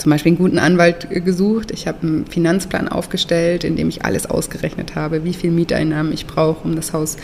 zum 0.00 0.10
Beispiel 0.10 0.30
einen 0.30 0.38
guten 0.38 0.58
Anwalt 0.58 1.08
gesucht. 1.10 1.70
Ich 1.70 1.86
habe 1.86 2.02
einen 2.02 2.26
Finanzplan 2.26 2.88
aufgestellt, 2.88 3.64
in 3.64 3.76
dem 3.76 3.88
ich 3.88 4.04
alles 4.04 4.28
ausgerechnet 4.28 4.96
habe, 4.96 5.24
wie 5.24 5.34
viel 5.34 5.50
Mieteinnahmen 5.50 6.12
ich 6.12 6.26
brauche, 6.26 6.66
um 6.66 6.74
das 6.74 6.92
Haus 6.92 7.16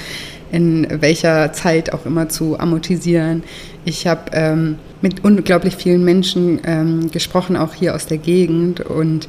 in 0.53 0.87
welcher 1.01 1.53
Zeit 1.53 1.93
auch 1.93 2.07
immer 2.07 2.29
zu 2.29 2.59
amortisieren. 2.59 3.43
Ich 3.85 4.07
habe 4.07 4.31
ähm, 4.33 4.79
mit 5.01 5.25
unglaublich 5.25 5.77
vielen 5.77 6.05
Menschen 6.05 6.61
ähm, 6.65 7.11
gesprochen, 7.11 7.57
auch 7.57 7.75
hier 7.75 7.95
aus 7.95 8.07
der 8.07 8.19
Gegend 8.19 8.81
und 8.81 9.29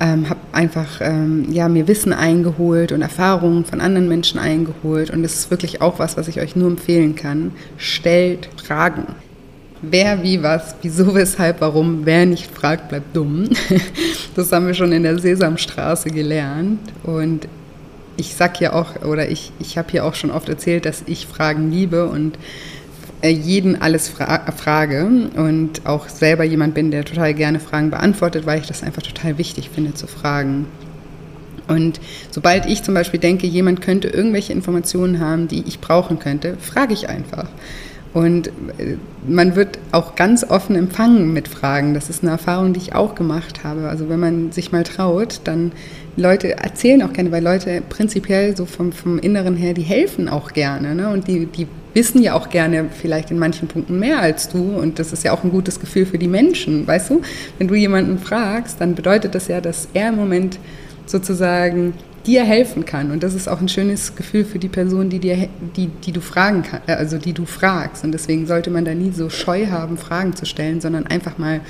ähm, 0.00 0.28
habe 0.28 0.40
einfach 0.52 1.00
ähm, 1.00 1.46
ja, 1.52 1.68
mir 1.68 1.88
Wissen 1.88 2.12
eingeholt 2.12 2.92
und 2.92 3.02
Erfahrungen 3.02 3.64
von 3.64 3.80
anderen 3.80 4.08
Menschen 4.08 4.38
eingeholt. 4.38 5.10
Und 5.10 5.22
das 5.22 5.34
ist 5.34 5.50
wirklich 5.50 5.80
auch 5.82 5.98
was, 5.98 6.16
was 6.16 6.28
ich 6.28 6.40
euch 6.40 6.56
nur 6.56 6.68
empfehlen 6.68 7.14
kann. 7.14 7.52
Stellt 7.76 8.48
Fragen. 8.62 9.06
Wer, 9.82 10.22
wie, 10.22 10.42
was, 10.42 10.74
wieso, 10.82 11.14
weshalb, 11.14 11.60
warum, 11.60 12.06
wer 12.06 12.24
nicht 12.26 12.50
fragt, 12.50 12.88
bleibt 12.88 13.14
dumm. 13.14 13.48
Das 14.34 14.52
haben 14.52 14.66
wir 14.66 14.74
schon 14.74 14.92
in 14.92 15.02
der 15.02 15.18
Sesamstraße 15.18 16.10
gelernt. 16.10 16.78
Und 17.04 17.48
ich 18.18 18.34
sag 18.34 18.60
ja 18.60 18.74
auch, 18.74 19.02
oder 19.02 19.30
ich, 19.30 19.52
ich 19.58 19.78
habe 19.78 19.90
hier 19.90 20.04
auch 20.04 20.14
schon 20.14 20.30
oft 20.30 20.48
erzählt, 20.48 20.84
dass 20.84 21.02
ich 21.06 21.26
Fragen 21.26 21.70
liebe 21.70 22.06
und 22.06 22.38
äh, 23.22 23.30
jeden 23.30 23.80
alles 23.80 24.08
fra 24.08 24.52
frage 24.52 25.06
und 25.36 25.86
auch 25.86 26.08
selber 26.08 26.44
jemand 26.44 26.74
bin, 26.74 26.90
der 26.90 27.04
total 27.04 27.32
gerne 27.34 27.60
Fragen 27.60 27.90
beantwortet, 27.90 28.44
weil 28.44 28.60
ich 28.60 28.66
das 28.66 28.82
einfach 28.82 29.02
total 29.02 29.38
wichtig 29.38 29.70
finde 29.70 29.94
zu 29.94 30.06
fragen. 30.06 30.66
Und 31.68 32.00
sobald 32.30 32.66
ich 32.66 32.82
zum 32.82 32.94
Beispiel 32.94 33.18
denke, 33.18 33.46
jemand 33.46 33.80
könnte 33.80 34.08
irgendwelche 34.08 34.52
Informationen 34.52 35.18
haben, 35.18 35.48
die 35.48 35.64
ich 35.66 35.80
brauchen 35.80 36.18
könnte, 36.18 36.56
frage 36.60 36.92
ich 36.92 37.08
einfach. 37.08 37.48
Und 38.16 38.46
äh, 38.46 38.96
man 39.28 39.56
wird 39.56 39.78
auch 39.92 40.16
ganz 40.16 40.42
offen 40.42 40.74
empfangen 40.74 41.34
mit 41.34 41.48
Fragen. 41.48 41.92
Das 41.92 42.08
ist 42.08 42.22
eine 42.22 42.32
Erfahrung, 42.32 42.72
die 42.72 42.80
ich 42.80 42.94
auch 42.94 43.14
gemacht 43.14 43.62
habe. 43.62 43.90
Also 43.90 44.08
wenn 44.08 44.18
man 44.18 44.52
sich 44.52 44.72
mal 44.72 44.84
traut, 44.84 45.42
dann 45.44 45.72
Leute 46.16 46.56
erzählen 46.56 47.02
auch 47.02 47.12
gerne, 47.12 47.30
weil 47.30 47.44
Leute 47.44 47.82
prinzipiell 47.86 48.56
so 48.56 48.64
vom, 48.64 48.92
vom 48.92 49.18
Inneren 49.18 49.54
her, 49.54 49.74
die 49.74 49.82
helfen 49.82 50.30
auch 50.30 50.54
gerne. 50.54 50.94
Ne? 50.94 51.10
Und 51.10 51.28
die, 51.28 51.44
die 51.44 51.66
wissen 51.92 52.22
ja 52.22 52.32
auch 52.32 52.48
gerne 52.48 52.86
vielleicht 52.90 53.30
in 53.30 53.38
manchen 53.38 53.68
Punkten 53.68 53.98
mehr 53.98 54.18
als 54.20 54.48
du. 54.48 54.62
Und 54.62 54.98
das 54.98 55.12
ist 55.12 55.22
ja 55.22 55.32
auch 55.32 55.44
ein 55.44 55.50
gutes 55.50 55.78
Gefühl 55.78 56.06
für 56.06 56.16
die 56.16 56.26
Menschen. 56.26 56.86
Weißt 56.86 57.10
du, 57.10 57.20
wenn 57.58 57.68
du 57.68 57.74
jemanden 57.74 58.18
fragst, 58.18 58.80
dann 58.80 58.94
bedeutet 58.94 59.34
das 59.34 59.48
ja, 59.48 59.60
dass 59.60 59.88
er 59.92 60.08
im 60.08 60.16
Moment 60.16 60.58
sozusagen 61.04 61.92
dir 62.26 62.44
helfen 62.44 62.84
kann. 62.84 63.10
Und 63.10 63.22
das 63.22 63.34
ist 63.34 63.48
auch 63.48 63.60
ein 63.60 63.68
schönes 63.68 64.14
Gefühl 64.16 64.44
für 64.44 64.58
die 64.58 64.68
Person, 64.68 65.08
die, 65.08 65.18
dir, 65.18 65.48
die, 65.76 65.86
die 65.86 66.12
du 66.12 66.20
fragen 66.20 66.62
kann, 66.62 66.80
äh, 66.86 66.92
also 66.92 67.18
die 67.18 67.32
du 67.32 67.46
fragst. 67.46 68.04
Und 68.04 68.12
deswegen 68.12 68.46
sollte 68.46 68.70
man 68.70 68.84
da 68.84 68.94
nie 68.94 69.12
so 69.12 69.30
scheu 69.30 69.68
haben, 69.68 69.96
Fragen 69.96 70.34
zu 70.34 70.46
stellen, 70.46 70.80
sondern 70.80 71.06
einfach 71.06 71.38
mal 71.38 71.60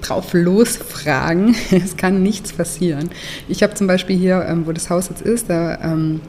drauf 0.00 0.32
losfragen. 0.32 1.54
Es 1.70 1.96
kann 1.96 2.22
nichts 2.22 2.52
passieren. 2.52 3.10
Ich 3.48 3.62
habe 3.62 3.74
zum 3.74 3.86
Beispiel 3.86 4.16
hier, 4.16 4.44
ähm, 4.48 4.66
wo 4.66 4.72
das 4.72 4.90
Haus 4.90 5.08
jetzt 5.08 5.22
ist, 5.22 5.48
da 5.48 5.78
ähm, 5.82 6.20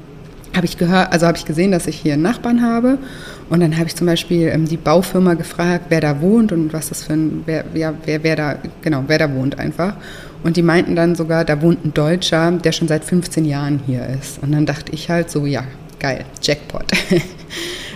habe 0.55 0.65
ich 0.65 0.77
gehört, 0.77 1.13
also 1.13 1.27
habe 1.27 1.37
ich 1.37 1.45
gesehen, 1.45 1.71
dass 1.71 1.87
ich 1.87 1.95
hier 1.95 2.13
einen 2.13 2.21
Nachbarn 2.21 2.61
habe. 2.61 2.97
Und 3.49 3.61
dann 3.61 3.77
habe 3.77 3.87
ich 3.87 3.95
zum 3.95 4.07
Beispiel 4.07 4.47
ähm, 4.47 4.67
die 4.67 4.77
Baufirma 4.77 5.33
gefragt, 5.33 5.85
wer 5.89 6.01
da 6.01 6.21
wohnt 6.21 6.51
und 6.51 6.73
was 6.73 6.89
das 6.89 7.03
für 7.03 7.13
ein, 7.13 7.43
wer, 7.45 7.65
wer, 7.73 7.93
wer, 8.05 8.23
wer 8.23 8.35
da, 8.35 8.55
genau, 8.81 9.03
wer 9.07 9.17
da 9.17 9.33
wohnt 9.33 9.59
einfach. 9.59 9.95
Und 10.43 10.57
die 10.57 10.63
meinten 10.63 10.95
dann 10.95 11.15
sogar, 11.15 11.45
da 11.45 11.61
wohnt 11.61 11.85
ein 11.85 11.93
Deutscher, 11.93 12.51
der 12.51 12.71
schon 12.71 12.87
seit 12.87 13.03
15 13.03 13.45
Jahren 13.45 13.81
hier 13.85 14.05
ist. 14.07 14.41
Und 14.41 14.51
dann 14.51 14.65
dachte 14.65 14.91
ich 14.93 15.09
halt 15.09 15.29
so, 15.29 15.45
ja, 15.45 15.63
geil, 15.99 16.25
Jackpot. 16.41 16.85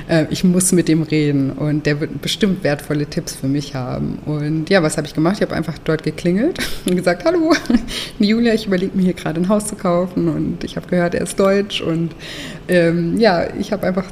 Äh, 0.07 0.27
ich 0.29 0.43
muss 0.43 0.71
mit 0.71 0.87
dem 0.87 1.01
reden 1.01 1.51
und 1.51 1.85
der 1.85 1.99
wird 1.99 2.21
bestimmt 2.21 2.63
wertvolle 2.63 3.07
Tipps 3.07 3.35
für 3.35 3.47
mich 3.47 3.75
haben. 3.75 4.19
Und 4.25 4.69
ja, 4.69 4.83
was 4.83 4.97
habe 4.97 5.07
ich 5.07 5.13
gemacht? 5.13 5.37
Ich 5.37 5.41
habe 5.41 5.55
einfach 5.55 5.77
dort 5.79 6.03
geklingelt 6.03 6.59
und 6.85 6.95
gesagt, 6.95 7.25
hallo, 7.25 7.53
Julia, 8.19 8.53
ich 8.53 8.67
überlege 8.67 8.95
mir 8.95 9.03
hier 9.03 9.13
gerade 9.13 9.39
ein 9.39 9.49
Haus 9.49 9.67
zu 9.67 9.75
kaufen 9.75 10.27
und 10.27 10.63
ich 10.63 10.75
habe 10.75 10.87
gehört, 10.87 11.15
er 11.15 11.21
ist 11.21 11.39
deutsch 11.39 11.81
und 11.81 12.11
ähm, 12.67 13.17
ja, 13.19 13.45
ich 13.59 13.71
habe 13.71 13.85
einfach 13.85 14.05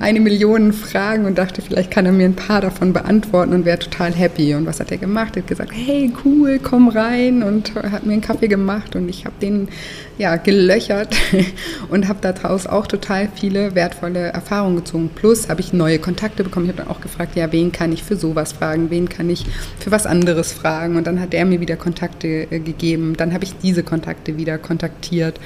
eine 0.00 0.20
Million 0.20 0.72
Fragen 0.72 1.26
und 1.26 1.36
dachte, 1.36 1.60
vielleicht 1.60 1.90
kann 1.90 2.06
er 2.06 2.12
mir 2.12 2.24
ein 2.24 2.36
paar 2.36 2.60
davon 2.60 2.92
beantworten 2.92 3.52
und 3.52 3.64
wäre 3.64 3.78
total 3.78 4.14
happy. 4.14 4.54
Und 4.54 4.66
was 4.66 4.80
hat 4.80 4.90
er 4.90 4.98
gemacht? 4.98 5.36
Er 5.36 5.42
hat 5.42 5.48
gesagt, 5.48 5.72
hey, 5.74 6.12
cool, 6.24 6.58
komm 6.58 6.88
rein 6.88 7.42
und 7.42 7.74
hat 7.74 8.06
mir 8.06 8.14
einen 8.14 8.22
Kaffee 8.22 8.48
gemacht 8.48 8.96
und 8.96 9.08
ich 9.08 9.24
habe 9.26 9.34
den 9.42 9.68
ja, 10.16 10.36
gelöchert 10.36 11.14
und 11.90 12.08
habe 12.08 12.18
daraus 12.20 12.66
auch 12.66 12.86
total 12.86 13.28
viele 13.34 13.74
wertvolle 13.74 14.28
Erfahrungen 14.28 14.76
gezogen. 14.76 15.10
Plus 15.14 15.48
habe 15.48 15.60
ich 15.60 15.72
neue 15.72 15.98
Kontakte 15.98 16.44
bekommen. 16.44 16.66
Ich 16.66 16.72
habe 16.72 16.82
dann 16.84 16.94
auch 16.94 17.00
gefragt, 17.00 17.36
ja, 17.36 17.52
wen 17.52 17.72
kann 17.72 17.92
ich 17.92 18.02
für 18.02 18.16
sowas 18.16 18.52
fragen, 18.52 18.90
wen 18.90 19.08
kann 19.08 19.28
ich 19.28 19.44
für 19.78 19.90
was 19.90 20.06
anderes 20.06 20.52
fragen. 20.52 20.96
Und 20.96 21.06
dann 21.06 21.20
hat 21.20 21.34
er 21.34 21.44
mir 21.44 21.60
wieder 21.60 21.76
Kontakte 21.76 22.48
äh, 22.50 22.58
gegeben. 22.58 23.14
Dann 23.16 23.34
habe 23.34 23.44
ich 23.44 23.56
diese 23.58 23.82
Kontakte 23.82 24.36
wieder 24.38 24.58
kontaktiert 24.58 25.38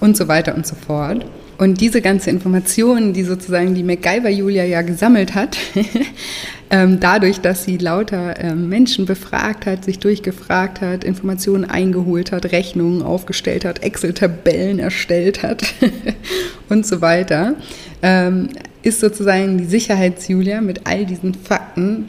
und 0.00 0.16
so 0.16 0.28
weiter 0.28 0.54
und 0.54 0.66
so 0.66 0.74
fort. 0.74 1.24
Und 1.58 1.80
diese 1.80 2.00
ganze 2.00 2.30
Information, 2.30 3.12
die 3.12 3.24
sozusagen 3.24 3.74
die 3.74 3.82
MacGyver 3.82 4.28
Julia 4.28 4.62
ja 4.62 4.82
gesammelt 4.82 5.34
hat, 5.34 5.58
ähm, 6.70 7.00
dadurch, 7.00 7.40
dass 7.40 7.64
sie 7.64 7.78
lauter 7.78 8.38
ähm, 8.38 8.68
Menschen 8.68 9.06
befragt 9.06 9.66
hat, 9.66 9.84
sich 9.84 9.98
durchgefragt 9.98 10.80
hat, 10.80 11.02
Informationen 11.02 11.64
eingeholt 11.64 12.30
hat, 12.30 12.52
Rechnungen 12.52 13.02
aufgestellt 13.02 13.64
hat, 13.64 13.82
Excel-Tabellen 13.82 14.78
erstellt 14.78 15.42
hat 15.42 15.74
und 16.68 16.86
so 16.86 17.00
weiter, 17.00 17.56
ähm, 18.02 18.50
ist 18.84 19.00
sozusagen 19.00 19.58
die 19.58 19.66
Sicherheits-Julia 19.66 20.60
mit 20.60 20.86
all 20.86 21.06
diesen 21.06 21.34
Fakten 21.34 22.08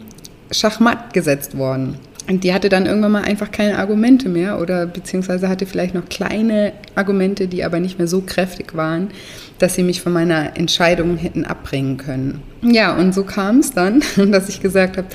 schachmatt 0.52 1.12
gesetzt 1.12 1.58
worden. 1.58 1.98
Und 2.30 2.44
die 2.44 2.54
hatte 2.54 2.70
dann 2.70 2.86
irgendwann 2.86 3.12
mal 3.12 3.24
einfach 3.24 3.50
keine 3.50 3.80
Argumente 3.80 4.30
mehr 4.30 4.62
oder 4.62 4.86
beziehungsweise 4.86 5.50
hatte 5.50 5.66
vielleicht 5.66 5.96
noch 5.96 6.08
kleine 6.10 6.74
Argumente, 6.94 7.48
die 7.48 7.64
aber 7.64 7.80
nicht 7.80 7.98
mehr 7.98 8.08
so 8.08 8.22
kräftig 8.22 8.76
waren, 8.76 9.10
dass 9.58 9.74
sie 9.74 9.82
mich 9.82 10.02
von 10.02 10.14
meiner 10.14 10.56
Entscheidung 10.56 11.18
hätten 11.18 11.44
abbringen 11.44 11.98
können. 11.98 12.42
Ja, 12.62 12.96
und 12.96 13.16
so 13.16 13.24
kam 13.24 13.60
es 13.60 13.72
dann, 13.72 14.04
dass 14.32 14.48
ich 14.48 14.62
gesagt 14.62 14.98
habe, 14.98 15.08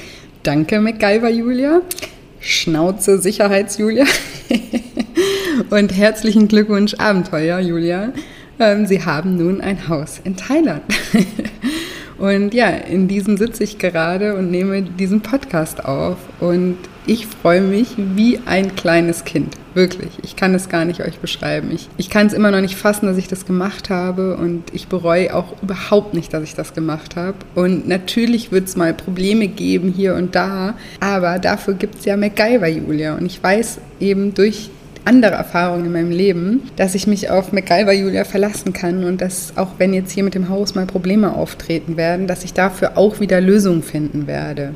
danke 0.42 0.80
MacGyver 0.80 1.30
Julia, 1.30 1.82
Schnauze 2.40 3.18
Sicherheits-Julia 3.18 4.06
und 5.70 5.96
herzlichen 5.96 6.48
Glückwunsch 6.48 6.94
Abenteuer 6.94 7.60
Julia. 7.60 8.12
Ähm, 8.58 8.86
sie 8.86 9.04
haben 9.04 9.36
nun 9.36 9.60
ein 9.60 9.88
Haus 9.88 10.20
in 10.24 10.36
Thailand. 10.36 10.82
Und 12.18 12.54
ja, 12.54 12.68
in 12.68 13.08
diesem 13.08 13.36
sitze 13.36 13.64
ich 13.64 13.78
gerade 13.78 14.36
und 14.36 14.50
nehme 14.50 14.82
diesen 14.82 15.20
Podcast 15.20 15.84
auf. 15.84 16.16
Und 16.40 16.76
ich 17.06 17.26
freue 17.26 17.60
mich 17.60 17.88
wie 17.96 18.40
ein 18.46 18.74
kleines 18.76 19.24
Kind. 19.24 19.56
Wirklich. 19.74 20.12
Ich 20.22 20.36
kann 20.36 20.54
es 20.54 20.68
gar 20.68 20.84
nicht 20.84 21.00
euch 21.00 21.18
beschreiben. 21.18 21.70
Ich, 21.72 21.88
ich 21.96 22.08
kann 22.08 22.28
es 22.28 22.32
immer 22.32 22.52
noch 22.52 22.60
nicht 22.60 22.76
fassen, 22.76 23.06
dass 23.06 23.16
ich 23.16 23.26
das 23.26 23.44
gemacht 23.44 23.90
habe. 23.90 24.36
Und 24.36 24.62
ich 24.72 24.86
bereue 24.86 25.34
auch 25.34 25.60
überhaupt 25.62 26.14
nicht, 26.14 26.32
dass 26.32 26.44
ich 26.44 26.54
das 26.54 26.74
gemacht 26.74 27.16
habe. 27.16 27.36
Und 27.56 27.88
natürlich 27.88 28.52
wird 28.52 28.68
es 28.68 28.76
mal 28.76 28.94
Probleme 28.94 29.48
geben 29.48 29.92
hier 29.94 30.14
und 30.14 30.34
da. 30.34 30.74
Aber 31.00 31.40
dafür 31.40 31.74
gibt 31.74 31.96
es 31.96 32.04
ja 32.04 32.16
MacGyver, 32.16 32.68
Julia. 32.68 33.16
Und 33.16 33.26
ich 33.26 33.42
weiß 33.42 33.80
eben 33.98 34.32
durch 34.34 34.70
andere 35.04 35.34
Erfahrungen 35.34 35.86
in 35.86 35.92
meinem 35.92 36.10
Leben, 36.10 36.62
dass 36.76 36.94
ich 36.94 37.06
mich 37.06 37.30
auf 37.30 37.52
MacGyver 37.52 37.92
Julia 37.92 38.24
verlassen 38.24 38.72
kann 38.72 39.04
und 39.04 39.20
dass 39.20 39.52
auch 39.56 39.72
wenn 39.78 39.92
jetzt 39.92 40.12
hier 40.12 40.24
mit 40.24 40.34
dem 40.34 40.48
Haus 40.48 40.74
mal 40.74 40.86
Probleme 40.86 41.34
auftreten 41.34 41.96
werden, 41.96 42.26
dass 42.26 42.44
ich 42.44 42.54
dafür 42.54 42.96
auch 42.96 43.20
wieder 43.20 43.40
Lösungen 43.40 43.82
finden 43.82 44.26
werde. 44.26 44.74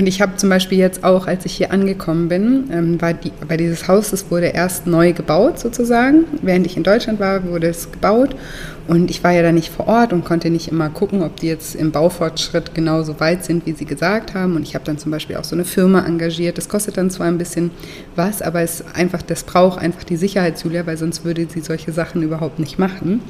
Und 0.00 0.06
ich 0.06 0.22
habe 0.22 0.34
zum 0.36 0.48
Beispiel 0.48 0.78
jetzt 0.78 1.04
auch, 1.04 1.26
als 1.26 1.44
ich 1.44 1.52
hier 1.52 1.72
angekommen 1.72 2.30
bin, 2.30 2.70
ähm, 2.72 3.02
war 3.02 3.12
die, 3.12 3.32
bei 3.46 3.58
dieses 3.58 3.86
Haus, 3.86 4.08
das 4.08 4.30
wurde 4.30 4.46
erst 4.46 4.86
neu 4.86 5.12
gebaut 5.12 5.58
sozusagen. 5.58 6.24
Während 6.40 6.64
ich 6.64 6.78
in 6.78 6.84
Deutschland 6.84 7.20
war, 7.20 7.44
wurde 7.44 7.66
es 7.66 7.92
gebaut. 7.92 8.34
Und 8.88 9.10
ich 9.10 9.22
war 9.22 9.32
ja 9.32 9.42
da 9.42 9.52
nicht 9.52 9.68
vor 9.68 9.88
Ort 9.88 10.14
und 10.14 10.24
konnte 10.24 10.48
nicht 10.48 10.68
immer 10.68 10.88
gucken, 10.88 11.22
ob 11.22 11.36
die 11.36 11.48
jetzt 11.48 11.74
im 11.74 11.92
Baufortschritt 11.92 12.74
genauso 12.74 13.20
weit 13.20 13.44
sind, 13.44 13.66
wie 13.66 13.72
sie 13.72 13.84
gesagt 13.84 14.32
haben. 14.32 14.56
Und 14.56 14.62
ich 14.62 14.74
habe 14.74 14.86
dann 14.86 14.96
zum 14.96 15.12
Beispiel 15.12 15.36
auch 15.36 15.44
so 15.44 15.54
eine 15.54 15.66
Firma 15.66 16.06
engagiert. 16.06 16.56
Das 16.56 16.70
kostet 16.70 16.96
dann 16.96 17.10
zwar 17.10 17.26
ein 17.26 17.36
bisschen 17.36 17.70
was, 18.16 18.40
aber 18.40 18.62
es 18.62 18.82
einfach, 18.94 19.20
das 19.20 19.42
braucht 19.42 19.78
einfach 19.80 20.04
die 20.04 20.16
Sicherheitsjulia, 20.16 20.86
weil 20.86 20.96
sonst 20.96 21.26
würde 21.26 21.46
sie 21.46 21.60
solche 21.60 21.92
Sachen 21.92 22.22
überhaupt 22.22 22.58
nicht 22.58 22.78
machen 22.78 23.20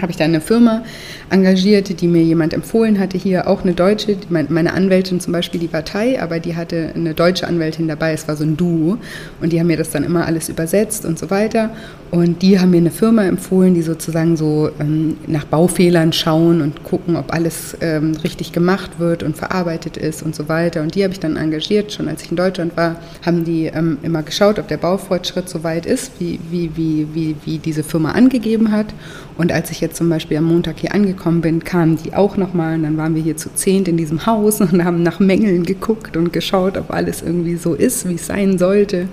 habe 0.00 0.10
ich 0.10 0.16
dann 0.16 0.30
eine 0.30 0.40
Firma 0.40 0.82
engagiert, 1.30 2.00
die 2.00 2.08
mir 2.08 2.22
jemand 2.22 2.54
empfohlen 2.54 2.98
hatte, 2.98 3.18
hier 3.18 3.46
auch 3.46 3.62
eine 3.62 3.74
Deutsche, 3.74 4.16
meine 4.28 4.72
Anwältin 4.72 5.20
zum 5.20 5.32
Beispiel, 5.32 5.60
die 5.60 5.72
war 5.72 5.84
aber 6.18 6.40
die 6.40 6.56
hatte 6.56 6.92
eine 6.94 7.14
deutsche 7.14 7.46
Anwältin 7.46 7.88
dabei, 7.88 8.12
es 8.12 8.26
war 8.26 8.36
so 8.36 8.44
ein 8.44 8.56
Duo 8.56 8.98
und 9.40 9.52
die 9.52 9.60
haben 9.60 9.66
mir 9.66 9.76
das 9.76 9.90
dann 9.90 10.04
immer 10.04 10.26
alles 10.26 10.48
übersetzt 10.48 11.04
und 11.04 11.18
so 11.18 11.30
weiter 11.30 11.70
und 12.12 12.42
die 12.42 12.60
haben 12.60 12.72
mir 12.72 12.76
eine 12.76 12.90
Firma 12.90 13.24
empfohlen, 13.24 13.72
die 13.72 13.80
sozusagen 13.80 14.36
so 14.36 14.68
ähm, 14.78 15.16
nach 15.26 15.46
Baufehlern 15.46 16.12
schauen 16.12 16.60
und 16.60 16.84
gucken, 16.84 17.16
ob 17.16 17.32
alles 17.32 17.74
ähm, 17.80 18.12
richtig 18.22 18.52
gemacht 18.52 18.98
wird 18.98 19.22
und 19.22 19.34
verarbeitet 19.34 19.96
ist 19.96 20.22
und 20.22 20.34
so 20.34 20.46
weiter. 20.46 20.82
Und 20.82 20.94
die 20.94 21.04
habe 21.04 21.14
ich 21.14 21.20
dann 21.20 21.36
engagiert, 21.36 21.90
schon 21.90 22.08
als 22.08 22.22
ich 22.22 22.30
in 22.30 22.36
Deutschland 22.36 22.76
war, 22.76 22.96
haben 23.24 23.44
die 23.44 23.64
ähm, 23.64 23.96
immer 24.02 24.22
geschaut, 24.22 24.58
ob 24.58 24.68
der 24.68 24.76
Baufortschritt 24.76 25.48
so 25.48 25.64
weit 25.64 25.86
ist, 25.86 26.12
wie, 26.18 26.38
wie, 26.50 26.76
wie, 26.76 27.06
wie, 27.14 27.36
wie 27.46 27.56
diese 27.56 27.82
Firma 27.82 28.12
angegeben 28.12 28.72
hat. 28.72 28.92
Und 29.38 29.50
als 29.50 29.70
ich 29.70 29.80
jetzt 29.80 29.96
zum 29.96 30.10
Beispiel 30.10 30.36
am 30.36 30.44
Montag 30.44 30.80
hier 30.80 30.94
angekommen 30.94 31.40
bin, 31.40 31.64
kamen 31.64 31.96
die 31.96 32.12
auch 32.12 32.36
nochmal 32.36 32.74
und 32.74 32.82
dann 32.82 32.98
waren 32.98 33.14
wir 33.14 33.22
hier 33.22 33.38
zu 33.38 33.54
zehnt 33.54 33.88
in 33.88 33.96
diesem 33.96 34.26
Haus 34.26 34.60
und 34.60 34.84
haben 34.84 35.02
nach 35.02 35.18
Mängeln 35.18 35.62
geguckt 35.62 36.18
und 36.18 36.30
geschaut, 36.30 36.76
ob 36.76 36.90
alles 36.90 37.22
irgendwie 37.22 37.56
so 37.56 37.72
ist, 37.72 38.06
wie 38.06 38.16
es 38.16 38.26
sein 38.26 38.58
sollte. 38.58 39.08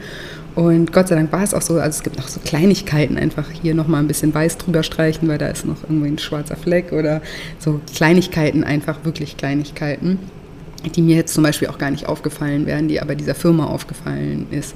Und 0.55 0.91
Gott 0.91 1.07
sei 1.07 1.15
Dank 1.15 1.31
war 1.31 1.43
es 1.43 1.53
auch 1.53 1.62
so, 1.62 1.75
also 1.75 1.97
es 1.97 2.03
gibt 2.03 2.17
noch 2.17 2.27
so 2.27 2.39
Kleinigkeiten, 2.39 3.17
einfach 3.17 3.45
hier 3.62 3.73
nochmal 3.73 4.01
ein 4.01 4.07
bisschen 4.07 4.33
weiß 4.33 4.57
drüber 4.57 4.83
streichen, 4.83 5.27
weil 5.27 5.38
da 5.38 5.47
ist 5.47 5.65
noch 5.65 5.83
irgendwie 5.83 6.09
ein 6.09 6.17
schwarzer 6.17 6.55
Fleck 6.55 6.91
oder 6.91 7.21
so 7.59 7.79
Kleinigkeiten, 7.95 8.63
einfach 8.63 9.05
wirklich 9.05 9.38
Kleinigkeiten, 9.38 10.19
die 10.95 11.01
mir 11.01 11.15
jetzt 11.15 11.33
zum 11.33 11.43
Beispiel 11.43 11.67
auch 11.67 11.77
gar 11.77 11.91
nicht 11.91 12.07
aufgefallen 12.07 12.65
wären, 12.65 12.88
die 12.88 13.01
aber 13.01 13.15
dieser 13.15 13.35
Firma 13.35 13.67
aufgefallen 13.67 14.47
ist. 14.51 14.75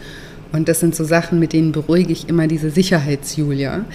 Und 0.52 0.70
das 0.70 0.80
sind 0.80 0.96
so 0.96 1.04
Sachen, 1.04 1.40
mit 1.40 1.52
denen 1.52 1.72
beruhige 1.72 2.14
ich 2.14 2.30
immer 2.30 2.48
diese 2.48 2.70
Sicherheitsjulia, 2.70 3.86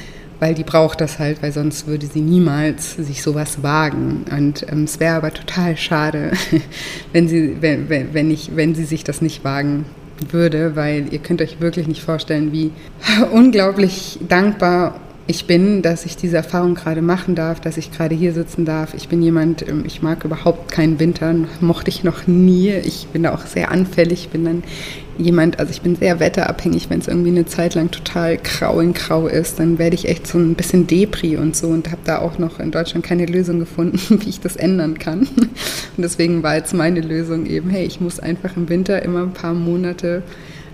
weil 0.41 0.55
die 0.55 0.65
braucht 0.65 1.01
das 1.01 1.19
halt, 1.19 1.43
weil 1.43 1.53
sonst 1.53 1.87
würde 1.87 2.07
sie 2.07 2.21
niemals 2.21 2.97
sich 2.97 3.23
sowas 3.23 3.63
wagen. 3.63 4.25
Und 4.37 4.67
ähm, 4.71 4.85
es 4.85 4.99
wäre 4.99 5.15
aber 5.15 5.33
total 5.33 5.77
schade, 5.77 6.33
wenn 7.13 7.29
sie, 7.29 7.57
wenn, 7.61 7.89
wenn, 7.89 8.31
ich, 8.31 8.57
wenn 8.57 8.75
sie 8.75 8.85
sich 8.85 9.05
das 9.05 9.23
nicht 9.23 9.45
wagen 9.45 9.85
würde, 10.31 10.77
weil 10.77 11.07
ihr 11.13 11.19
könnt 11.19 11.41
euch 11.43 11.61
wirklich 11.61 11.87
nicht 11.87 12.03
vorstellen, 12.03 12.53
wie 12.53 12.71
unglaublich 13.33 14.19
dankbar 14.29 15.01
ich 15.31 15.45
bin, 15.45 15.83
dass 15.83 16.07
ich 16.07 16.17
diese 16.17 16.39
Erfahrung 16.39 16.75
gerade 16.75 17.03
machen 17.03 17.35
darf, 17.35 17.61
dass 17.61 17.77
ich 17.77 17.93
gerade 17.93 18.15
hier 18.15 18.33
sitzen 18.33 18.65
darf. 18.65 18.95
Ich 18.95 19.09
bin 19.09 19.23
jemand, 19.23 19.69
ähm, 19.69 19.85
ich 19.87 20.01
mag 20.01 20.25
überhaupt 20.25 20.73
keinen 20.73 20.99
Winter, 20.99 21.35
mochte 21.61 21.91
ich 21.91 22.03
noch 22.03 22.27
nie. 22.27 22.71
Ich 22.71 23.09
bin 23.09 23.25
da 23.25 23.35
auch 23.35 23.45
sehr 23.45 23.71
anfällig, 23.71 24.31
bin 24.31 24.47
dann 24.47 24.63
jemand, 25.19 25.59
also 25.59 25.71
ich 25.71 25.83
bin 25.83 25.97
sehr 25.97 26.19
wetterabhängig, 26.19 26.89
wenn 26.89 27.01
es 27.01 27.09
irgendwie 27.09 27.29
eine 27.29 27.45
Zeit 27.45 27.75
lang 27.75 27.91
total 27.91 28.39
grau 28.39 28.81
in 28.81 28.95
grau 28.95 29.27
ist, 29.27 29.59
dann 29.59 29.79
werde 29.79 29.97
ich 29.97 30.09
echt 30.09 30.27
so 30.27 30.39
ein 30.39 30.55
bisschen 30.55 30.87
Depri 30.87 31.37
und 31.37 31.55
so 31.55 31.69
und 31.69 31.91
habe 31.91 32.01
da 32.05 32.21
auch 32.21 32.39
noch 32.39 32.59
in 32.59 32.71
Deutschland 32.71 33.05
keine 33.05 33.27
Lösung 33.27 33.59
gefunden, 33.59 34.01
wie 34.23 34.31
ich 34.31 34.41
das 34.41 34.57
ändern 34.57 34.99
kann. 34.99 35.29
Und 35.37 35.51
deswegen 35.99 36.43
war 36.43 36.57
jetzt 36.57 36.73
meine 36.73 37.03
Lösung 37.03 37.45
eben, 37.45 37.69
hey, 37.69 37.85
ich 37.85 38.01
muss 38.01 38.19
einfach 38.19 38.57
im 38.57 38.71
Winter 38.71 39.03
immer 39.03 39.25
ein 39.25 39.35
paar 39.35 39.53
Monate 39.53 40.23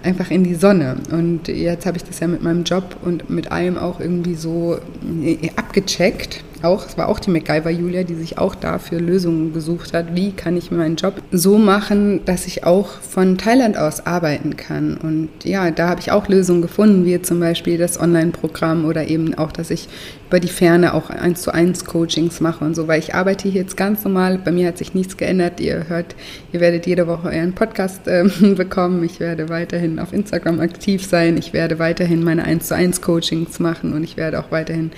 einfach 0.05 0.31
in 0.31 0.45
die 0.45 0.55
Sonne. 0.55 0.97
Und 1.11 1.49
jetzt 1.49 1.87
habe 1.87 1.97
ich 1.97 2.05
das 2.05 2.21
ja 2.21 2.27
mit 2.27 2.43
meinem 2.43 2.65
Job 2.65 2.97
und 3.03 3.31
mit 3.31 3.51
allem 3.51 3.79
auch 3.79 4.01
irgendwie 4.01 4.35
so 4.35 4.79
äh, 5.23 5.51
abgecheckt 5.57 6.45
auch, 6.65 6.87
es 6.87 6.97
war 6.97 7.09
auch 7.09 7.19
die 7.19 7.31
MacGyver-Julia, 7.31 8.05
die 8.05 8.15
sich 8.15 8.39
auch 8.39 8.55
dafür 8.55 9.01
Lösungen 9.01 9.53
gesucht 9.53 9.93
hat. 9.93 10.17
Wie 10.17 10.33
kann 10.33 10.57
ich 10.57 10.71
meinen 10.71 10.97
Job 10.97 11.15
so 11.31 11.59
machen, 11.59 12.25
dass 12.25 12.47
ich 12.47 12.65
auch 12.65 12.89
von 12.89 13.39
Thailand 13.39 13.77
aus 13.77 14.07
arbeiten 14.07 14.57
kann? 14.57 14.97
Und 14.97 15.29
ja, 15.45 15.71
da 15.71 15.89
habe 15.89 16.01
ich 16.01 16.11
auch 16.11 16.29
Lösungen 16.29 16.63
gefunden, 16.63 17.05
wie 17.05 17.21
zum 17.21 17.39
Beispiel 17.39 17.79
das 17.79 18.01
Online-Programm 18.01 18.85
oder 18.87 19.09
eben 19.09 19.35
auch, 19.35 19.53
dass 19.53 19.71
ich 19.71 19.89
über 20.29 20.41
die 20.41 20.49
Ferne 20.49 20.95
auch 20.95 21.11
eins 21.11 21.43
zu 21.43 21.53
eins 21.53 21.85
Coachings 21.85 22.41
mache 22.41 22.65
und 22.65 22.75
so, 22.75 22.89
weil 22.89 22.99
ich 22.99 23.15
arbeite 23.15 23.49
hier 23.49 23.63
jetzt 23.63 23.77
ganz 23.77 24.05
normal. 24.05 24.39
Bei 24.39 24.53
mir 24.53 24.69
hat 24.69 24.79
sich 24.79 24.95
nichts 24.95 25.17
geändert. 25.17 25.61
Ihr 25.61 25.89
hört, 25.89 26.15
ihr 26.53 26.61
werdet 26.61 26.87
jede 26.87 27.07
Woche 27.07 27.29
euren 27.29 27.53
Podcast 27.53 28.09
äh, 28.09 28.25
bekommen. 28.57 29.05
Ich 29.05 29.21
werde 29.21 29.49
weiterhin 29.49 29.99
auf 29.99 30.13
Instagram 30.13 30.61
aktiv 30.61 31.05
sein. 31.05 31.37
Ich 31.37 31.53
werde 31.53 31.79
weiterhin 31.79 32.25
meine 32.25 32.45
eins 32.45 32.69
zu 32.69 32.75
eins 32.75 33.01
Coachings 33.01 33.59
machen 33.61 33.93
und 33.93 34.03
ich 34.03 34.17
werde 34.17 34.41
auch 34.41 34.51
weiterhin 34.51 34.91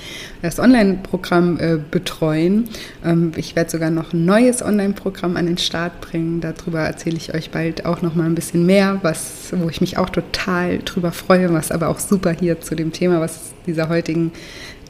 das 0.43 0.59
Online-Programm 0.59 1.59
äh, 1.59 1.79
betreuen. 1.91 2.68
Ähm, 3.05 3.33
ich 3.37 3.57
werde 3.57 3.70
sogar 3.70 3.91
noch 3.91 4.12
ein 4.12 4.24
neues 4.24 4.62
Online-Programm 4.62 5.37
an 5.37 5.47
den 5.47 5.59
Start 5.59 6.01
bringen. 6.01 6.41
Darüber 6.41 6.81
erzähle 6.81 7.16
ich 7.16 7.35
euch 7.35 7.51
bald 7.51 7.85
auch 7.85 8.03
noch 8.03 8.14
mal 8.14 8.24
ein 8.24 8.35
bisschen 8.35 8.64
mehr, 8.64 9.01
was, 9.03 9.53
wo 9.53 9.68
ich 9.68 9.81
mich 9.81 9.99
auch 9.99 10.11
total 10.11 10.79
drüber 10.79 11.12
freue, 11.12 11.53
was 11.53 11.72
aber 11.72 11.89
auch 11.89 11.99
super 11.99 12.31
hier 12.31 12.61
zu 12.61 12.74
dem 12.74 12.93
Thema, 12.93 13.20
was 13.20 13.53
dieser 13.66 13.89
heutigen 13.89 14.33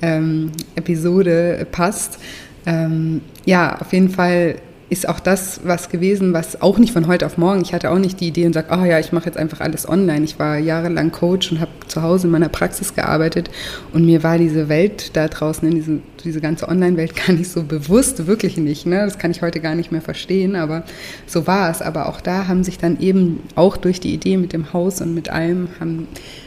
ähm, 0.02 0.52
Episode 0.74 1.66
passt. 1.70 2.18
Ähm, 2.66 3.20
ja, 3.44 3.80
auf 3.80 3.92
jeden 3.92 4.10
Fall 4.10 4.56
ist 4.88 5.08
auch 5.08 5.18
das 5.18 5.60
was 5.64 5.88
gewesen, 5.88 6.32
was 6.32 6.62
auch 6.62 6.78
nicht 6.78 6.92
von 6.92 7.08
heute 7.08 7.26
auf 7.26 7.38
morgen, 7.38 7.60
ich 7.60 7.72
hatte 7.72 7.90
auch 7.90 7.98
nicht 7.98 8.20
die 8.20 8.28
Idee 8.28 8.46
und 8.46 8.52
sage, 8.52 8.68
oh 8.70 8.84
ja, 8.84 9.00
ich 9.00 9.10
mache 9.10 9.26
jetzt 9.26 9.36
einfach 9.36 9.60
alles 9.60 9.88
online. 9.88 10.24
Ich 10.24 10.38
war 10.38 10.58
jahrelang 10.58 11.10
Coach 11.10 11.50
und 11.50 11.60
habe 11.60 11.72
zu 11.88 12.02
Hause 12.02 12.28
in 12.28 12.30
meiner 12.30 12.48
Praxis 12.48 12.94
gearbeitet 12.94 13.50
und 13.92 14.06
mir 14.06 14.22
war 14.22 14.38
diese 14.38 14.68
Welt 14.68 15.16
da 15.16 15.26
draußen, 15.26 15.66
in 15.68 15.74
diese, 15.74 15.98
diese 16.22 16.40
ganze 16.40 16.68
Online-Welt 16.68 17.16
gar 17.26 17.34
nicht 17.34 17.50
so 17.50 17.64
bewusst, 17.64 18.28
wirklich 18.28 18.58
nicht. 18.58 18.86
Ne? 18.86 19.04
Das 19.04 19.18
kann 19.18 19.32
ich 19.32 19.42
heute 19.42 19.58
gar 19.58 19.74
nicht 19.74 19.90
mehr 19.90 20.02
verstehen, 20.02 20.54
aber 20.54 20.84
so 21.26 21.48
war 21.48 21.70
es. 21.70 21.82
Aber 21.82 22.08
auch 22.08 22.20
da 22.20 22.46
haben 22.46 22.62
sich 22.62 22.78
dann 22.78 23.00
eben 23.00 23.42
auch 23.56 23.76
durch 23.76 23.98
die 23.98 24.14
Idee 24.14 24.36
mit 24.36 24.52
dem 24.52 24.72
Haus 24.72 25.00
und 25.00 25.14
mit 25.14 25.30
allem 25.30 25.68
haben, 25.80 26.06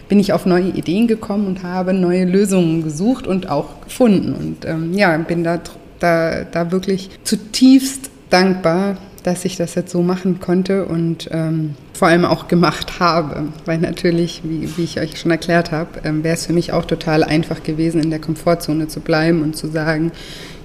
bin 0.09 0.19
ich 0.19 0.33
auf 0.33 0.45
neue 0.45 0.69
Ideen 0.69 1.07
gekommen 1.07 1.47
und 1.47 1.63
habe 1.63 1.93
neue 1.93 2.25
Lösungen 2.25 2.83
gesucht 2.83 3.27
und 3.27 3.49
auch 3.49 3.81
gefunden. 3.81 4.33
Und 4.33 4.65
ähm, 4.65 4.93
ja, 4.93 5.15
bin 5.17 5.43
da, 5.43 5.61
da, 5.99 6.43
da 6.43 6.71
wirklich 6.71 7.11
zutiefst 7.23 8.09
dankbar, 8.29 8.97
dass 9.23 9.45
ich 9.45 9.55
das 9.57 9.75
jetzt 9.75 9.91
so 9.91 10.01
machen 10.01 10.39
konnte 10.39 10.85
und 10.85 11.29
ähm, 11.31 11.75
vor 11.93 12.07
allem 12.07 12.25
auch 12.25 12.47
gemacht 12.47 12.99
habe. 12.99 13.49
Weil 13.65 13.77
natürlich, 13.77 14.41
wie, 14.43 14.77
wie 14.77 14.83
ich 14.83 14.99
euch 14.99 15.19
schon 15.19 15.31
erklärt 15.31 15.71
habe, 15.71 15.99
ähm, 16.03 16.23
wäre 16.23 16.35
es 16.35 16.47
für 16.47 16.53
mich 16.53 16.73
auch 16.73 16.85
total 16.85 17.23
einfach 17.23 17.63
gewesen, 17.63 18.01
in 18.01 18.09
der 18.09 18.19
Komfortzone 18.19 18.87
zu 18.87 19.01
bleiben 19.01 19.43
und 19.43 19.55
zu 19.55 19.67
sagen, 19.67 20.11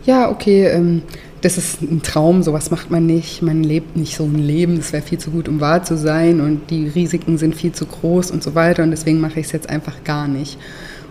ja, 0.07 0.31
okay, 0.31 0.67
ähm, 0.67 1.03
das 1.45 1.59
ist 1.59 1.83
ein 1.83 2.03
Traum, 2.03 2.43
sowas 2.43 2.71
macht 2.71 2.91
man 2.91 3.05
nicht, 3.05 3.43
man 3.43 3.63
lebt 3.63 3.97
nicht 3.97 4.17
so 4.17 4.25
ein 4.25 4.39
Leben, 4.39 4.79
das 4.79 4.95
wäre 4.95 5.03
viel 5.03 5.19
zu 5.19 5.31
gut, 5.31 5.47
um 5.47 5.61
wahr 5.61 5.83
zu 5.83 5.99
sein. 5.99 6.41
Und 6.41 6.71
die 6.71 6.89
Risiken 6.89 7.37
sind 7.37 7.55
viel 7.55 7.73
zu 7.73 7.85
groß 7.85 8.31
und 8.31 8.43
so 8.43 8.55
weiter. 8.55 8.83
Und 8.83 8.93
deswegen 8.93 9.21
mache 9.21 9.41
ich 9.41 9.47
es 9.47 9.53
jetzt 9.53 9.69
einfach 9.69 10.05
gar 10.05 10.27
nicht. 10.27 10.59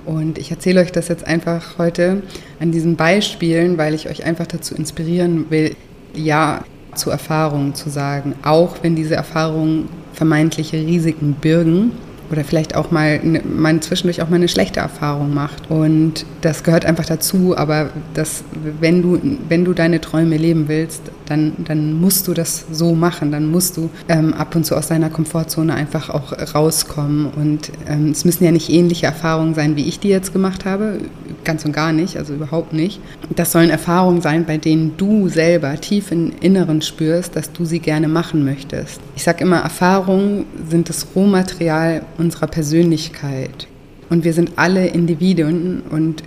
Und 0.05 0.39
ich 0.39 0.49
erzähle 0.49 0.81
euch 0.81 0.91
das 0.91 1.07
jetzt 1.07 1.25
einfach 1.27 1.77
heute 1.77 2.23
an 2.59 2.71
diesen 2.71 2.95
Beispielen, 2.95 3.77
weil 3.77 3.93
ich 3.93 4.09
euch 4.09 4.25
einfach 4.25 4.47
dazu 4.47 4.73
inspirieren 4.73 5.45
will, 5.49 5.75
ja 6.15 6.63
zu 6.95 7.11
Erfahrungen 7.11 7.75
zu 7.75 7.89
sagen, 7.89 8.33
auch 8.41 8.77
wenn 8.81 8.95
diese 8.95 9.15
Erfahrungen 9.15 9.87
vermeintliche 10.13 10.77
Risiken 10.77 11.35
birgen 11.39 11.91
oder 12.33 12.43
vielleicht 12.43 12.75
auch 12.75 12.91
mal 12.91 13.19
ne, 13.23 13.41
man 13.45 13.81
zwischendurch 13.81 14.21
auch 14.21 14.29
mal 14.29 14.37
eine 14.37 14.47
schlechte 14.47 14.79
Erfahrung 14.79 15.33
macht. 15.33 15.69
Und 15.69 16.25
das 16.41 16.63
gehört 16.63 16.83
einfach 16.83 17.05
dazu, 17.05 17.55
aber 17.55 17.91
das 18.13 18.43
wenn 18.79 19.01
du 19.01 19.19
wenn 19.47 19.63
du 19.63 19.73
deine 19.73 20.01
Träume 20.01 20.35
leben 20.37 20.67
willst, 20.67 21.03
dann 21.27 21.53
dann 21.59 21.93
musst 21.93 22.27
du 22.27 22.33
das 22.33 22.65
so 22.71 22.95
machen, 22.95 23.31
dann 23.31 23.45
musst 23.45 23.77
du 23.77 23.89
ähm, 24.09 24.33
ab 24.33 24.55
und 24.55 24.65
zu 24.65 24.75
aus 24.75 24.87
deiner 24.87 25.09
Komfortzone 25.09 25.73
einfach 25.73 26.09
auch 26.09 26.33
rauskommen. 26.55 27.27
Und 27.27 27.71
ähm, 27.87 28.09
es 28.09 28.25
müssen 28.25 28.43
ja 28.43 28.51
nicht 28.51 28.69
ähnliche 28.69 29.05
Erfahrungen 29.05 29.53
sein, 29.53 29.75
wie 29.75 29.87
ich 29.87 29.99
die 29.99 30.09
jetzt 30.09 30.33
gemacht 30.33 30.65
habe, 30.65 30.99
ganz 31.45 31.65
und 31.65 31.73
gar 31.73 31.91
nicht, 31.93 32.17
also 32.17 32.33
überhaupt 32.33 32.73
nicht. 32.73 32.99
Das 33.35 33.51
sollen 33.51 33.69
Erfahrungen 33.69 34.21
sein, 34.21 34.45
bei 34.45 34.57
denen 34.57 34.95
du 34.97 35.29
selber 35.29 35.79
tief 35.79 36.11
im 36.11 36.31
Inneren 36.41 36.81
spürst, 36.81 37.35
dass 37.35 37.51
du 37.51 37.65
sie 37.65 37.79
gerne 37.79 38.07
machen 38.07 38.43
möchtest. 38.43 38.99
Ich 39.15 39.23
sage 39.23 39.43
immer, 39.43 39.57
Erfahrungen 39.57 40.45
sind 40.69 40.89
das 40.89 41.07
Rohmaterial 41.15 42.03
unserer 42.17 42.47
Persönlichkeit. 42.47 43.67
Und 44.09 44.23
wir 44.23 44.33
sind 44.33 44.53
alle 44.57 44.87
Individuen 44.87 45.81
und 45.89 46.23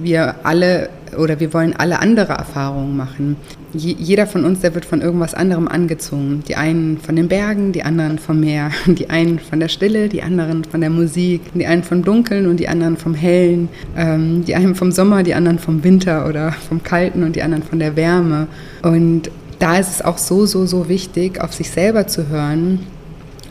wir 0.00 0.36
alle 0.44 0.90
oder 1.16 1.40
wir 1.40 1.52
wollen 1.54 1.74
alle 1.74 2.00
andere 2.00 2.32
Erfahrungen 2.32 2.96
machen. 2.96 3.36
Jeder 3.76 4.26
von 4.26 4.44
uns, 4.44 4.60
der 4.60 4.74
wird 4.74 4.84
von 4.84 5.00
irgendwas 5.00 5.34
anderem 5.34 5.68
angezogen. 5.68 6.42
Die 6.48 6.56
einen 6.56 6.98
von 6.98 7.16
den 7.16 7.28
Bergen, 7.28 7.72
die 7.72 7.82
anderen 7.82 8.18
vom 8.18 8.40
Meer, 8.40 8.70
die 8.86 9.10
einen 9.10 9.38
von 9.38 9.60
der 9.60 9.68
Stille, 9.68 10.08
die 10.08 10.22
anderen 10.22 10.64
von 10.64 10.80
der 10.80 10.90
Musik, 10.90 11.42
die 11.54 11.66
einen 11.66 11.82
vom 11.82 12.02
Dunkeln 12.02 12.46
und 12.46 12.58
die 12.58 12.68
anderen 12.68 12.96
vom 12.96 13.14
Hellen, 13.14 13.68
ähm, 13.96 14.44
die 14.44 14.54
einen 14.54 14.74
vom 14.74 14.92
Sommer, 14.92 15.22
die 15.22 15.34
anderen 15.34 15.58
vom 15.58 15.82
Winter 15.84 16.28
oder 16.28 16.52
vom 16.52 16.82
Kalten 16.82 17.22
und 17.22 17.36
die 17.36 17.42
anderen 17.42 17.62
von 17.62 17.78
der 17.78 17.96
Wärme. 17.96 18.46
Und 18.82 19.30
da 19.58 19.78
ist 19.78 19.90
es 19.90 20.02
auch 20.02 20.18
so, 20.18 20.46
so, 20.46 20.66
so 20.66 20.88
wichtig, 20.88 21.40
auf 21.40 21.54
sich 21.54 21.70
selber 21.70 22.06
zu 22.06 22.28
hören 22.28 22.80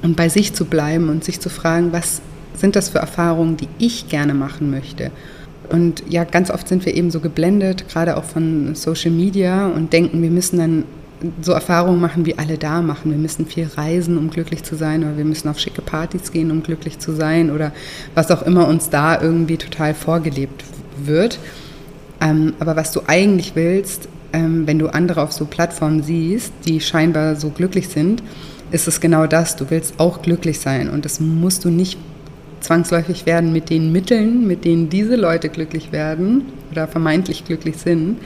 und 0.01 0.15
bei 0.15 0.29
sich 0.29 0.53
zu 0.53 0.65
bleiben 0.65 1.09
und 1.09 1.23
sich 1.23 1.39
zu 1.39 1.49
fragen, 1.49 1.91
was 1.91 2.21
sind 2.55 2.75
das 2.75 2.89
für 2.89 2.99
Erfahrungen, 2.99 3.57
die 3.57 3.67
ich 3.79 4.07
gerne 4.07 4.33
machen 4.33 4.71
möchte 4.71 5.11
und 5.69 6.03
ja, 6.09 6.23
ganz 6.23 6.49
oft 6.51 6.67
sind 6.67 6.85
wir 6.85 6.95
eben 6.95 7.11
so 7.11 7.19
geblendet, 7.19 7.87
gerade 7.89 8.17
auch 8.17 8.23
von 8.23 8.75
Social 8.75 9.11
Media 9.11 9.67
und 9.67 9.93
denken, 9.93 10.21
wir 10.21 10.31
müssen 10.31 10.57
dann 10.57 10.83
so 11.41 11.53
Erfahrungen 11.53 11.99
machen, 12.01 12.25
wie 12.25 12.37
alle 12.37 12.57
da 12.57 12.81
machen. 12.81 13.11
Wir 13.11 13.17
müssen 13.17 13.45
viel 13.45 13.67
reisen, 13.75 14.17
um 14.17 14.29
glücklich 14.29 14.63
zu 14.63 14.75
sein, 14.75 15.03
oder 15.03 15.17
wir 15.17 15.25
müssen 15.25 15.47
auf 15.47 15.59
schicke 15.59 15.81
Partys 15.81 16.31
gehen, 16.31 16.51
um 16.51 16.63
glücklich 16.63 16.99
zu 16.99 17.13
sein, 17.13 17.51
oder 17.51 17.71
was 18.13 18.31
auch 18.31 18.41
immer 18.43 18.67
uns 18.67 18.89
da 18.89 19.21
irgendwie 19.21 19.57
total 19.57 19.93
vorgelebt 19.93 20.63
wird. 21.03 21.39
Ähm, 22.21 22.53
aber 22.59 22.75
was 22.75 22.91
du 22.91 23.01
eigentlich 23.07 23.55
willst, 23.55 24.07
ähm, 24.33 24.67
wenn 24.67 24.79
du 24.79 24.87
andere 24.87 25.21
auf 25.21 25.31
so 25.31 25.45
Plattformen 25.45 26.03
siehst, 26.03 26.51
die 26.65 26.79
scheinbar 26.81 27.35
so 27.35 27.49
glücklich 27.49 27.89
sind, 27.89 28.21
ist 28.71 28.87
es 28.87 28.99
genau 28.99 29.27
das. 29.27 29.55
Du 29.55 29.69
willst 29.69 29.99
auch 29.99 30.21
glücklich 30.21 30.59
sein 30.59 30.89
und 30.89 31.05
das 31.05 31.19
musst 31.19 31.65
du 31.65 31.69
nicht 31.69 31.97
zwangsläufig 32.65 33.25
werden 33.25 33.53
mit 33.53 33.69
den 33.69 33.91
Mitteln, 33.91 34.47
mit 34.47 34.65
denen 34.65 34.89
diese 34.89 35.15
Leute 35.15 35.49
glücklich 35.49 35.91
werden 35.91 36.45
oder 36.71 36.87
vermeintlich 36.87 37.45
glücklich 37.45 37.77
sind, 37.77 38.17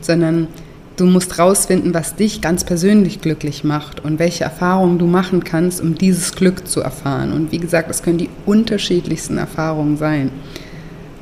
sondern 0.00 0.48
du 0.96 1.06
musst 1.06 1.38
rausfinden, 1.38 1.94
was 1.94 2.14
dich 2.16 2.40
ganz 2.40 2.64
persönlich 2.64 3.20
glücklich 3.20 3.64
macht 3.64 4.04
und 4.04 4.18
welche 4.18 4.44
Erfahrungen 4.44 4.98
du 4.98 5.06
machen 5.06 5.44
kannst, 5.44 5.80
um 5.80 5.96
dieses 5.96 6.34
Glück 6.34 6.68
zu 6.68 6.80
erfahren. 6.80 7.32
Und 7.32 7.52
wie 7.52 7.58
gesagt, 7.58 7.90
es 7.90 8.02
können 8.02 8.18
die 8.18 8.30
unterschiedlichsten 8.46 9.38
Erfahrungen 9.38 9.96
sein. 9.96 10.30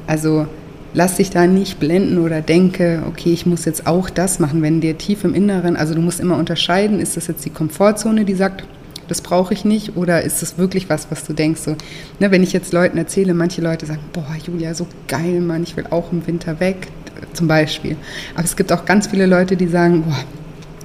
Also 0.07 0.47
lass 0.95 1.17
dich 1.17 1.31
da 1.31 1.47
nicht 1.47 1.81
blenden 1.81 2.19
oder 2.19 2.41
denke, 2.41 3.03
okay, 3.09 3.33
ich 3.33 3.47
muss 3.47 3.65
jetzt 3.65 3.87
auch 3.87 4.11
das 4.11 4.39
machen, 4.39 4.63
wenn 4.63 4.81
dir 4.81 4.99
tief 4.99 5.25
im 5.25 5.35
Inneren, 5.35 5.77
also 5.77 5.95
du 5.95 6.01
musst 6.01 6.21
immer 6.21 6.37
unterscheiden, 6.37 7.01
ist 7.01 7.17
das 7.17 7.29
jetzt 7.29 7.45
die 7.45 7.51
Komfortzone, 7.51 8.25
die 8.25 8.35
sagt, 8.35 8.65
das 9.13 9.21
brauche 9.21 9.53
ich 9.53 9.67
nicht? 9.67 9.97
Oder 9.97 10.23
ist 10.23 10.43
es 10.43 10.57
wirklich 10.57 10.89
was, 10.89 11.11
was 11.11 11.25
du 11.25 11.35
denkst, 11.35 11.61
so, 11.61 11.77
ne, 12.19 12.31
wenn 12.31 12.43
ich 12.43 12.55
jetzt 12.55 12.73
Leuten 12.73 12.97
erzähle, 12.97 13.35
manche 13.35 13.61
Leute 13.61 13.85
sagen, 13.85 14.01
boah, 14.15 14.35
Julia, 14.43 14.73
so 14.73 14.87
geil, 15.07 15.41
Mann, 15.41 15.63
ich 15.63 15.77
will 15.77 15.87
auch 15.91 16.11
im 16.13 16.27
Winter 16.27 16.61
weg, 16.61 16.89
zum 17.35 17.47
Beispiel. 17.47 17.97
Aber 18.35 18.45
es 18.45 18.57
gibt 18.57 18.73
auch 18.73 18.87
ganz 18.87 19.09
viele 19.09 19.27
Leute, 19.27 19.57
die 19.57 19.67
sagen, 19.67 20.05
boah, 20.05 20.25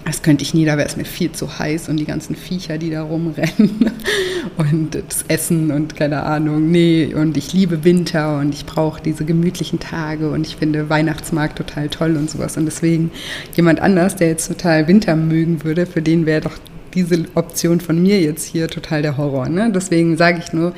das 0.04 0.22
könnte 0.22 0.44
ich 0.44 0.54
nie, 0.54 0.66
da 0.66 0.78
wäre 0.78 0.88
es 0.88 0.98
mir 0.98 1.06
viel 1.06 1.32
zu 1.32 1.58
heiß 1.60 1.88
und 1.88 1.98
die 1.98 2.06
ganzen 2.06 2.36
Viecher, 2.36 2.78
die 2.78 2.90
da 2.90 3.02
rumrennen 3.02 3.92
und 4.58 4.96
das 4.96 5.24
Essen 5.30 5.72
und 5.72 5.96
keine 5.96 6.24
Ahnung, 6.24 6.70
nee, 6.70 7.14
und 7.14 7.38
ich 7.38 7.54
liebe 7.54 7.86
Winter 7.86 8.40
und 8.40 8.54
ich 8.54 8.66
brauche 8.66 9.02
diese 9.02 9.24
gemütlichen 9.24 9.80
Tage 9.80 10.30
und 10.32 10.46
ich 10.46 10.58
finde 10.58 10.90
Weihnachtsmarkt 10.90 11.58
total 11.58 11.90
toll 11.90 12.18
und 12.18 12.30
sowas. 12.30 12.58
Und 12.58 12.66
deswegen 12.66 13.12
jemand 13.56 13.82
anders, 13.82 14.18
der 14.18 14.28
jetzt 14.28 14.48
total 14.48 14.88
Winter 14.88 15.16
mögen 15.16 15.64
würde, 15.64 15.86
für 15.86 16.02
den 16.02 16.26
wäre 16.26 16.42
doch 16.42 16.58
diese 16.98 17.26
Option 17.36 17.80
von 17.80 18.02
mir 18.02 18.20
jetzt 18.20 18.45
hier 18.45 18.68
total 18.68 19.02
der 19.02 19.18
Horror. 19.18 19.50
Ne? 19.50 19.72
Deswegen 19.74 20.18
sage 20.18 20.41
ich 20.43 20.52
nur, 20.52 20.74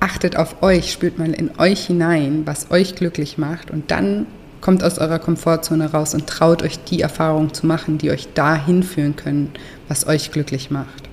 achtet 0.00 0.36
auf 0.36 0.62
euch, 0.62 0.92
spürt 0.92 1.18
mal 1.18 1.32
in 1.32 1.50
euch 1.58 1.86
hinein, 1.86 2.42
was 2.44 2.70
euch 2.70 2.94
glücklich 2.94 3.38
macht 3.38 3.70
und 3.70 3.90
dann 3.90 4.26
kommt 4.60 4.82
aus 4.82 4.98
eurer 4.98 5.18
Komfortzone 5.18 5.90
raus 5.92 6.14
und 6.14 6.26
traut 6.26 6.62
euch 6.62 6.82
die 6.84 7.00
Erfahrungen 7.00 7.54
zu 7.54 7.66
machen, 7.66 7.98
die 7.98 8.10
euch 8.10 8.28
dahin 8.34 8.82
führen 8.82 9.16
können, 9.16 9.52
was 9.88 10.06
euch 10.06 10.30
glücklich 10.32 10.70
macht. 10.70 11.08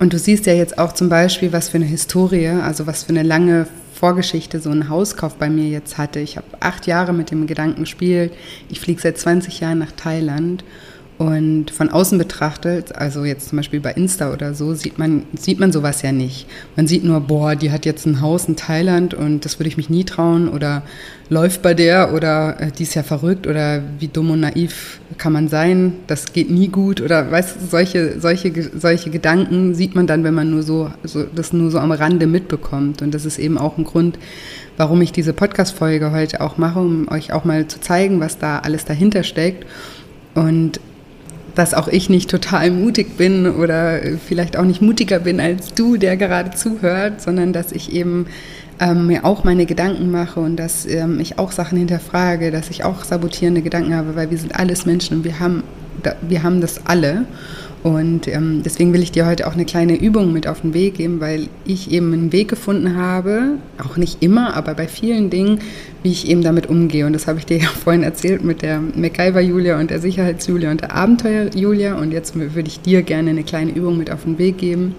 Und 0.00 0.12
du 0.12 0.18
siehst 0.18 0.46
ja 0.46 0.52
jetzt 0.52 0.78
auch 0.78 0.92
zum 0.92 1.08
Beispiel, 1.08 1.52
was 1.52 1.68
für 1.68 1.78
eine 1.78 1.86
Historie, 1.86 2.48
also 2.48 2.86
was 2.86 3.04
für 3.04 3.10
eine 3.10 3.24
lange 3.24 3.66
Vorgeschichte 3.94 4.60
so 4.60 4.70
ein 4.70 4.88
Hauskauf 4.88 5.36
bei 5.36 5.50
mir 5.50 5.68
jetzt 5.68 5.98
hatte. 5.98 6.20
Ich 6.20 6.36
habe 6.36 6.46
acht 6.60 6.86
Jahre 6.86 7.12
mit 7.12 7.32
dem 7.32 7.48
Gedanken 7.48 7.80
gespielt. 7.80 8.32
Ich 8.68 8.78
fliege 8.80 9.00
seit 9.00 9.18
20 9.18 9.58
Jahren 9.58 9.78
nach 9.78 9.90
Thailand 9.90 10.62
und 11.18 11.72
von 11.72 11.88
außen 11.88 12.16
betrachtet, 12.16 12.94
also 12.94 13.24
jetzt 13.24 13.48
zum 13.48 13.56
Beispiel 13.56 13.80
bei 13.80 13.92
Insta 13.92 14.32
oder 14.32 14.54
so, 14.54 14.74
sieht 14.74 14.98
man, 14.98 15.24
sieht 15.36 15.58
man 15.58 15.72
sowas 15.72 16.00
ja 16.02 16.12
nicht. 16.12 16.46
Man 16.76 16.86
sieht 16.86 17.02
nur, 17.02 17.18
boah, 17.20 17.56
die 17.56 17.72
hat 17.72 17.84
jetzt 17.84 18.06
ein 18.06 18.20
Haus 18.20 18.44
in 18.46 18.54
Thailand 18.54 19.14
und 19.14 19.44
das 19.44 19.58
würde 19.58 19.68
ich 19.68 19.76
mich 19.76 19.90
nie 19.90 20.04
trauen 20.04 20.48
oder 20.48 20.84
läuft 21.28 21.60
bei 21.60 21.74
der 21.74 22.14
oder 22.14 22.60
äh, 22.60 22.70
die 22.70 22.84
ist 22.84 22.94
ja 22.94 23.02
verrückt 23.02 23.48
oder 23.48 23.82
wie 23.98 24.06
dumm 24.06 24.30
und 24.30 24.40
naiv 24.40 25.00
kann 25.18 25.32
man 25.32 25.48
sein, 25.48 25.94
das 26.06 26.32
geht 26.32 26.50
nie 26.50 26.68
gut 26.68 27.00
oder 27.00 27.28
weißt 27.28 27.56
du, 27.56 27.66
solche, 27.66 28.20
solche, 28.20 28.52
solche 28.78 29.10
Gedanken 29.10 29.74
sieht 29.74 29.96
man 29.96 30.06
dann, 30.06 30.22
wenn 30.22 30.34
man 30.34 30.50
nur 30.50 30.62
so, 30.62 30.92
so, 31.02 31.24
das 31.24 31.52
nur 31.52 31.72
so 31.72 31.80
am 31.80 31.90
Rande 31.90 32.28
mitbekommt. 32.28 33.02
Und 33.02 33.12
das 33.12 33.24
ist 33.24 33.40
eben 33.40 33.58
auch 33.58 33.76
ein 33.76 33.84
Grund, 33.84 34.20
warum 34.76 35.02
ich 35.02 35.10
diese 35.10 35.32
Podcast-Folge 35.32 36.12
heute 36.12 36.40
auch 36.40 36.58
mache, 36.58 36.78
um 36.78 37.08
euch 37.10 37.32
auch 37.32 37.44
mal 37.44 37.66
zu 37.66 37.80
zeigen, 37.80 38.20
was 38.20 38.38
da 38.38 38.60
alles 38.60 38.84
dahinter 38.84 39.24
steckt. 39.24 39.66
Und 40.36 40.78
dass 41.54 41.74
auch 41.74 41.88
ich 41.88 42.08
nicht 42.08 42.30
total 42.30 42.70
mutig 42.70 43.16
bin 43.16 43.46
oder 43.46 44.00
vielleicht 44.26 44.56
auch 44.56 44.64
nicht 44.64 44.80
mutiger 44.80 45.18
bin 45.18 45.40
als 45.40 45.74
du, 45.74 45.96
der 45.96 46.16
gerade 46.16 46.50
zuhört, 46.50 47.20
sondern 47.20 47.52
dass 47.52 47.72
ich 47.72 47.92
eben 47.92 48.26
ähm, 48.80 49.06
mir 49.06 49.24
auch 49.24 49.44
meine 49.44 49.66
Gedanken 49.66 50.10
mache 50.10 50.40
und 50.40 50.56
dass 50.56 50.86
ähm, 50.86 51.20
ich 51.20 51.38
auch 51.38 51.52
Sachen 51.52 51.78
hinterfrage, 51.78 52.50
dass 52.50 52.70
ich 52.70 52.84
auch 52.84 53.04
sabotierende 53.04 53.62
Gedanken 53.62 53.94
habe, 53.94 54.14
weil 54.14 54.30
wir 54.30 54.38
sind 54.38 54.54
alles 54.54 54.86
Menschen 54.86 55.18
und 55.18 55.24
wir 55.24 55.40
haben, 55.40 55.64
wir 56.22 56.42
haben 56.42 56.60
das 56.60 56.86
alle. 56.86 57.24
Und 57.82 58.26
ähm, 58.26 58.62
deswegen 58.64 58.92
will 58.92 59.02
ich 59.02 59.12
dir 59.12 59.24
heute 59.26 59.46
auch 59.46 59.52
eine 59.52 59.64
kleine 59.64 59.96
Übung 59.96 60.32
mit 60.32 60.48
auf 60.48 60.62
den 60.62 60.74
Weg 60.74 60.94
geben, 60.94 61.20
weil 61.20 61.48
ich 61.64 61.92
eben 61.92 62.12
einen 62.12 62.32
Weg 62.32 62.48
gefunden 62.48 62.96
habe, 62.96 63.58
auch 63.82 63.96
nicht 63.96 64.22
immer, 64.22 64.56
aber 64.56 64.74
bei 64.74 64.88
vielen 64.88 65.30
Dingen, 65.30 65.60
wie 66.02 66.10
ich 66.10 66.28
eben 66.28 66.42
damit 66.42 66.68
umgehe. 66.68 67.06
Und 67.06 67.12
das 67.12 67.26
habe 67.28 67.38
ich 67.38 67.46
dir 67.46 67.58
ja 67.62 67.68
vorhin 67.68 68.02
erzählt 68.02 68.44
mit 68.44 68.62
der 68.62 68.80
MacGyver-Julia 68.80 69.78
und 69.78 69.90
der 69.90 70.00
Sicherheits-Julia 70.00 70.70
und 70.70 70.80
der 70.80 70.94
Abenteuer-Julia. 70.94 71.94
Und 71.94 72.12
jetzt 72.12 72.34
würde 72.34 72.68
ich 72.68 72.80
dir 72.80 73.02
gerne 73.02 73.30
eine 73.30 73.44
kleine 73.44 73.70
Übung 73.70 73.96
mit 73.96 74.10
auf 74.10 74.24
den 74.24 74.38
Weg 74.38 74.58
geben, 74.58 74.96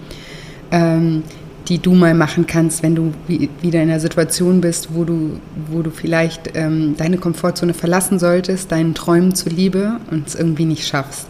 ähm, 0.71 1.23
die 1.67 1.80
du 1.80 1.93
mal 1.93 2.15
machen 2.15 2.47
kannst, 2.47 2.82
wenn 2.82 2.95
du 2.95 3.13
wieder 3.27 3.84
in 3.84 3.89
einer 3.89 3.99
Situation 3.99 4.61
bist, 4.61 4.95
wo 4.95 5.03
du, 5.03 5.39
wo 5.69 5.82
du 5.82 5.91
vielleicht 5.91 6.55
ähm, 6.55 6.95
deine 6.97 7.17
Komfortzone 7.17 7.73
verlassen 7.73 8.17
solltest, 8.17 8.71
deinen 8.71 8.95
Träumen 8.95 9.36
zuliebe 9.36 9.97
und 10.09 10.27
es 10.27 10.36
irgendwie 10.36 10.65
nicht 10.65 10.88
schaffst. 10.88 11.27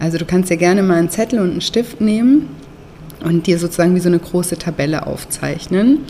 Also 0.00 0.18
du 0.18 0.24
kannst 0.24 0.50
dir 0.50 0.56
gerne 0.56 0.82
mal 0.82 0.98
einen 0.98 1.10
Zettel 1.10 1.40
und 1.40 1.50
einen 1.50 1.60
Stift 1.60 2.00
nehmen 2.00 2.48
und 3.24 3.46
dir 3.46 3.58
sozusagen 3.58 3.94
wie 3.94 4.00
so 4.00 4.08
eine 4.08 4.18
große 4.18 4.58
Tabelle 4.58 5.06
aufzeichnen. 5.06 6.00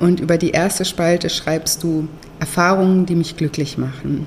Und 0.00 0.20
über 0.20 0.36
die 0.36 0.50
erste 0.50 0.84
Spalte 0.84 1.30
schreibst 1.30 1.82
du 1.82 2.08
Erfahrungen, 2.40 3.06
die 3.06 3.14
mich 3.14 3.36
glücklich 3.36 3.78
machen. 3.78 4.26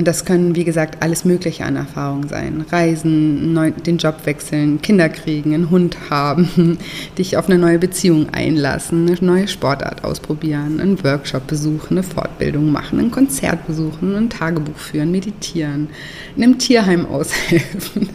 Und 0.00 0.08
das 0.08 0.24
können, 0.24 0.56
wie 0.56 0.64
gesagt, 0.64 1.02
alles 1.02 1.26
Mögliche 1.26 1.66
an 1.66 1.76
Erfahrungen 1.76 2.26
sein. 2.26 2.64
Reisen, 2.70 3.52
neu, 3.52 3.70
den 3.70 3.98
Job 3.98 4.24
wechseln, 4.24 4.80
Kinder 4.80 5.10
kriegen, 5.10 5.52
einen 5.52 5.68
Hund 5.68 6.08
haben, 6.08 6.78
dich 7.18 7.36
auf 7.36 7.50
eine 7.50 7.58
neue 7.58 7.78
Beziehung 7.78 8.30
einlassen, 8.30 9.06
eine 9.06 9.18
neue 9.20 9.46
Sportart 9.46 10.02
ausprobieren, 10.02 10.80
einen 10.80 11.04
Workshop 11.04 11.46
besuchen, 11.46 11.98
eine 11.98 12.02
Fortbildung 12.02 12.72
machen, 12.72 12.98
ein 12.98 13.10
Konzert 13.10 13.66
besuchen, 13.66 14.16
ein 14.16 14.30
Tagebuch 14.30 14.78
führen, 14.78 15.10
meditieren, 15.10 15.88
in 16.34 16.44
einem 16.44 16.56
Tierheim 16.56 17.04
aushelfen, 17.10 18.08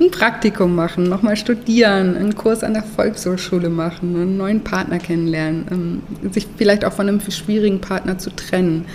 ein 0.00 0.10
Praktikum 0.10 0.74
machen, 0.74 1.04
nochmal 1.04 1.36
studieren, 1.36 2.16
einen 2.16 2.34
Kurs 2.34 2.64
an 2.64 2.72
der 2.72 2.82
Volkshochschule 2.82 3.68
machen, 3.68 4.16
einen 4.16 4.38
neuen 4.38 4.64
Partner 4.64 4.98
kennenlernen, 4.98 5.66
ähm, 5.70 6.32
sich 6.32 6.46
vielleicht 6.56 6.82
auch 6.86 6.94
von 6.94 7.08
einem 7.08 7.20
schwierigen 7.20 7.82
Partner 7.82 8.16
zu 8.16 8.34
trennen 8.34 8.86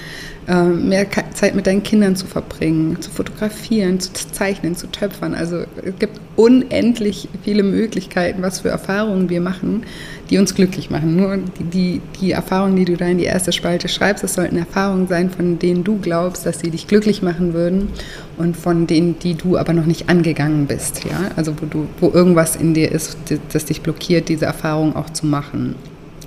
mehr 0.47 1.07
Zeit 1.33 1.55
mit 1.55 1.65
deinen 1.65 1.81
Kindern 1.81 2.15
zu 2.15 2.27
verbringen, 2.27 3.01
zu 3.01 3.09
fotografieren, 3.09 3.99
zu 3.99 4.11
zeichnen, 4.13 4.75
zu 4.75 4.87
töpfern. 4.87 5.33
Also 5.33 5.63
es 5.83 5.97
gibt 5.97 6.19
unendlich 6.35 7.27
viele 7.43 7.63
Möglichkeiten, 7.63 8.43
was 8.43 8.59
für 8.59 8.69
Erfahrungen 8.69 9.29
wir 9.29 9.41
machen, 9.41 9.85
die 10.29 10.37
uns 10.37 10.53
glücklich 10.53 10.91
machen. 10.91 11.15
Nur 11.15 11.37
die, 11.37 11.63
die, 11.63 12.01
die 12.21 12.31
Erfahrungen, 12.31 12.75
die 12.75 12.85
du 12.85 12.95
da 12.95 13.07
in 13.07 13.17
die 13.17 13.23
erste 13.23 13.51
Spalte 13.53 13.87
schreibst, 13.87 14.23
das 14.23 14.35
sollten 14.35 14.57
Erfahrungen 14.57 15.07
sein, 15.07 15.31
von 15.31 15.57
denen 15.57 15.83
du 15.83 15.97
glaubst, 15.97 16.45
dass 16.45 16.59
sie 16.59 16.69
dich 16.69 16.87
glücklich 16.87 17.23
machen 17.23 17.53
würden 17.53 17.89
und 18.37 18.55
von 18.55 18.85
denen, 18.85 19.17
die 19.17 19.33
du 19.33 19.57
aber 19.57 19.73
noch 19.73 19.85
nicht 19.85 20.09
angegangen 20.09 20.67
bist. 20.67 21.05
Ja? 21.05 21.31
Also 21.35 21.53
wo, 21.59 21.65
du, 21.65 21.87
wo 21.99 22.11
irgendwas 22.11 22.55
in 22.55 22.75
dir 22.75 22.91
ist, 22.91 23.17
das 23.51 23.65
dich 23.65 23.81
blockiert, 23.81 24.29
diese 24.29 24.45
Erfahrung 24.45 24.95
auch 24.95 25.09
zu 25.09 25.25
machen. 25.25 25.75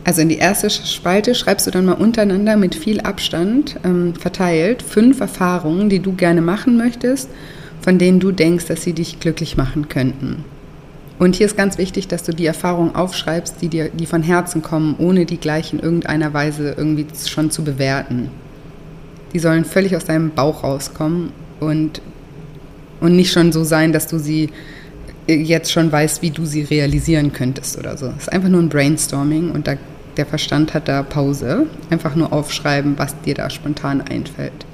Also 0.09 0.23
in 0.23 0.31
die 0.31 0.39
erste 0.39 0.71
Spalte 0.71 1.35
schreibst 1.35 1.67
du 1.67 1.71
dann 1.71 1.85
mal 1.85 1.93
untereinander 1.93 2.57
mit 2.57 2.75
viel 2.75 2.99
Abstand 3.03 3.79
ähm, 3.85 4.15
verteilt 4.15 4.83
fünf 4.83 5.21
Erfahrungen, 5.21 5.91
die 5.91 5.99
du 5.99 6.15
gerne 6.15 6.41
machen 6.41 6.79
möchtest, 6.79 7.29
von 7.83 7.99
denen 7.99 8.19
du 8.19 8.33
denkst, 8.33 8.65
dass 8.65 8.83
sie 8.83 8.95
dich 8.95 9.21
glücklich 9.21 9.59
machen 9.59 9.91
könnten. 9.91 10.47
Und 11.19 11.37
hier 11.37 11.45
ist 11.45 11.59
ganz 11.59 11.77
wichtig, 11.77 12.09
dass 12.09 12.23
du 12.23 12.33
die 12.33 12.47
Erfahrungen 12.47 12.95
aufschreibst, 12.95 13.57
die 13.61 13.69
dir, 13.69 13.91
die 13.91 14.07
von 14.07 14.23
Herzen 14.23 14.63
kommen, 14.63 14.97
ohne 14.99 15.27
die 15.27 15.37
gleich 15.37 15.75
in 15.75 15.79
irgendeiner 15.79 16.33
Weise 16.33 16.75
irgendwie 16.79 17.05
schon 17.27 17.51
zu 17.51 17.63
bewerten. 17.63 18.31
Die 19.35 19.39
sollen 19.41 19.67
völlig 19.67 19.95
aus 19.95 20.07
deinem 20.07 20.31
Bauch 20.31 20.65
rauskommen 20.65 21.33
und, 21.61 22.01
und 23.03 23.15
nicht 23.15 23.31
schon 23.31 23.53
so 23.53 23.63
sein, 23.63 23.93
dass 23.93 24.07
du 24.07 24.19
sie 24.19 24.49
jetzt 25.27 25.71
schon 25.71 25.93
weißt, 25.93 26.23
wie 26.23 26.31
du 26.31 26.47
sie 26.47 26.63
realisieren 26.63 27.35
könntest 27.35 27.77
oder 27.77 27.99
so. 27.99 28.07
Es 28.17 28.23
ist 28.23 28.33
einfach 28.33 28.49
nur 28.49 28.63
ein 28.63 28.71
Brainstorming 28.71 29.51
und 29.51 29.67
da 29.67 29.77
der 30.19 30.27
Verstand 30.27 30.75
hat 30.75 30.89
da 30.89 31.03
Pause. 31.03 31.67
Einfach 31.89 32.15
nur 32.15 32.33
aufschreiben, 32.33 32.99
was 32.99 33.19
dir 33.23 33.35
da 33.35 33.49
spontan 33.49 34.03
einfällt. 34.03 34.67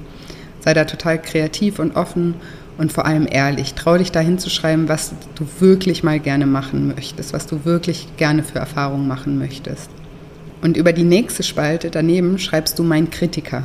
Sei 0.59 0.73
da 0.73 0.83
total 0.83 1.21
kreativ 1.21 1.79
und 1.79 1.95
offen 1.95 2.33
und 2.77 2.91
vor 2.91 3.05
allem 3.05 3.27
ehrlich. 3.29 3.75
Trau 3.75 3.97
dich 3.97 4.11
da 4.11 4.19
hinzuschreiben, 4.19 4.89
was 4.89 5.13
du 5.35 5.47
wirklich 5.59 6.03
mal 6.03 6.19
gerne 6.19 6.47
machen 6.47 6.93
möchtest, 6.93 7.31
was 7.31 7.45
du 7.45 7.63
wirklich 7.63 8.07
gerne 8.17 8.43
für 8.43 8.59
Erfahrungen 8.59 9.07
machen 9.07 9.37
möchtest. 9.37 9.89
Und 10.61 10.75
über 10.75 10.91
die 10.91 11.03
nächste 11.03 11.43
Spalte 11.43 11.91
daneben 11.91 12.39
schreibst 12.39 12.79
du 12.79 12.83
mein 12.83 13.11
Kritiker. 13.11 13.63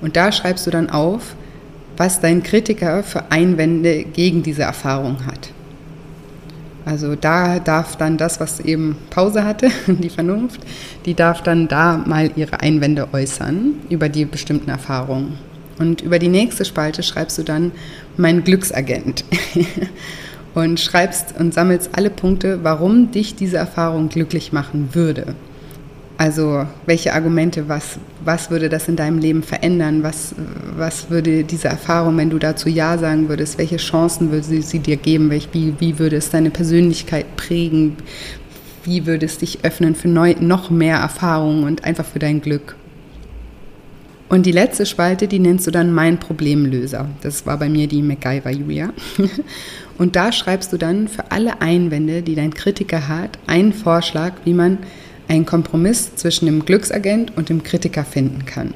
Und 0.00 0.16
da 0.16 0.30
schreibst 0.30 0.66
du 0.66 0.70
dann 0.70 0.90
auf, 0.90 1.34
was 1.96 2.20
dein 2.20 2.44
Kritiker 2.44 3.02
für 3.02 3.32
Einwände 3.32 4.04
gegen 4.04 4.44
diese 4.44 4.62
Erfahrung 4.62 5.26
hat. 5.26 5.50
Also 6.88 7.16
da 7.16 7.58
darf 7.58 7.96
dann 7.96 8.16
das, 8.16 8.40
was 8.40 8.60
eben 8.60 8.96
Pause 9.10 9.44
hatte, 9.44 9.70
die 9.86 10.08
Vernunft, 10.08 10.60
die 11.04 11.12
darf 11.12 11.42
dann 11.42 11.68
da 11.68 11.98
mal 11.98 12.30
ihre 12.34 12.60
Einwände 12.60 13.08
äußern 13.12 13.74
über 13.90 14.08
die 14.08 14.24
bestimmten 14.24 14.70
Erfahrungen. 14.70 15.38
Und 15.78 16.00
über 16.00 16.18
die 16.18 16.28
nächste 16.28 16.64
Spalte 16.64 17.02
schreibst 17.02 17.36
du 17.36 17.42
dann 17.42 17.72
mein 18.16 18.42
Glücksagent 18.42 19.26
und 20.54 20.80
schreibst 20.80 21.38
und 21.38 21.52
sammelst 21.52 21.90
alle 21.92 22.08
Punkte, 22.08 22.60
warum 22.62 23.10
dich 23.10 23.36
diese 23.36 23.58
Erfahrung 23.58 24.08
glücklich 24.08 24.52
machen 24.52 24.88
würde. 24.94 25.34
Also 26.18 26.66
welche 26.84 27.14
Argumente, 27.14 27.68
was, 27.68 27.96
was 28.24 28.50
würde 28.50 28.68
das 28.68 28.88
in 28.88 28.96
deinem 28.96 29.18
Leben 29.18 29.44
verändern? 29.44 30.02
Was, 30.02 30.34
was 30.76 31.10
würde 31.10 31.44
diese 31.44 31.68
Erfahrung, 31.68 32.16
wenn 32.16 32.28
du 32.28 32.40
dazu 32.40 32.68
Ja 32.68 32.98
sagen 32.98 33.28
würdest, 33.28 33.56
welche 33.56 33.76
Chancen 33.76 34.32
würde 34.32 34.44
sie, 34.44 34.60
sie 34.60 34.80
dir 34.80 34.96
geben? 34.96 35.30
Wie, 35.30 35.74
wie 35.78 35.98
würde 36.00 36.16
es 36.16 36.30
deine 36.30 36.50
Persönlichkeit 36.50 37.36
prägen? 37.36 37.96
Wie 38.82 39.06
würde 39.06 39.26
es 39.26 39.38
dich 39.38 39.60
öffnen 39.64 39.94
für 39.94 40.08
neu, 40.08 40.34
noch 40.40 40.70
mehr 40.70 40.96
Erfahrungen 40.96 41.62
und 41.62 41.84
einfach 41.84 42.04
für 42.04 42.18
dein 42.18 42.40
Glück? 42.40 42.74
Und 44.28 44.44
die 44.44 44.52
letzte 44.52 44.86
Spalte, 44.86 45.28
die 45.28 45.38
nennst 45.38 45.68
du 45.68 45.70
dann 45.70 45.92
mein 45.92 46.18
Problemlöser. 46.18 47.08
Das 47.22 47.46
war 47.46 47.58
bei 47.58 47.68
mir 47.68 47.86
die 47.86 48.02
MacGyver 48.02 48.50
Julia. 48.50 48.92
Und 49.98 50.16
da 50.16 50.32
schreibst 50.32 50.72
du 50.72 50.76
dann 50.76 51.08
für 51.08 51.32
alle 51.32 51.60
Einwände, 51.62 52.22
die 52.22 52.34
dein 52.34 52.52
Kritiker 52.52 53.08
hat, 53.08 53.38
einen 53.46 53.72
Vorschlag, 53.72 54.34
wie 54.44 54.52
man 54.52 54.78
einen 55.28 55.46
Kompromiss 55.46 56.16
zwischen 56.16 56.46
dem 56.46 56.64
Glücksagent 56.64 57.36
und 57.36 57.48
dem 57.48 57.62
Kritiker 57.62 58.04
finden 58.04 58.44
kann. 58.46 58.74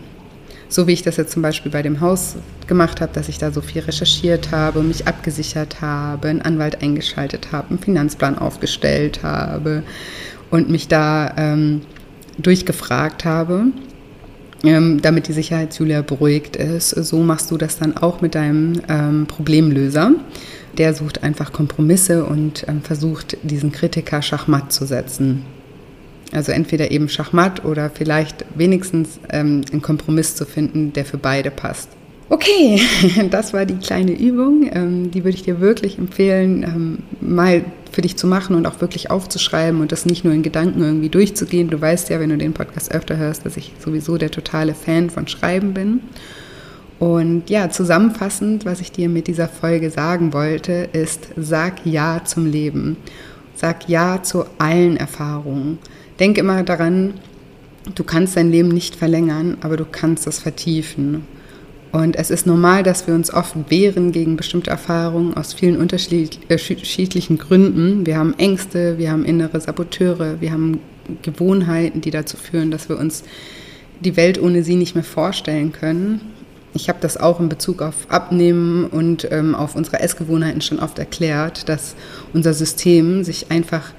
So 0.69 0.87
wie 0.87 0.93
ich 0.93 1.03
das 1.03 1.19
jetzt 1.19 1.33
zum 1.33 1.43
Beispiel 1.43 1.71
bei 1.71 1.83
dem 1.83 2.01
Haus 2.01 2.37
gemacht 2.67 3.01
habe, 3.03 3.13
dass 3.13 3.29
ich 3.29 3.37
da 3.37 3.51
so 3.51 3.61
viel 3.61 3.83
recherchiert 3.83 4.53
habe, 4.53 4.83
mich 4.83 5.07
abgesichert 5.07 5.83
habe, 5.83 6.29
einen 6.29 6.41
Anwalt 6.41 6.83
eingeschaltet 6.83 7.53
habe, 7.53 7.71
einen 7.71 7.79
Finanzplan 7.79 8.39
aufgestellt 8.39 9.23
habe 9.23 9.83
und 10.51 10.71
mich 10.71 10.89
da 10.89 11.35
ähm, 11.37 11.83
durchgefragt 12.39 13.27
habe, 13.27 13.67
ähm, 14.65 15.03
damit 15.03 15.29
die 15.29 15.35
Sicherheitsjulia 15.35 16.01
beruhigt 16.01 16.57
ist. 16.57 16.91
So 16.91 17.19
machst 17.19 17.51
du 17.51 17.59
das 17.59 17.79
dann 17.79 17.97
auch 17.97 18.23
mit 18.23 18.35
deinem 18.35 18.81
ähm, 18.89 19.27
Problemlöser. 19.27 20.13
Der 20.79 20.95
sucht 20.95 21.23
einfach 21.23 21.53
Kompromisse 21.53 22.25
und 22.25 22.65
ähm, 22.67 22.81
versucht, 22.81 23.37
diesen 23.43 23.73
Kritiker 23.73 24.23
schachmatt 24.23 24.73
zu 24.73 24.87
setzen. 24.87 25.45
Also 26.33 26.53
entweder 26.53 26.91
eben 26.91 27.09
Schachmatt 27.09 27.65
oder 27.65 27.91
vielleicht 27.91 28.45
wenigstens 28.55 29.21
ähm, 29.31 29.63
einen 29.71 29.83
Kompromiss 29.83 30.35
zu 30.35 30.47
finden, 30.47 30.93
der 30.93 31.05
für 31.05 31.19
beide 31.19 31.51
passt. 31.51 31.91
Okay, 32.31 32.81
das 33.31 33.53
war 33.53 33.67
die 33.67 33.77
kleine 33.77 34.13
Übung. 34.13 34.71
Ähm, 34.73 35.11
die 35.11 35.23
würde 35.23 35.37
ich 35.37 35.43
dir 35.43 35.61
wirklich 35.61 35.99
empfehlen, 35.99 36.63
ähm, 36.63 36.99
mal 37.21 37.65
für 37.93 38.01
dich 38.01 38.17
zu 38.17 38.27
machen 38.27 38.57
und 38.57 38.67
auch 38.67 38.81
wirklich 38.81 39.11
aufzuschreiben 39.11 39.83
und 39.83 39.93
das 39.93 40.07
nicht 40.07 40.25
nur 40.25 40.33
in 40.33 40.43
Gedanken 40.43 40.81
irgendwie 40.81 41.11
durchzugehen. 41.11 41.69
Du 41.69 41.79
weißt 41.79 42.09
ja, 42.09 42.19
wenn 42.21 42.31
du 42.31 42.39
den 42.39 42.55
Podcast 42.55 42.91
öfter 42.91 43.19
hörst, 43.19 43.45
dass 43.45 43.59
ich 43.59 43.73
sowieso 43.85 44.17
der 44.17 44.31
totale 44.31 44.75
Fan 44.75 45.11
von 45.11 45.29
Schreiben 45.29 45.75
bin. 45.75 46.01
Und 46.99 47.51
ja, 47.51 47.69
zusammenfassend, 47.69 48.65
was 48.65 48.81
ich 48.81 48.93
dir 48.93 49.09
mit 49.09 49.27
dieser 49.27 49.49
Folge 49.49 49.91
sagen 49.91 50.33
wollte, 50.33 50.89
ist, 50.93 51.29
sag 51.37 51.85
Ja 51.85 52.23
zum 52.25 52.47
Leben. 52.47 52.97
Sag 53.55 53.89
Ja 53.89 54.23
zu 54.23 54.47
allen 54.59 54.97
Erfahrungen. 54.97 55.79
Denk 56.19 56.39
immer 56.39 56.63
daran, 56.63 57.15
du 57.95 58.05
kannst 58.05 58.37
dein 58.37 58.51
Leben 58.51 58.69
nicht 58.69 58.97
verlängern, 58.97 59.59
aber 59.61 59.77
du 59.77 59.85
kannst 59.85 60.27
es 60.27 60.39
vertiefen. 60.39 61.27
Und 61.93 62.17
es 62.17 62.31
ist 62.31 62.47
normal, 62.47 62.83
dass 62.83 63.07
wir 63.07 63.15
uns 63.15 63.33
oft 63.33 63.55
wehren 63.69 64.13
gegen 64.13 64.37
bestimmte 64.37 64.71
Erfahrungen 64.71 65.35
aus 65.35 65.53
vielen 65.53 65.77
unterschiedlichen 65.77 67.37
Gründen. 67.37 68.07
Wir 68.07 68.17
haben 68.17 68.35
Ängste, 68.39 68.97
wir 68.97 69.11
haben 69.11 69.27
innere 69.27 69.61
Saboteure, 69.61 70.41
wir 70.41 70.53
haben 70.53 70.81
Gewohnheiten, 71.21 72.01
die 72.01 72.11
dazu 72.11 72.39
führen, 72.39 72.71
dass 72.71 72.89
wir 72.89 72.99
uns 72.99 73.25
die 74.01 74.17
Welt 74.17 74.41
ohne 74.41 74.63
sie 74.63 74.77
nicht 74.77 74.95
mehr 74.95 75.05
vorstellen 75.05 75.73
können. 75.73 76.23
Ich 76.73 76.89
habe 76.89 76.99
das 77.03 77.19
auch 77.19 77.39
in 77.41 77.51
Bezug 77.51 77.83
auf 77.83 78.07
Abnehmen 78.09 78.87
und 78.87 79.29
ähm, 79.31 79.55
auf 79.55 79.77
unsere 79.77 80.01
Essgewohnheiten 80.01 80.63
schon 80.63 80.79
oft 80.79 80.99
erklärt, 80.99 81.69
dass 81.69 81.95
unser 82.33 82.55
System 82.55 83.23
sich 83.23 83.51
einfach 83.51 83.93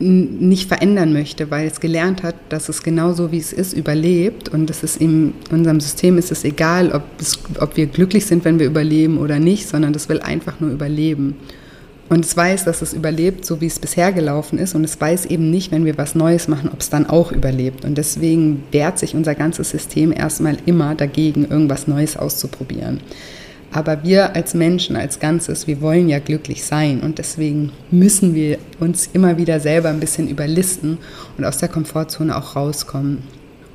nicht 0.00 0.66
verändern 0.66 1.12
möchte, 1.12 1.50
weil 1.50 1.66
es 1.66 1.78
gelernt 1.78 2.22
hat, 2.22 2.34
dass 2.48 2.68
es 2.68 2.82
genauso 2.82 3.32
wie 3.32 3.38
es 3.38 3.52
ist 3.52 3.74
überlebt 3.74 4.48
und 4.48 4.70
es 4.70 4.82
ist 4.82 4.96
in 4.96 5.34
unserem 5.50 5.78
System 5.78 6.16
ist 6.16 6.32
es 6.32 6.42
egal, 6.44 6.92
ob, 6.92 7.02
es, 7.20 7.38
ob 7.60 7.76
wir 7.76 7.86
glücklich 7.86 8.24
sind, 8.24 8.44
wenn 8.46 8.58
wir 8.58 8.66
überleben 8.66 9.18
oder 9.18 9.38
nicht, 9.38 9.68
sondern 9.68 9.92
das 9.92 10.08
will 10.08 10.20
einfach 10.20 10.58
nur 10.58 10.70
überleben. 10.70 11.36
Und 12.08 12.24
es 12.24 12.36
weiß, 12.36 12.64
dass 12.64 12.82
es 12.82 12.92
überlebt, 12.92 13.44
so 13.44 13.60
wie 13.60 13.66
es 13.66 13.78
bisher 13.78 14.10
gelaufen 14.12 14.58
ist. 14.58 14.74
Und 14.74 14.82
es 14.82 15.00
weiß 15.00 15.26
eben 15.26 15.48
nicht, 15.52 15.70
wenn 15.70 15.84
wir 15.84 15.96
was 15.96 16.16
Neues 16.16 16.48
machen, 16.48 16.68
ob 16.72 16.80
es 16.80 16.90
dann 16.90 17.06
auch 17.06 17.30
überlebt. 17.30 17.84
Und 17.84 17.96
deswegen 17.96 18.64
wehrt 18.72 18.98
sich 18.98 19.14
unser 19.14 19.36
ganzes 19.36 19.70
System 19.70 20.10
erstmal 20.10 20.56
immer 20.66 20.96
dagegen, 20.96 21.46
irgendwas 21.48 21.86
Neues 21.86 22.16
auszuprobieren. 22.16 22.98
Aber 23.72 24.02
wir 24.02 24.34
als 24.34 24.54
Menschen, 24.54 24.96
als 24.96 25.20
Ganzes, 25.20 25.66
wir 25.66 25.80
wollen 25.80 26.08
ja 26.08 26.18
glücklich 26.18 26.64
sein. 26.64 27.00
Und 27.00 27.18
deswegen 27.18 27.72
müssen 27.90 28.34
wir 28.34 28.58
uns 28.80 29.08
immer 29.12 29.38
wieder 29.38 29.60
selber 29.60 29.90
ein 29.90 30.00
bisschen 30.00 30.28
überlisten 30.28 30.98
und 31.38 31.44
aus 31.44 31.58
der 31.58 31.68
Komfortzone 31.68 32.36
auch 32.36 32.56
rauskommen. 32.56 33.22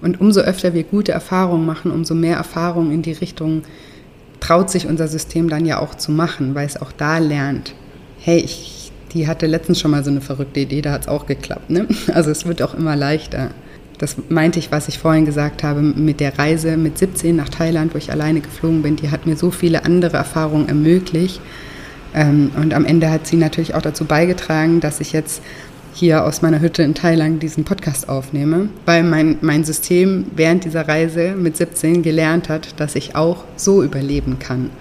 Und 0.02 0.20
umso 0.20 0.42
öfter 0.42 0.74
wir 0.74 0.84
gute 0.84 1.14
Erfahrungen 1.14 1.66
machen, 1.66 1.92
umso 1.92 2.14
mehr 2.14 2.36
Erfahrungen 2.38 2.92
in 2.92 3.02
die 3.02 3.14
Richtung 3.14 3.64
traut 4.42 4.70
sich 4.70 4.86
unser 4.86 5.08
System 5.08 5.50
dann 5.50 5.66
ja 5.66 5.80
auch 5.80 5.96
zu 5.96 6.12
machen, 6.12 6.56
weil 6.56 6.68
es 6.68 6.80
auch 6.80 6.92
da 6.92 7.18
lernt, 7.18 7.74
hey, 8.20 8.40
ich, 8.40 8.92
die 9.14 9.28
hatte 9.28 9.48
letztens 9.48 9.80
schon 9.80 9.92
mal 9.92 10.04
so 10.04 10.12
eine 10.12 10.22
verrückte 10.22 10.60
Idee, 10.60 10.82
da 10.82 10.92
hat 10.92 11.02
es 11.02 11.08
auch 11.08 11.26
geklappt. 11.26 11.70
Ne? 11.70 11.88
Also 12.14 12.32
es 12.32 12.46
wird 12.46 12.62
auch 12.62 12.74
immer 12.74 12.96
leichter. 12.96 13.52
Das 13.98 14.16
meinte 14.30 14.60
ich, 14.60 14.72
was 14.72 14.88
ich 14.88 15.00
vorhin 15.00 15.26
gesagt 15.26 15.64
habe 15.64 15.82
mit 15.82 16.20
der 16.20 16.38
Reise 16.38 16.78
mit 16.78 16.98
17 16.98 17.36
nach 17.36 17.50
Thailand, 17.50 17.94
wo 17.94 17.98
ich 17.98 18.12
alleine 18.12 18.42
geflogen 18.42 18.82
bin. 18.82 18.96
Die 18.96 19.12
hat 19.12 19.26
mir 19.26 19.36
so 19.36 19.52
viele 19.52 19.86
andere 19.86 20.18
Erfahrungen 20.18 20.68
ermöglicht. 20.68 21.42
Ähm, 22.14 22.52
und 22.56 22.74
am 22.74 22.86
Ende 22.86 23.12
hat 23.12 23.28
sie 23.28 23.38
natürlich 23.38 23.76
auch 23.76 23.82
dazu 23.82 24.06
beigetragen, 24.06 24.80
dass 24.80 25.00
ich 25.00 25.12
jetzt 25.12 25.42
hier 25.94 26.26
aus 26.26 26.42
meiner 26.42 26.60
Hütte 26.60 26.84
in 26.84 26.94
Thailand 26.94 27.42
diesen 27.42 27.64
Podcast 27.64 28.10
aufnehme, 28.10 28.68
weil 28.86 29.04
mein, 29.04 29.38
mein 29.42 29.64
System 29.64 30.26
während 30.36 30.66
dieser 30.66 30.88
Reise 30.88 31.36
mit 31.38 31.56
17 31.56 32.04
gelernt 32.04 32.50
hat, 32.50 32.80
dass 32.80 32.96
ich 32.96 33.16
auch 33.16 33.46
so 33.56 33.82
überleben 33.82 34.38
kann. 34.38 34.72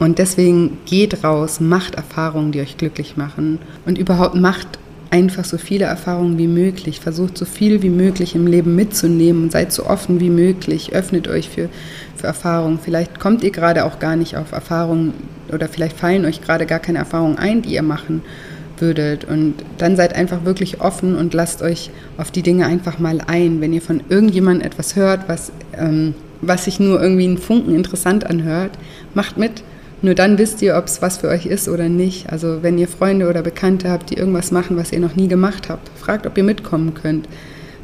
Und 0.00 0.18
deswegen 0.18 0.78
geht 0.86 1.22
raus, 1.22 1.60
macht 1.60 1.94
Erfahrungen, 1.94 2.52
die 2.52 2.60
euch 2.60 2.78
glücklich 2.78 3.16
machen 3.16 3.58
und 3.86 3.96
überhaupt 3.98 4.34
macht 4.34 4.78
einfach 5.10 5.44
so 5.44 5.58
viele 5.58 5.84
Erfahrungen 5.84 6.38
wie 6.38 6.46
möglich. 6.46 7.00
Versucht 7.00 7.36
so 7.36 7.44
viel 7.44 7.82
wie 7.82 7.90
möglich 7.90 8.34
im 8.34 8.46
Leben 8.46 8.76
mitzunehmen 8.76 9.44
und 9.44 9.52
seid 9.52 9.72
so 9.72 9.86
offen 9.86 10.20
wie 10.20 10.30
möglich. 10.30 10.92
Öffnet 10.92 11.28
euch 11.28 11.48
für, 11.48 11.68
für 12.16 12.26
Erfahrungen. 12.26 12.78
Vielleicht 12.82 13.18
kommt 13.18 13.42
ihr 13.42 13.50
gerade 13.50 13.84
auch 13.84 13.98
gar 13.98 14.16
nicht 14.16 14.36
auf 14.36 14.52
Erfahrungen 14.52 15.14
oder 15.52 15.68
vielleicht 15.68 15.96
fallen 15.96 16.24
euch 16.24 16.40
gerade 16.42 16.66
gar 16.66 16.78
keine 16.78 16.98
Erfahrungen 16.98 17.38
ein, 17.38 17.62
die 17.62 17.74
ihr 17.74 17.82
machen 17.82 18.22
würdet. 18.78 19.24
Und 19.24 19.54
dann 19.78 19.96
seid 19.96 20.14
einfach 20.14 20.44
wirklich 20.44 20.80
offen 20.80 21.16
und 21.16 21.34
lasst 21.34 21.62
euch 21.62 21.90
auf 22.16 22.30
die 22.30 22.42
Dinge 22.42 22.66
einfach 22.66 22.98
mal 22.98 23.20
ein. 23.26 23.60
Wenn 23.60 23.72
ihr 23.72 23.82
von 23.82 24.02
irgendjemandem 24.08 24.66
etwas 24.66 24.96
hört, 24.96 25.28
was, 25.28 25.52
ähm, 25.76 26.14
was 26.40 26.64
sich 26.64 26.80
nur 26.80 27.02
irgendwie 27.02 27.24
einen 27.24 27.38
Funken 27.38 27.74
interessant 27.74 28.24
anhört, 28.24 28.72
macht 29.14 29.36
mit 29.36 29.62
nur 30.02 30.14
dann 30.14 30.38
wisst 30.38 30.62
ihr, 30.62 30.76
ob 30.76 30.86
es 30.86 31.02
was 31.02 31.18
für 31.18 31.28
euch 31.28 31.46
ist 31.46 31.68
oder 31.68 31.88
nicht. 31.88 32.30
Also 32.30 32.62
wenn 32.62 32.78
ihr 32.78 32.88
Freunde 32.88 33.28
oder 33.28 33.42
Bekannte 33.42 33.90
habt, 33.90 34.10
die 34.10 34.14
irgendwas 34.14 34.50
machen, 34.50 34.76
was 34.76 34.92
ihr 34.92 35.00
noch 35.00 35.14
nie 35.14 35.28
gemacht 35.28 35.68
habt, 35.68 35.90
fragt, 35.98 36.26
ob 36.26 36.38
ihr 36.38 36.44
mitkommen 36.44 36.94
könnt. 36.94 37.28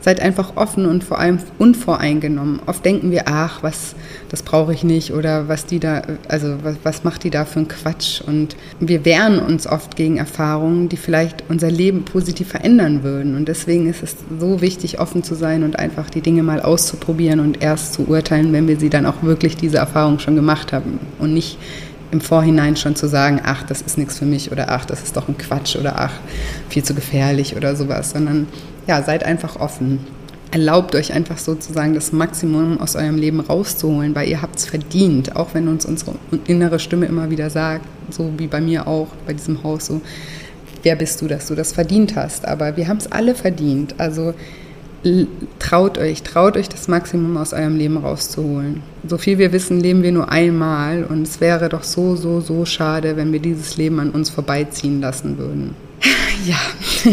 Seid 0.00 0.20
einfach 0.20 0.56
offen 0.56 0.86
und 0.86 1.02
vor 1.02 1.18
allem 1.18 1.40
unvoreingenommen. 1.58 2.60
Oft 2.66 2.84
denken 2.84 3.10
wir, 3.10 3.24
ach, 3.26 3.64
was, 3.64 3.96
das 4.28 4.42
brauche 4.42 4.72
ich 4.72 4.84
nicht 4.84 5.12
oder 5.12 5.48
was 5.48 5.66
die 5.66 5.80
da, 5.80 6.02
also 6.28 6.58
was, 6.62 6.76
was 6.84 7.02
macht 7.02 7.24
die 7.24 7.30
da 7.30 7.44
für 7.44 7.58
einen 7.58 7.68
Quatsch? 7.68 8.20
Und 8.20 8.56
wir 8.78 9.04
wehren 9.04 9.40
uns 9.40 9.66
oft 9.66 9.96
gegen 9.96 10.18
Erfahrungen, 10.18 10.88
die 10.88 10.96
vielleicht 10.96 11.42
unser 11.48 11.72
Leben 11.72 12.04
positiv 12.04 12.48
verändern 12.48 13.02
würden. 13.02 13.34
Und 13.34 13.48
deswegen 13.48 13.88
ist 13.88 14.04
es 14.04 14.14
so 14.38 14.60
wichtig, 14.60 15.00
offen 15.00 15.24
zu 15.24 15.34
sein 15.34 15.64
und 15.64 15.76
einfach 15.76 16.08
die 16.08 16.20
Dinge 16.20 16.44
mal 16.44 16.62
auszuprobieren 16.62 17.40
und 17.40 17.60
erst 17.60 17.94
zu 17.94 18.06
urteilen, 18.06 18.52
wenn 18.52 18.68
wir 18.68 18.78
sie 18.78 18.90
dann 18.90 19.06
auch 19.06 19.22
wirklich 19.24 19.56
diese 19.56 19.78
Erfahrung 19.78 20.20
schon 20.20 20.36
gemacht 20.36 20.72
haben 20.72 21.00
und 21.18 21.34
nicht 21.34 21.58
im 22.10 22.20
Vorhinein 22.20 22.76
schon 22.76 22.96
zu 22.96 23.08
sagen, 23.08 23.40
ach, 23.44 23.62
das 23.64 23.82
ist 23.82 23.98
nichts 23.98 24.18
für 24.18 24.24
mich 24.24 24.52
oder 24.52 24.70
ach, 24.70 24.84
das 24.84 25.02
ist 25.02 25.16
doch 25.16 25.28
ein 25.28 25.38
Quatsch 25.38 25.76
oder 25.76 25.98
ach, 25.98 26.12
viel 26.68 26.84
zu 26.84 26.94
gefährlich 26.94 27.56
oder 27.56 27.76
sowas, 27.76 28.10
sondern 28.10 28.46
ja, 28.86 29.02
seid 29.02 29.24
einfach 29.24 29.56
offen. 29.56 30.00
Erlaubt 30.52 30.94
euch 30.94 31.12
einfach 31.12 31.38
sozusagen 31.38 31.94
das 31.94 32.12
Maximum 32.12 32.80
aus 32.80 32.94
eurem 32.94 33.16
Leben 33.16 33.40
rauszuholen, 33.40 34.14
weil 34.14 34.28
ihr 34.28 34.42
habt 34.42 34.58
es 34.58 34.66
verdient, 34.66 35.34
auch 35.34 35.54
wenn 35.54 35.68
uns 35.68 35.84
unsere 35.84 36.14
innere 36.46 36.78
Stimme 36.78 37.06
immer 37.06 37.30
wieder 37.30 37.50
sagt, 37.50 37.84
so 38.10 38.32
wie 38.38 38.46
bei 38.46 38.60
mir 38.60 38.86
auch, 38.86 39.08
bei 39.26 39.32
diesem 39.32 39.62
Haus 39.64 39.86
so, 39.86 40.00
wer 40.82 40.94
bist 40.94 41.20
du, 41.20 41.26
dass 41.26 41.48
du 41.48 41.56
das 41.56 41.72
verdient 41.72 42.14
hast? 42.14 42.46
Aber 42.46 42.76
wir 42.76 42.86
haben 42.86 42.98
es 42.98 43.10
alle 43.10 43.34
verdient. 43.34 43.96
Also 43.98 44.34
traut 45.58 45.98
euch, 45.98 46.22
traut 46.22 46.56
euch 46.56 46.68
das 46.68 46.88
Maximum 46.88 47.36
aus 47.36 47.52
eurem 47.52 47.76
Leben 47.76 47.96
rauszuholen. 47.96 48.82
So 49.06 49.18
viel 49.18 49.38
wir 49.38 49.52
wissen, 49.52 49.80
leben 49.80 50.02
wir 50.02 50.12
nur 50.12 50.30
einmal 50.30 51.04
und 51.04 51.22
es 51.22 51.40
wäre 51.40 51.68
doch 51.68 51.84
so, 51.84 52.16
so, 52.16 52.40
so 52.40 52.64
schade, 52.64 53.16
wenn 53.16 53.32
wir 53.32 53.40
dieses 53.40 53.76
Leben 53.76 54.00
an 54.00 54.10
uns 54.10 54.30
vorbeiziehen 54.30 55.00
lassen 55.00 55.38
würden. 55.38 55.74
Ja, 56.44 56.58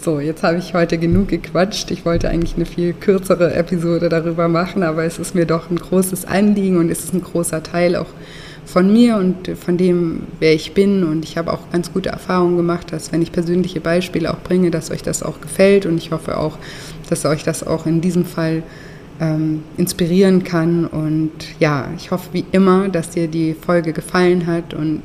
so, 0.00 0.20
jetzt 0.20 0.42
habe 0.42 0.58
ich 0.58 0.72
heute 0.72 0.96
genug 0.96 1.28
gequatscht. 1.28 1.90
Ich 1.90 2.06
wollte 2.06 2.30
eigentlich 2.30 2.54
eine 2.54 2.64
viel 2.64 2.94
kürzere 2.94 3.52
Episode 3.52 4.08
darüber 4.08 4.48
machen, 4.48 4.84
aber 4.84 5.04
es 5.04 5.18
ist 5.18 5.34
mir 5.34 5.44
doch 5.44 5.70
ein 5.70 5.76
großes 5.76 6.24
Anliegen 6.24 6.78
und 6.78 6.88
es 6.88 7.00
ist 7.00 7.12
ein 7.12 7.22
großer 7.22 7.62
Teil 7.62 7.96
auch 7.96 8.06
von 8.68 8.92
mir 8.92 9.16
und 9.16 9.48
von 9.56 9.78
dem, 9.78 10.24
wer 10.40 10.54
ich 10.54 10.74
bin. 10.74 11.02
Und 11.02 11.24
ich 11.24 11.38
habe 11.38 11.52
auch 11.52 11.70
ganz 11.72 11.92
gute 11.92 12.10
Erfahrungen 12.10 12.56
gemacht, 12.56 12.92
dass 12.92 13.12
wenn 13.12 13.22
ich 13.22 13.32
persönliche 13.32 13.80
Beispiele 13.80 14.30
auch 14.30 14.40
bringe, 14.40 14.70
dass 14.70 14.90
euch 14.90 15.02
das 15.02 15.22
auch 15.22 15.40
gefällt. 15.40 15.86
Und 15.86 15.96
ich 15.96 16.12
hoffe 16.12 16.36
auch, 16.36 16.58
dass 17.08 17.24
euch 17.24 17.44
das 17.44 17.66
auch 17.66 17.86
in 17.86 18.02
diesem 18.02 18.26
Fall 18.26 18.62
ähm, 19.20 19.62
inspirieren 19.78 20.44
kann. 20.44 20.84
Und 20.86 21.32
ja, 21.58 21.88
ich 21.96 22.10
hoffe 22.10 22.28
wie 22.32 22.44
immer, 22.52 22.90
dass 22.90 23.10
dir 23.10 23.26
die 23.26 23.54
Folge 23.54 23.94
gefallen 23.94 24.46
hat 24.46 24.74
und 24.74 25.02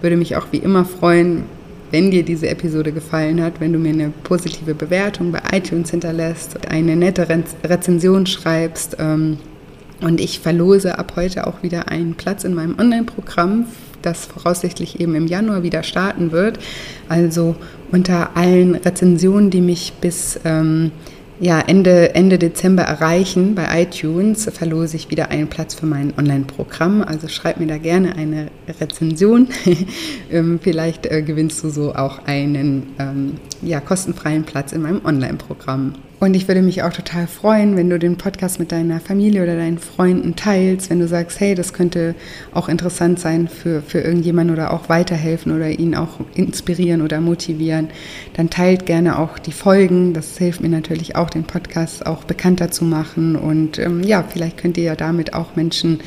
würde 0.00 0.16
mich 0.16 0.36
auch 0.36 0.46
wie 0.50 0.58
immer 0.58 0.86
freuen, 0.86 1.44
wenn 1.90 2.10
dir 2.10 2.22
diese 2.22 2.48
Episode 2.48 2.92
gefallen 2.92 3.42
hat, 3.42 3.60
wenn 3.60 3.74
du 3.74 3.78
mir 3.78 3.92
eine 3.92 4.10
positive 4.24 4.74
Bewertung 4.74 5.32
bei 5.32 5.42
iTunes 5.52 5.90
hinterlässt, 5.90 6.66
eine 6.66 6.96
nette 6.96 7.28
Rezension 7.62 8.24
schreibst. 8.24 8.96
Ähm, 8.98 9.36
und 10.02 10.20
ich 10.20 10.40
verlose 10.40 10.98
ab 10.98 11.14
heute 11.16 11.46
auch 11.46 11.62
wieder 11.62 11.88
einen 11.88 12.14
Platz 12.14 12.44
in 12.44 12.54
meinem 12.54 12.78
Online-Programm, 12.78 13.66
das 14.02 14.26
voraussichtlich 14.26 15.00
eben 15.00 15.14
im 15.14 15.26
Januar 15.26 15.62
wieder 15.62 15.82
starten 15.82 16.32
wird. 16.32 16.58
Also 17.08 17.56
unter 17.90 18.36
allen 18.36 18.74
Rezensionen, 18.74 19.50
die 19.50 19.60
mich 19.60 19.92
bis 20.00 20.40
ähm, 20.44 20.90
ja, 21.40 21.60
Ende, 21.60 22.14
Ende 22.14 22.38
Dezember 22.38 22.82
erreichen 22.82 23.54
bei 23.54 23.82
iTunes, 23.82 24.48
verlose 24.52 24.96
ich 24.96 25.10
wieder 25.10 25.30
einen 25.30 25.48
Platz 25.48 25.74
für 25.74 25.86
mein 25.86 26.12
Online-Programm. 26.16 27.02
Also 27.02 27.26
schreib 27.26 27.58
mir 27.58 27.66
da 27.66 27.78
gerne 27.78 28.14
eine 28.16 28.48
Rezension. 28.80 29.48
Ähm, 30.30 30.60
vielleicht 30.62 31.04
äh, 31.04 31.20
gewinnst 31.20 31.62
du 31.62 31.68
so 31.68 31.94
auch 31.94 32.24
einen 32.24 32.94
ähm, 32.98 33.34
ja, 33.60 33.80
kostenfreien 33.80 34.44
Platz 34.44 34.72
in 34.72 34.80
meinem 34.80 35.04
Online-Programm. 35.04 35.92
Und 36.22 36.34
ich 36.34 36.46
würde 36.46 36.62
mich 36.62 36.84
auch 36.84 36.92
total 36.92 37.26
freuen, 37.26 37.76
wenn 37.76 37.90
du 37.90 37.98
den 37.98 38.16
Podcast 38.16 38.60
mit 38.60 38.70
deiner 38.70 39.00
Familie 39.00 39.42
oder 39.42 39.56
deinen 39.56 39.78
Freunden 39.78 40.36
teilst, 40.36 40.88
wenn 40.88 41.00
du 41.00 41.08
sagst, 41.08 41.40
hey, 41.40 41.56
das 41.56 41.72
könnte 41.72 42.14
auch 42.54 42.68
interessant 42.68 43.18
sein 43.18 43.48
für, 43.48 43.82
für 43.82 43.98
irgendjemanden 43.98 44.54
oder 44.54 44.72
auch 44.72 44.88
weiterhelfen 44.88 45.52
oder 45.52 45.68
ihn 45.68 45.96
auch 45.96 46.20
inspirieren 46.34 47.02
oder 47.02 47.20
motivieren. 47.20 47.88
Dann 48.34 48.50
teilt 48.50 48.86
gerne 48.86 49.18
auch 49.18 49.40
die 49.40 49.50
Folgen. 49.50 50.12
Das 50.12 50.38
hilft 50.38 50.60
mir 50.60 50.68
natürlich 50.68 51.16
auch, 51.16 51.28
den 51.28 51.42
Podcast 51.42 52.06
auch 52.06 52.22
bekannter 52.22 52.70
zu 52.70 52.84
machen. 52.84 53.34
Und 53.34 53.80
ähm, 53.80 54.04
ja, 54.04 54.22
vielleicht 54.22 54.58
könnt 54.58 54.76
ihr 54.76 54.84
ja 54.84 54.94
damit 54.94 55.34
auch 55.34 55.56
Menschen 55.56 55.98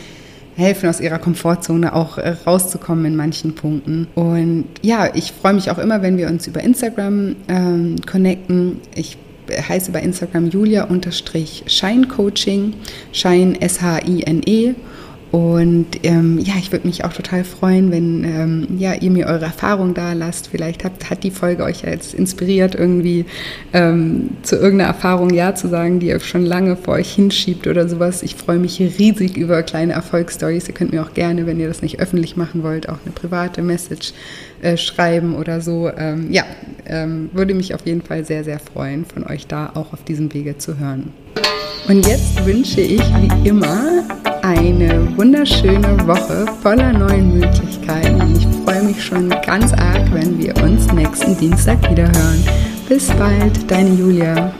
helfen, 0.55 0.87
aus 0.87 1.01
ihrer 1.01 1.19
Komfortzone 1.19 1.93
auch 1.93 2.17
äh, 2.17 2.37
rauszukommen 2.47 3.03
in 3.03 3.17
manchen 3.17 3.53
Punkten. 3.55 4.07
Und 4.15 4.63
ja, 4.81 5.13
ich 5.13 5.33
freue 5.33 5.55
mich 5.55 5.71
auch 5.71 5.77
immer, 5.77 6.01
wenn 6.01 6.15
wir 6.17 6.29
uns 6.29 6.47
über 6.47 6.61
Instagram 6.61 7.35
ähm, 7.49 7.97
connecten. 8.09 8.79
Ich 8.95 9.17
heiße 9.49 9.91
bei 9.91 10.01
Instagram 10.01 10.49
Julia-Scheincoaching, 10.49 12.73
Schein 13.11 13.61
S-H-I-N-E. 13.61 14.75
Und 15.35 15.87
ähm, 16.03 16.39
ja, 16.39 16.53
ich 16.57 16.71
würde 16.71 16.87
mich 16.87 17.03
auch 17.03 17.11
total 17.11 17.43
freuen, 17.43 17.91
wenn 17.91 18.23
ähm, 18.23 18.67
ja, 18.77 18.93
ihr 18.93 19.11
mir 19.11 19.27
eure 19.27 19.43
Erfahrung 19.43 19.93
da 19.93 20.13
lasst. 20.13 20.47
Vielleicht 20.47 20.85
habt, 20.85 21.09
hat 21.09 21.25
die 21.25 21.31
Folge 21.31 21.65
euch 21.65 21.81
jetzt 21.81 22.13
inspiriert, 22.13 22.73
irgendwie 22.73 23.25
ähm, 23.73 24.29
zu 24.43 24.55
irgendeiner 24.55 24.91
Erfahrung 24.91 25.31
Ja 25.31 25.53
zu 25.53 25.67
sagen, 25.67 25.99
die 25.99 26.07
ihr 26.07 26.21
schon 26.21 26.45
lange 26.45 26.77
vor 26.77 26.93
euch 26.93 27.13
hinschiebt 27.13 27.67
oder 27.67 27.89
sowas. 27.89 28.23
Ich 28.23 28.35
freue 28.35 28.59
mich 28.59 28.79
riesig 28.79 29.35
über 29.35 29.61
kleine 29.63 29.91
Erfolgsstories. 29.91 30.69
Ihr 30.69 30.73
könnt 30.73 30.93
mir 30.93 31.03
auch 31.03 31.13
gerne, 31.13 31.45
wenn 31.45 31.59
ihr 31.59 31.67
das 31.67 31.81
nicht 31.81 31.99
öffentlich 31.99 32.37
machen 32.37 32.63
wollt, 32.63 32.87
auch 32.87 32.99
eine 33.03 33.11
private 33.13 33.61
Message 33.61 34.13
äh, 34.61 34.77
schreiben 34.77 35.35
oder 35.35 35.59
so. 35.59 35.91
Ähm, 35.97 36.31
ja, 36.31 36.45
ähm, 36.85 37.29
würde 37.33 37.55
mich 37.55 37.75
auf 37.75 37.85
jeden 37.85 38.03
Fall 38.03 38.23
sehr, 38.23 38.45
sehr 38.45 38.59
freuen, 38.59 39.03
von 39.03 39.25
euch 39.25 39.47
da 39.47 39.69
auch 39.73 39.91
auf 39.91 40.05
diesem 40.05 40.33
Wege 40.33 40.57
zu 40.57 40.79
hören. 40.79 41.11
Und 41.87 42.05
jetzt 42.07 42.43
wünsche 42.45 42.81
ich 42.81 43.01
wie 43.01 43.47
immer 43.47 44.03
eine 44.41 45.07
wunderschöne 45.17 46.07
Woche 46.07 46.45
voller 46.61 46.91
neuen 46.91 47.37
Möglichkeiten. 47.37 48.35
Ich 48.35 48.47
freue 48.63 48.83
mich 48.83 49.03
schon 49.03 49.29
ganz 49.29 49.71
arg, 49.73 50.11
wenn 50.11 50.39
wir 50.39 50.55
uns 50.63 50.91
nächsten 50.93 51.37
Dienstag 51.37 51.79
wieder 51.91 52.05
hören. 52.05 52.43
Bis 52.89 53.07
bald, 53.09 53.69
deine 53.69 53.91
Julia. 53.91 54.51